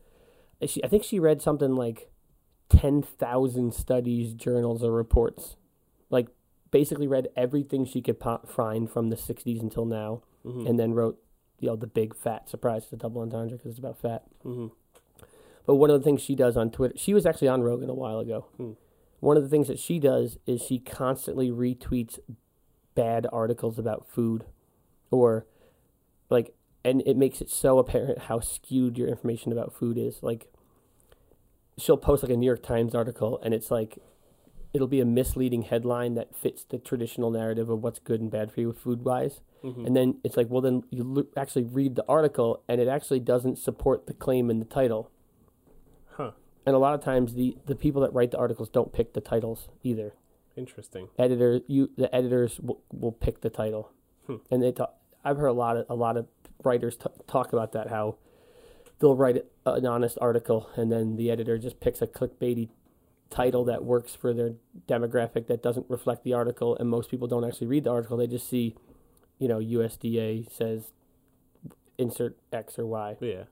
She, 0.65 0.83
I 0.83 0.87
think 0.87 1.03
she 1.03 1.19
read 1.19 1.41
something 1.41 1.75
like 1.75 2.09
ten 2.69 3.03
thousand 3.03 3.73
studies, 3.75 4.33
journals, 4.33 4.83
or 4.83 4.91
reports, 4.91 5.57
like 6.09 6.29
basically 6.71 7.07
read 7.07 7.27
everything 7.35 7.85
she 7.85 8.01
could 8.01 8.17
find 8.47 8.89
from 8.89 9.09
the 9.09 9.15
'60s 9.17 9.61
until 9.61 9.85
now 9.85 10.23
Mhm. 10.43 10.67
and 10.67 10.79
then 10.79 10.93
wrote, 10.93 11.21
you 11.59 11.67
know, 11.69 11.75
the 11.75 11.87
big 11.87 12.15
fat 12.15 12.49
surprise, 12.49 12.85
to 12.85 12.91
the 12.91 12.97
double 12.97 13.21
entendre 13.21 13.57
because 13.57 13.71
it's 13.71 13.79
about 13.79 13.97
fat. 13.97 14.23
Mhm. 14.43 14.71
But 15.65 15.75
one 15.75 15.89
of 15.89 15.99
the 15.99 16.03
things 16.03 16.21
she 16.21 16.35
does 16.35 16.55
on 16.55 16.69
Twitter, 16.71 16.93
she 16.97 17.13
was 17.13 17.25
actually 17.25 17.47
on 17.47 17.61
Rogan 17.63 17.89
a 17.89 17.93
while 17.93 18.19
ago. 18.19 18.45
Hmm. 18.57 18.71
One 19.19 19.37
of 19.37 19.43
the 19.43 19.49
things 19.49 19.67
that 19.67 19.79
she 19.79 19.97
does 19.99 20.37
is 20.45 20.61
she 20.61 20.77
constantly 20.77 21.49
retweets 21.49 22.19
bad 22.93 23.25
articles 23.31 23.79
about 23.79 24.07
food, 24.07 24.45
or 25.09 25.45
like, 26.29 26.53
and 26.83 27.01
it 27.05 27.17
makes 27.17 27.41
it 27.41 27.49
so 27.49 27.79
apparent 27.79 28.19
how 28.23 28.39
skewed 28.39 28.97
your 28.97 29.07
information 29.07 29.51
about 29.51 29.73
food 29.73 29.97
is. 29.97 30.21
Like, 30.21 30.47
she'll 31.77 31.97
post 31.97 32.21
like 32.23 32.31
a 32.31 32.37
New 32.37 32.45
York 32.45 32.61
Times 32.61 32.93
article, 32.93 33.39
and 33.43 33.53
it's 33.53 33.71
like, 33.71 33.97
it'll 34.73 34.87
be 34.87 34.99
a 34.99 35.05
misleading 35.05 35.63
headline 35.63 36.13
that 36.15 36.35
fits 36.35 36.63
the 36.63 36.77
traditional 36.77 37.31
narrative 37.31 37.69
of 37.69 37.81
what's 37.81 37.97
good 37.99 38.21
and 38.21 38.29
bad 38.29 38.51
for 38.51 38.59
you 38.61 38.71
food 38.73 39.03
wise. 39.03 39.41
Mhm. 39.63 39.87
And 39.87 39.95
then 39.95 40.19
it's 40.23 40.37
like, 40.37 40.49
well, 40.49 40.61
then 40.61 40.83
you 40.91 41.27
actually 41.35 41.63
read 41.63 41.95
the 41.95 42.05
article, 42.07 42.61
and 42.67 42.79
it 42.79 42.87
actually 42.87 43.21
doesn't 43.21 43.57
support 43.57 44.05
the 44.05 44.13
claim 44.13 44.49
in 44.51 44.59
the 44.59 44.65
title. 44.65 45.09
Huh. 46.17 46.31
And 46.65 46.75
a 46.75 46.79
lot 46.79 46.93
of 46.95 47.03
times, 47.03 47.33
the 47.35 47.57
the 47.65 47.75
people 47.75 48.01
that 48.01 48.13
write 48.13 48.31
the 48.31 48.37
articles 48.37 48.69
don't 48.69 48.91
pick 48.91 49.13
the 49.13 49.21
titles 49.21 49.69
either. 49.83 50.13
Interesting. 50.55 51.09
Editor, 51.19 51.61
you 51.67 51.89
the 51.97 52.13
editors 52.15 52.59
will, 52.59 52.81
will 52.91 53.11
pick 53.11 53.41
the 53.41 53.49
title, 53.49 53.91
Hmm. 54.27 54.37
and 54.49 54.63
they 54.63 54.71
talk. 54.71 54.95
I've 55.23 55.37
heard 55.37 55.47
a 55.47 55.53
lot 55.53 55.77
of 55.77 55.85
a 55.89 55.95
lot 55.95 56.17
of 56.17 56.27
writers 56.63 56.95
t- 56.97 57.09
talk 57.27 57.53
about 57.53 57.71
that 57.73 57.89
how 57.89 58.15
they'll 58.99 59.15
write 59.15 59.45
an 59.65 59.85
honest 59.85 60.17
article, 60.21 60.69
and 60.75 60.91
then 60.91 61.17
the 61.17 61.29
editor 61.29 61.57
just 61.57 61.79
picks 61.79 62.01
a 62.01 62.07
clickbaity 62.07 62.69
title 63.29 63.65
that 63.65 63.83
works 63.83 64.15
for 64.15 64.33
their 64.33 64.53
demographic 64.87 65.47
that 65.47 65.61
doesn't 65.61 65.85
reflect 65.89 66.23
the 66.23 66.33
article, 66.33 66.75
and 66.77 66.89
most 66.89 67.11
people 67.11 67.27
don't 67.27 67.43
actually 67.43 67.67
read 67.67 67.83
the 67.83 67.89
article. 67.91 68.15
They 68.17 68.27
just 68.27 68.47
see, 68.49 68.75
you 69.39 69.47
know, 69.47 69.59
USDA 69.59 70.49
says 70.51 70.93
insert 71.97 72.37
X 72.53 72.77
or 72.79 72.85
Y. 72.85 73.17
Yeah. 73.19 73.43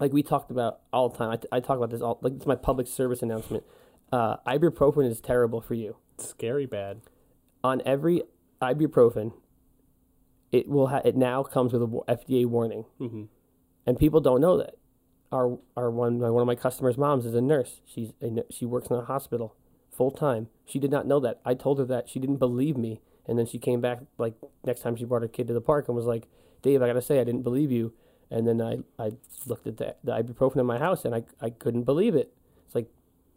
Like 0.00 0.12
we 0.12 0.22
talked 0.22 0.50
about 0.50 0.80
all 0.92 1.08
the 1.08 1.18
time. 1.18 1.30
I, 1.30 1.36
t- 1.36 1.48
I 1.50 1.60
talk 1.60 1.76
about 1.76 1.90
this 1.90 2.00
all 2.00 2.18
like 2.22 2.34
it's 2.34 2.46
my 2.46 2.54
public 2.54 2.86
service 2.86 3.22
announcement. 3.22 3.64
Uh, 4.12 4.36
ibuprofen 4.46 5.08
is 5.08 5.20
terrible 5.20 5.60
for 5.60 5.74
you. 5.74 5.96
Scary 6.18 6.66
bad. 6.66 7.00
On 7.64 7.82
every 7.84 8.22
ibuprofen, 8.62 9.32
it 10.52 10.68
will 10.68 10.88
ha- 10.88 11.02
it 11.04 11.16
now 11.16 11.42
comes 11.42 11.72
with 11.72 11.82
a 11.82 11.86
FDA 11.86 12.46
warning, 12.46 12.84
hmm 12.98 13.24
and 13.86 13.98
people 13.98 14.20
don't 14.20 14.40
know 14.40 14.56
that. 14.58 14.74
Our 15.32 15.58
our 15.76 15.90
one 15.90 16.20
my, 16.20 16.30
one 16.30 16.42
of 16.42 16.46
my 16.46 16.54
customers' 16.54 16.96
moms 16.96 17.26
is 17.26 17.34
a 17.34 17.40
nurse. 17.40 17.80
She's 17.84 18.12
a, 18.22 18.44
she 18.50 18.64
works 18.64 18.88
in 18.88 18.96
a 18.96 19.04
hospital 19.04 19.56
full 19.90 20.10
time. 20.10 20.48
She 20.64 20.78
did 20.78 20.90
not 20.90 21.06
know 21.06 21.20
that. 21.20 21.40
I 21.44 21.54
told 21.54 21.78
her 21.78 21.84
that. 21.86 22.08
She 22.08 22.18
didn't 22.20 22.36
believe 22.36 22.76
me, 22.76 23.00
and 23.26 23.38
then 23.38 23.46
she 23.46 23.58
came 23.58 23.80
back 23.80 24.00
like 24.16 24.34
next 24.64 24.80
time 24.80 24.94
she 24.96 25.04
brought 25.04 25.22
her 25.22 25.28
kid 25.28 25.48
to 25.48 25.54
the 25.54 25.60
park 25.60 25.88
and 25.88 25.96
was 25.96 26.06
like, 26.06 26.28
"Dave, 26.62 26.82
I 26.82 26.86
gotta 26.86 27.02
say 27.02 27.20
I 27.20 27.24
didn't 27.24 27.42
believe 27.42 27.72
you." 27.72 27.92
And 28.30 28.46
then 28.46 28.60
I, 28.60 28.78
I 28.98 29.12
looked 29.46 29.66
at 29.66 29.78
the, 29.78 29.96
the 30.04 30.12
ibuprofen 30.12 30.56
in 30.56 30.66
my 30.66 30.78
house 30.78 31.04
and 31.04 31.14
I, 31.14 31.24
I 31.40 31.50
couldn't 31.50 31.84
believe 31.84 32.14
it. 32.14 32.32
It's 32.66 32.74
like 32.74 32.88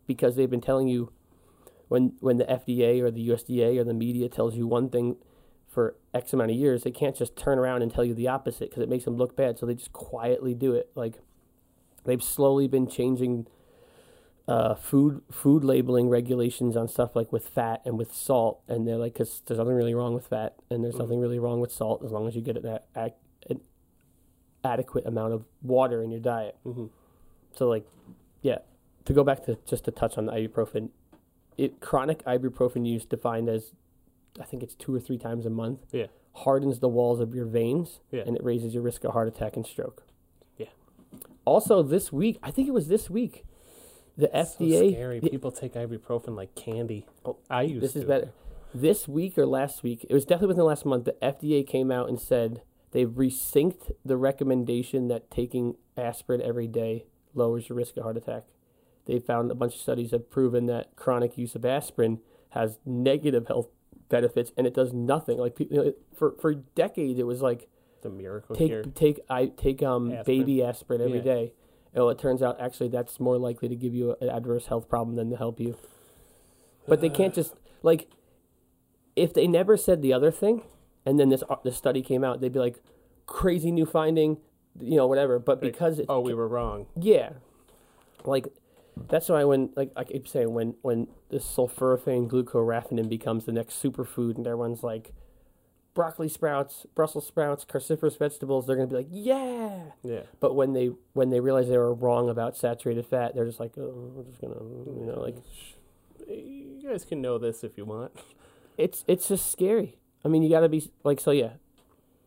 because 0.08 0.36
they've 0.36 0.50
been 0.50 0.62
telling 0.62 0.88
you 0.88 1.12
when 1.88 2.14
when 2.20 2.38
the 2.38 2.46
FDA 2.46 3.02
or 3.02 3.10
the 3.12 3.30
USDA 3.30 3.80
or 3.80 3.84
the 3.84 3.94
media 3.94 4.28
tells 4.30 4.56
you 4.56 4.68
one 4.68 4.90
thing 4.90 5.16
for 5.70 5.96
X 6.14 6.34
amount 6.34 6.52
of 6.52 6.58
years, 6.58 6.84
they 6.84 6.92
can't 6.92 7.16
just 7.16 7.36
turn 7.38 7.58
around 7.58 7.82
and 7.82 7.94
tell 7.94 8.04
you 8.04 8.14
the 8.14 8.28
opposite 8.28 8.70
because 8.70 8.84
it 8.84 8.90
makes 8.90 9.06
them 9.06 9.16
look 9.16 9.36
bad. 9.38 9.58
So 9.58 9.66
they 9.66 9.76
just 9.76 9.94
quietly 9.94 10.54
do 10.54 10.74
it. 10.74 10.90
Like 10.96 11.20
they've 12.04 12.22
slowly 12.24 12.68
been 12.68 12.88
changing 12.90 13.48
uh, 14.48 14.76
food 14.76 15.22
food 15.32 15.64
labeling 15.64 16.10
regulations 16.10 16.76
on 16.76 16.88
stuff 16.90 17.16
like 17.16 17.32
with 17.32 17.48
fat 17.48 17.82
and 17.86 17.98
with 17.98 18.14
salt, 18.14 18.60
and 18.68 18.86
they're 18.88 18.98
like, 18.98 19.14
because 19.14 19.42
there's 19.46 19.60
nothing 19.60 19.76
really 19.76 19.94
wrong 19.94 20.14
with 20.14 20.28
fat, 20.28 20.56
and 20.70 20.84
there's 20.84 20.96
Mhm. 20.96 21.00
nothing 21.00 21.20
really 21.22 21.40
wrong 21.40 21.62
with 21.62 21.72
salt 21.72 22.04
as 22.04 22.12
long 22.12 22.28
as 22.28 22.36
you 22.36 22.42
get 22.42 22.58
an, 22.58 22.80
a- 22.96 23.12
an 23.50 23.62
adequate 24.64 25.06
amount 25.06 25.34
of 25.34 25.44
water 25.62 26.04
in 26.04 26.12
your 26.12 26.20
diet. 26.20 26.56
hmm 26.64 26.86
So 27.54 27.68
like, 27.68 27.86
yeah, 28.42 28.60
to 29.06 29.14
go 29.14 29.24
back 29.24 29.46
to 29.46 29.58
just 29.66 29.86
to 29.86 29.92
touch 29.92 30.18
on 30.18 30.26
the 30.28 30.32
ibuprofen, 30.34 30.90
it 31.58 31.80
chronic 31.80 32.24
ibuprofen 32.26 32.88
use 32.88 33.06
defined 33.06 33.50
as, 33.50 33.74
I 34.40 34.44
think 34.46 34.64
it's 34.64 34.76
two 34.76 34.94
or 34.96 35.00
three 35.00 35.18
times 35.18 35.46
a 35.46 35.50
month. 35.50 35.80
Yeah. 35.92 36.08
Hardens 36.34 36.80
the 36.80 36.88
walls 36.88 37.20
of 37.20 37.36
your 37.36 37.46
veins, 37.46 38.00
Yeah. 38.12 38.24
and 38.26 38.36
it 38.38 38.44
raises 38.44 38.74
your 38.74 38.84
risk 38.84 39.04
of 39.04 39.12
heart 39.12 39.28
attack 39.28 39.56
and 39.58 39.66
stroke. 39.66 40.04
Yeah. 40.58 40.68
Also, 41.46 41.84
this 41.84 42.12
week, 42.14 42.40
I 42.42 42.52
think 42.52 42.68
it 42.70 42.72
was 42.72 42.88
this 42.88 43.10
week, 43.10 43.44
the 44.18 44.28
So 44.28 44.64
FDA. 44.64 44.92
scary. 44.94 45.20
the- 45.20 45.30
People 45.30 45.52
take 45.52 45.74
ibuprofen 45.74 46.36
like 46.36 46.56
candy. 46.56 47.06
Oh, 47.26 47.36
I 47.50 47.64
used 47.64 47.82
this 47.84 47.94
to. 47.94 48.00
is 48.00 48.06
better. 48.06 48.32
This 48.74 49.08
week 49.10 49.38
or 49.38 49.46
last 49.46 49.84
week, 49.84 50.06
it 50.10 50.14
was 50.14 50.24
definitely 50.24 50.48
within 50.50 50.60
the 50.60 50.66
last 50.66 50.86
month. 50.86 51.04
The 51.04 51.18
FDA 51.22 51.68
came 51.68 51.92
out 51.92 52.08
and 52.08 52.18
said 52.20 52.62
they've 52.92 53.10
resynced 53.10 53.92
the 54.06 54.18
recommendation 54.18 55.08
that 55.08 55.30
taking 55.32 55.76
aspirin 55.98 56.42
every 56.42 56.68
day 56.68 57.06
lowers 57.34 57.70
your 57.70 57.78
risk 57.78 57.98
of 57.98 58.04
heart 58.04 58.18
attack. 58.18 58.44
They 59.06 59.20
found 59.20 59.50
a 59.52 59.56
bunch 59.56 59.76
of 59.76 59.82
studies 59.82 60.12
have 60.12 60.30
proven 60.30 60.66
that 60.68 60.96
chronic 60.96 61.38
use 61.38 61.56
of 61.56 61.66
aspirin 61.66 62.20
has 62.50 62.78
negative 62.86 63.48
health 63.48 63.68
benefits, 64.10 64.52
and 64.58 64.68
it 64.68 64.74
does 64.74 64.94
nothing. 64.94 65.38
Like 65.38 65.60
you 65.60 65.68
know, 65.72 65.94
for 66.16 66.34
for 66.40 66.54
decades, 66.54 67.18
it 67.20 67.26
was 67.26 67.42
like 67.42 67.68
The 68.02 68.10
miracle 68.10 68.56
take 68.56 68.68
cure. 68.70 68.84
take 68.84 69.20
I 69.30 69.46
take 69.48 69.82
um 69.82 70.12
Aspirin. 70.12 70.40
baby 70.40 70.64
aspirin 70.64 71.02
every 71.02 71.18
Yeah. 71.20 71.24
day. 71.24 71.54
Oh, 71.96 72.10
it 72.10 72.20
turns 72.20 72.42
out 72.42 72.60
actually 72.62 72.90
that's 72.90 73.20
more 73.20 73.38
likely 73.38 73.68
to 73.70 73.76
give 73.76 73.94
you 73.94 74.16
an 74.22 74.30
adverse 74.30 74.68
health 74.68 74.88
problem 74.88 75.16
than 75.16 75.30
to 75.30 75.38
help 75.38 75.60
you. 75.60 75.76
But 76.88 77.02
they 77.02 77.10
can't 77.10 77.34
just 77.40 77.54
like 77.84 78.08
if 79.16 79.34
they 79.34 79.48
never 79.48 79.78
said 79.78 80.02
the 80.02 80.14
other 80.14 80.32
thing, 80.32 80.64
and 81.06 81.20
then 81.20 81.30
this 81.30 81.44
uh, 81.50 81.56
this 81.64 81.78
study 81.78 82.02
came 82.02 82.24
out, 82.24 82.42
they'd 82.42 82.54
be 82.54 82.60
like 82.60 82.80
crazy 83.26 83.72
new 83.72 83.86
finding, 83.86 84.38
you 84.80 84.96
know, 84.98 85.08
whatever. 85.08 85.40
But 85.40 85.62
because 85.62 86.00
it's 86.00 86.08
Oh, 86.10 86.20
we 86.20 86.34
were 86.34 86.48
wrong. 86.48 86.88
yeah, 86.96 87.32
like 88.24 88.48
that's 89.10 89.30
why 89.30 89.44
when 89.46 89.70
like 89.76 89.92
I 89.96 90.04
keep 90.04 90.28
saying 90.28 90.54
when 90.54 90.76
when 90.82 91.08
the 91.30 91.38
sulforaphane 91.38 92.28
glucoraphanin 92.30 93.08
becomes 93.10 93.46
the 93.46 93.52
next 93.52 93.82
superfood, 93.82 94.36
and 94.38 94.46
everyone's 94.46 94.84
like 94.84 95.14
broccoli 95.94 96.30
sprouts, 96.30 96.86
Brussels 96.96 97.26
sprouts, 97.28 97.66
cruciferous 97.66 98.18
vegetables, 98.18 98.66
they're 98.68 98.76
gonna 98.76 98.88
be 98.88 98.96
like 98.96 99.08
yeah. 99.12 99.80
Yeah. 100.04 100.22
But 100.40 100.56
when 100.56 100.74
they 100.74 100.92
when 101.14 101.30
they 101.30 101.40
realize 101.40 101.68
they 101.70 101.78
were 101.78 101.94
wrong 101.94 102.30
about 102.30 102.56
saturated 102.58 103.06
fat, 103.06 103.34
they're 103.36 103.46
just 103.46 103.60
like, 103.60 103.74
oh, 103.78 104.12
we're 104.16 104.24
just 104.24 104.40
gonna 104.42 104.56
you 104.56 105.06
know 105.06 105.20
like 105.22 105.38
You 106.28 106.82
guys 106.90 107.06
can 107.06 107.22
know 107.22 107.38
this 107.38 107.64
if 107.64 107.78
you 107.78 107.86
want. 107.86 108.12
it's 108.78 109.04
it's 109.08 109.28
just 109.30 109.52
scary. 109.52 109.98
I 110.24 110.28
mean, 110.28 110.44
you 110.44 110.50
got 110.50 110.62
to 110.62 110.70
be 110.70 110.92
like 111.04 111.20
so. 111.20 111.32
Yeah, 111.32 111.54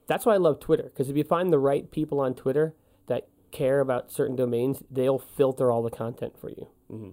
that's 0.06 0.26
why 0.26 0.34
I 0.34 0.38
love 0.38 0.60
Twitter 0.60 0.84
because 0.84 1.08
if 1.08 1.16
you 1.16 1.24
find 1.24 1.52
the 1.52 1.58
right 1.58 1.90
people 1.90 2.20
on 2.20 2.34
Twitter 2.34 2.74
that 3.06 3.28
care 3.50 3.80
about 3.80 4.10
certain 4.10 4.36
domains, 4.36 4.82
they'll 4.90 5.18
filter 5.18 5.70
all 5.70 5.82
the 5.82 5.90
content 5.90 6.34
for 6.40 6.50
you. 6.50 6.68
hmm 6.90 7.10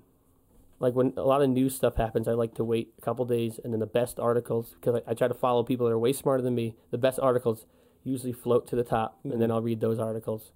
Like 0.80 0.94
when 0.96 1.14
a 1.18 1.24
lot 1.24 1.42
of 1.42 1.50
news 1.50 1.76
stuff 1.76 1.96
happens, 1.96 2.28
I 2.28 2.34
like 2.34 2.56
to 2.56 2.64
wait 2.64 2.94
a 2.98 3.02
couple 3.02 3.26
days 3.26 3.60
and 3.64 3.72
then 3.74 3.80
the 3.80 3.86
best 3.86 4.20
articles 4.20 4.74
because 4.80 5.02
I, 5.08 5.12
I 5.12 5.14
try 5.14 5.28
to 5.28 5.34
follow 5.34 5.64
people 5.64 5.86
that 5.88 5.94
are 5.94 6.00
way 6.00 6.14
smarter 6.14 6.42
than 6.42 6.56
me. 6.56 6.76
The 6.90 6.98
best 6.98 7.20
articles 7.20 7.66
usually 8.04 8.34
float 8.34 8.68
to 8.68 8.76
the 8.76 8.84
top, 8.84 9.20
and 9.24 9.40
then 9.40 9.52
I'll 9.52 9.62
read 9.62 9.80
those 9.80 10.00
articles. 10.00 10.52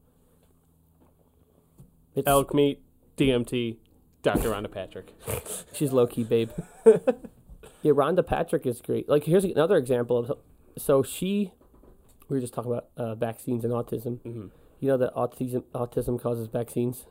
It's, 2.15 2.27
Elk 2.27 2.53
meat, 2.53 2.81
DMT, 3.17 3.77
Dr. 4.23 4.49
Rhonda 4.49 4.71
Patrick. 4.71 5.13
She's 5.73 5.91
low 5.91 6.07
key, 6.07 6.23
babe. 6.23 6.49
yeah, 7.85 7.91
Rhonda 7.91 8.25
Patrick 8.25 8.65
is 8.65 8.81
great. 8.81 9.07
Like, 9.07 9.25
here's 9.25 9.43
another 9.43 9.77
example 9.77 10.17
of. 10.17 10.39
So 10.75 11.03
she, 11.03 11.53
we 12.27 12.37
were 12.37 12.41
just 12.41 12.51
talking 12.51 12.71
about 12.71 12.87
uh, 12.97 13.13
vaccines 13.13 13.63
and 13.63 13.71
autism. 13.71 14.21
hmm 14.21 14.47
You 14.79 14.87
know 14.89 14.97
that 14.97 15.13
autism 15.13 15.61
autism 15.75 16.19
causes 16.19 16.47
vaccines. 16.47 17.05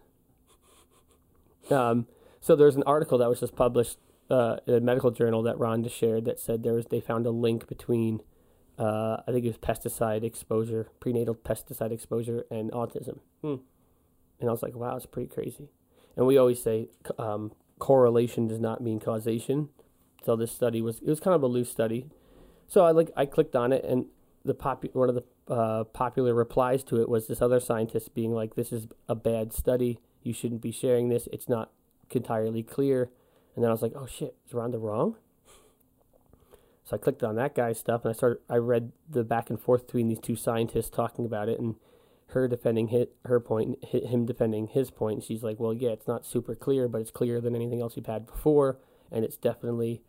Um, 1.70 2.09
so 2.41 2.57
there's 2.57 2.75
an 2.75 2.83
article 2.89 3.18
that 3.18 3.29
was 3.29 3.39
just 3.39 3.55
published 3.55 3.99
uh, 4.29 4.57
in 4.66 4.75
a 4.75 4.81
medical 4.81 5.12
journal 5.12 5.45
that 5.45 5.57
Rhonda 5.59 5.89
shared 5.93 6.25
that 6.25 6.41
said 6.41 6.64
there 6.64 6.75
was 6.75 6.87
they 6.87 7.01
found 7.01 7.25
a 7.25 7.31
link 7.31 7.68
between, 7.68 8.20
uh, 8.77 9.18
I 9.29 9.31
think 9.31 9.45
it 9.45 9.49
was 9.49 9.59
pesticide 9.59 10.25
exposure, 10.25 10.89
prenatal 10.99 11.37
pesticide 11.37 11.93
exposure, 11.93 12.47
and 12.51 12.72
autism. 12.72 13.20
Hmm. 13.43 13.59
And 14.41 14.49
I 14.49 14.53
was 14.53 14.64
like, 14.64 14.75
wow, 14.75 14.97
it's 14.97 15.07
pretty 15.07 15.33
crazy. 15.33 15.68
And 16.16 16.27
we 16.27 16.37
always 16.37 16.61
say 16.61 16.89
um, 17.16 17.53
correlation 17.79 18.49
does 18.49 18.59
not 18.59 18.81
mean 18.83 18.99
causation. 18.99 19.68
So 20.25 20.37
this 20.37 20.53
study 20.53 20.81
was 20.81 21.01
it 21.01 21.09
was 21.09 21.20
kind 21.20 21.35
of 21.35 21.43
a 21.43 21.47
loose 21.47 21.70
study. 21.70 22.07
So 22.66 22.85
I 22.85 22.93
like 22.93 23.11
I 23.16 23.27
clicked 23.27 23.55
on 23.55 23.72
it 23.72 23.85
and 23.85 24.07
the 24.45 24.55
pop 24.55 24.85
one 24.93 25.09
of 25.09 25.14
the 25.14 25.25
uh, 25.53 25.85
popular 25.85 26.35
replies 26.35 26.85
to 26.85 27.01
it 27.01 27.09
was 27.09 27.27
this 27.27 27.43
other 27.43 27.61
scientist 27.61 28.14
being 28.14 28.33
like, 28.33 28.55
"This 28.55 28.72
is 28.72 28.87
a 29.09 29.14
bad 29.14 29.53
study. 29.53 30.01
You 30.22 30.33
shouldn't 30.33 30.62
be 30.62 30.72
sharing 30.72 31.09
this. 31.09 31.29
It's 31.33 31.49
not 31.49 31.70
entirely 32.11 32.62
clear." 32.62 33.11
And 33.55 33.62
then 33.62 33.70
I 33.70 33.72
was 33.72 33.83
like, 33.83 33.93
"Oh 33.95 34.07
shit, 34.07 34.37
is 34.47 34.53
Rhonda 34.53 34.81
wrong?" 34.81 35.16
So 36.85 36.97
I 36.97 36.99
clicked 36.99 37.22
on 37.22 37.37
that 37.37 37.55
guy's 37.55 37.79
stuff 37.79 38.05
and 38.05 38.11
I 38.11 38.16
started. 38.16 38.39
I 38.49 38.57
read 38.57 38.93
the 39.09 39.25
back 39.25 39.51
and 39.51 39.61
forth 39.61 39.87
between 39.87 40.09
these 40.09 40.20
two 40.20 40.37
scientists 40.37 40.91
talking 40.91 41.25
about 41.25 41.49
it 41.49 41.59
and 41.59 41.77
her 42.29 42.49
defending 42.49 42.89
hit 42.89 43.14
her 43.27 43.41
point, 43.41 43.81
point, 43.81 43.93
hi- 43.93 44.09
him 44.09 44.27
defending 44.27 44.68
his 44.68 44.91
point. 44.91 45.22
She's 45.22 45.43
like, 45.43 45.61
"Well, 45.61 45.72
yeah, 45.72 45.91
it's 45.91 46.09
not 46.09 46.27
super 46.27 46.55
clear, 46.55 46.89
but 46.89 47.01
it's 47.01 47.11
clearer 47.11 47.41
than 47.41 47.55
anything 47.55 47.81
else 47.81 47.97
you've 47.97 48.07
had 48.07 48.27
before, 48.27 48.79
and 49.11 49.25
it's 49.25 49.37
definitely." 49.37 50.03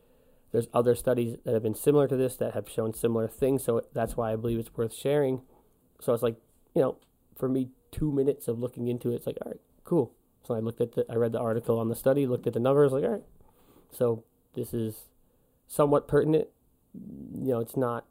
There's 0.56 0.70
other 0.74 0.95
studies 0.95 1.36
that 1.43 1.53
have 1.53 1.64
been 1.64 1.76
similar 1.76 2.08
to 2.08 2.16
this 2.16 2.38
that 2.38 2.53
have 2.53 2.70
shown 2.70 2.93
similar 2.93 3.28
things, 3.28 3.62
so 3.62 3.82
that's 3.91 4.16
why 4.16 4.32
I 4.32 4.38
believe 4.38 4.58
it's 4.58 4.74
worth 4.74 4.93
sharing. 4.93 5.41
So 5.99 6.14
it's 6.14 6.24
like, 6.24 6.38
you 6.74 6.82
know, 6.82 6.97
for 7.36 7.49
me, 7.49 7.72
two 7.91 8.10
minutes 8.10 8.47
of 8.47 8.58
looking 8.58 8.88
into 8.88 9.12
it, 9.12 9.16
it's 9.16 9.28
like, 9.28 9.36
all 9.41 9.51
right, 9.51 9.60
cool. 9.84 10.14
So 10.47 10.53
I 10.53 10.60
looked 10.60 10.80
at 10.80 10.93
the, 10.93 11.06
I 11.10 11.16
read 11.16 11.34
the 11.34 11.41
article 11.41 11.78
on 11.78 11.89
the 11.89 11.95
study, 11.95 12.26
looked 12.26 12.47
at 12.47 12.53
the 12.53 12.62
numbers, 12.62 12.93
like, 12.93 13.03
all 13.03 13.10
right, 13.10 13.24
so 13.91 14.24
this 14.53 14.74
is 14.74 15.10
somewhat 15.68 16.08
pertinent. 16.08 16.47
You 16.93 17.51
know, 17.51 17.60
it's 17.60 17.76
not, 17.76 18.06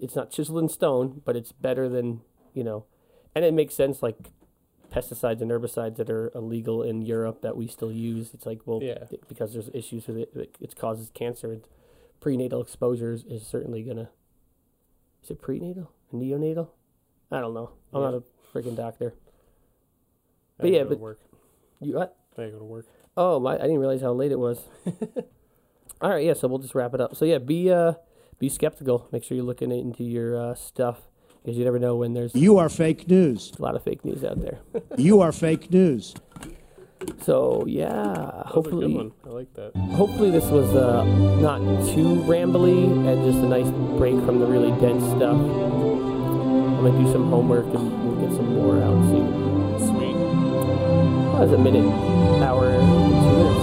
it's 0.00 0.16
not 0.16 0.32
chiseled 0.32 0.58
in 0.58 0.68
stone, 0.68 1.22
but 1.24 1.36
it's 1.36 1.52
better 1.52 1.88
than, 1.88 2.22
you 2.54 2.64
know, 2.64 2.86
and 3.36 3.44
it 3.44 3.54
makes 3.54 3.76
sense. 3.76 4.02
Like 4.02 4.16
pesticides 4.90 5.40
and 5.40 5.50
herbicides 5.50 5.96
that 5.96 6.10
are 6.10 6.30
illegal 6.34 6.82
in 6.82 7.02
Europe 7.02 7.42
that 7.42 7.56
we 7.56 7.66
still 7.66 7.92
use. 7.92 8.32
It's 8.34 8.46
like, 8.46 8.60
well, 8.66 8.80
Yeah. 8.82 9.04
th- 9.04 9.22
because 9.28 9.52
there's 9.52 9.68
issues 9.74 10.06
with 10.06 10.16
it, 10.18 10.30
it, 10.34 10.56
it 10.60 10.76
causes 10.76 11.10
cancer. 11.14 11.52
And 11.52 11.62
prenatal 12.20 12.60
exposures 12.62 13.24
is 13.24 13.46
certainly 13.46 13.82
gonna. 13.82 14.10
Is 15.22 15.30
it 15.30 15.40
prenatal? 15.42 15.90
Neonatal? 16.12 16.68
I 17.30 17.40
don't 17.40 17.54
know. 17.54 17.70
I'm 17.92 18.02
Yeah. 18.02 18.10
not 18.10 18.22
a 18.22 18.22
freaking 18.56 18.76
doctor. 18.76 19.14
I 20.58 20.62
But 20.62 20.70
yeah, 20.70 20.84
but- 20.84 20.94
to 20.96 21.00
work. 21.00 21.20
You 21.80 21.94
what? 21.96 22.16
I 22.32 22.36
gotta 22.42 22.52
go 22.52 22.58
to 22.58 22.64
work. 22.64 22.86
Oh 23.18 23.40
my! 23.40 23.54
I 23.54 23.62
didn't 23.62 23.78
realize 23.78 24.00
how 24.02 24.12
late 24.12 24.30
it 24.32 24.38
was. 24.38 24.62
All 26.02 26.10
right, 26.10 26.24
yeah. 26.24 26.34
So 26.34 26.48
we'll 26.48 26.58
just 26.58 26.74
wrap 26.74 26.92
it 26.94 27.00
up. 27.00 27.16
So 27.16 27.24
yeah, 27.24 27.38
be 27.38 27.70
uh, 27.70 27.94
be 28.38 28.48
skeptical. 28.48 29.08
Make 29.10 29.24
sure 29.24 29.34
you're 29.36 29.44
looking 29.46 29.70
into 29.72 30.04
your 30.04 30.38
uh, 30.38 30.54
stuff 30.54 31.05
because 31.46 31.56
you 31.56 31.64
never 31.64 31.78
know 31.78 31.94
when 31.94 32.12
there's 32.12 32.34
You 32.34 32.58
are 32.58 32.68
fake 32.68 33.06
news. 33.08 33.52
a 33.56 33.62
lot 33.62 33.76
of 33.76 33.82
fake 33.84 34.04
news 34.04 34.24
out 34.24 34.40
there. 34.40 34.58
You 34.98 35.20
are 35.20 35.30
fake 35.30 35.70
news. 35.70 36.12
So 37.22 37.64
yeah, 37.68 37.86
That 37.92 37.94
was 37.94 38.26
a 38.26 38.42
good 38.42 38.52
hopefully, 38.52 38.94
one. 38.96 39.12
I 39.24 39.28
like 39.28 39.54
that. 39.54 39.76
hopefully 39.94 40.30
this 40.32 40.46
was 40.46 40.74
uh, 40.74 41.04
not 41.40 41.60
too 41.94 42.16
rambly 42.26 42.82
and 43.06 43.24
just 43.24 43.38
a 43.44 43.48
nice 43.48 43.70
break 43.96 44.16
from 44.24 44.40
the 44.40 44.46
really 44.46 44.72
dense 44.80 45.04
stuff. 45.04 45.38
I'm 45.38 46.82
gonna 46.82 47.04
do 47.04 47.12
some 47.12 47.30
homework 47.30 47.66
and 47.66 48.18
we'll 48.18 48.26
get 48.26 48.36
some 48.36 48.52
more 48.56 48.82
out 48.82 48.98
soon. 49.06 49.78
Sweet. 49.86 50.16
Oh, 51.36 51.42
it's 51.44 51.52
a 51.52 51.58
minute, 51.58 51.86
hour, 52.42 52.72
two 52.72 53.32
minutes. 53.38 53.62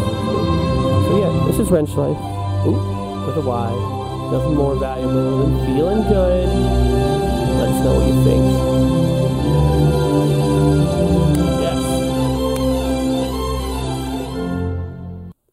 So 1.07 1.11
yeah, 1.19 1.47
this 1.47 1.59
is 1.59 1.69
Wrench 1.69 1.89
Life. 1.95 2.17
Ooh, 2.65 3.25
with 3.27 3.37
a 3.37 3.41
Y. 3.41 4.29
Nothing 4.31 4.55
more 4.55 4.75
valuable 4.75 5.45
than 5.47 5.75
feeling 5.75 6.01
good. 6.07 6.47
Let 7.63 7.71
us 7.75 7.83
know 7.85 7.93
what 7.97 8.07
you 8.09 8.23
think. 8.25 8.43
Yes. 11.61 11.79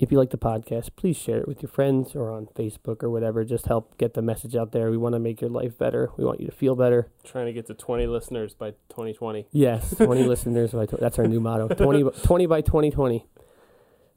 If 0.00 0.10
you 0.10 0.18
like 0.18 0.30
the 0.30 0.36
podcast, 0.36 0.96
please 0.96 1.16
share 1.16 1.38
it 1.38 1.46
with 1.46 1.62
your 1.62 1.68
friends 1.70 2.16
or 2.16 2.32
on 2.32 2.46
Facebook 2.46 3.04
or 3.04 3.10
whatever. 3.10 3.44
Just 3.44 3.66
help 3.66 3.96
get 3.96 4.14
the 4.14 4.22
message 4.22 4.56
out 4.56 4.72
there. 4.72 4.90
We 4.90 4.96
want 4.96 5.12
to 5.12 5.20
make 5.20 5.40
your 5.40 5.50
life 5.50 5.78
better. 5.78 6.10
We 6.16 6.24
want 6.24 6.40
you 6.40 6.46
to 6.46 6.52
feel 6.52 6.74
better. 6.74 7.12
Trying 7.22 7.46
to 7.46 7.52
get 7.52 7.68
to 7.68 7.74
20 7.74 8.08
listeners 8.08 8.54
by 8.54 8.70
2020. 8.88 9.46
Yes, 9.52 9.94
20 9.96 10.24
listeners 10.24 10.72
by 10.72 10.86
tw- 10.86 10.98
that's 10.98 11.16
our 11.20 11.28
new 11.28 11.38
motto. 11.38 11.68
20 11.68 12.10
20 12.24 12.46
by 12.46 12.60
2020. 12.60 13.24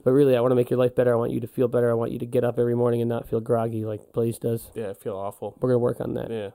But 0.03 0.11
really, 0.13 0.35
I 0.35 0.41
want 0.41 0.49
to 0.49 0.55
make 0.55 0.71
your 0.71 0.79
life 0.79 0.95
better. 0.95 1.13
I 1.13 1.15
want 1.15 1.31
you 1.31 1.41
to 1.41 1.47
feel 1.47 1.67
better. 1.67 1.91
I 1.91 1.93
want 1.93 2.11
you 2.11 2.17
to 2.17 2.25
get 2.25 2.43
up 2.43 2.57
every 2.57 2.73
morning 2.73 3.01
and 3.03 3.09
not 3.09 3.29
feel 3.29 3.39
groggy 3.39 3.85
like 3.85 4.11
Blaze 4.13 4.39
does. 4.39 4.71
Yeah, 4.73 4.89
I 4.89 4.93
feel 4.95 5.15
awful. 5.15 5.55
We're 5.61 5.69
going 5.69 5.75
to 5.75 5.83
work 5.83 6.01
on 6.01 6.15
that. 6.15 6.31
Yeah. 6.31 6.49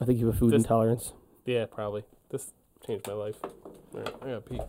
I 0.00 0.04
think 0.04 0.18
you 0.18 0.26
have 0.26 0.34
a 0.34 0.38
food 0.38 0.52
This- 0.52 0.62
intolerance. 0.62 1.12
Yeah, 1.44 1.66
probably. 1.66 2.04
This 2.30 2.52
changed 2.86 3.06
my 3.06 3.14
life. 3.14 3.36
All 3.44 3.50
right, 3.94 4.14
I 4.22 4.26
gotta 4.26 4.40
pee. 4.40 4.60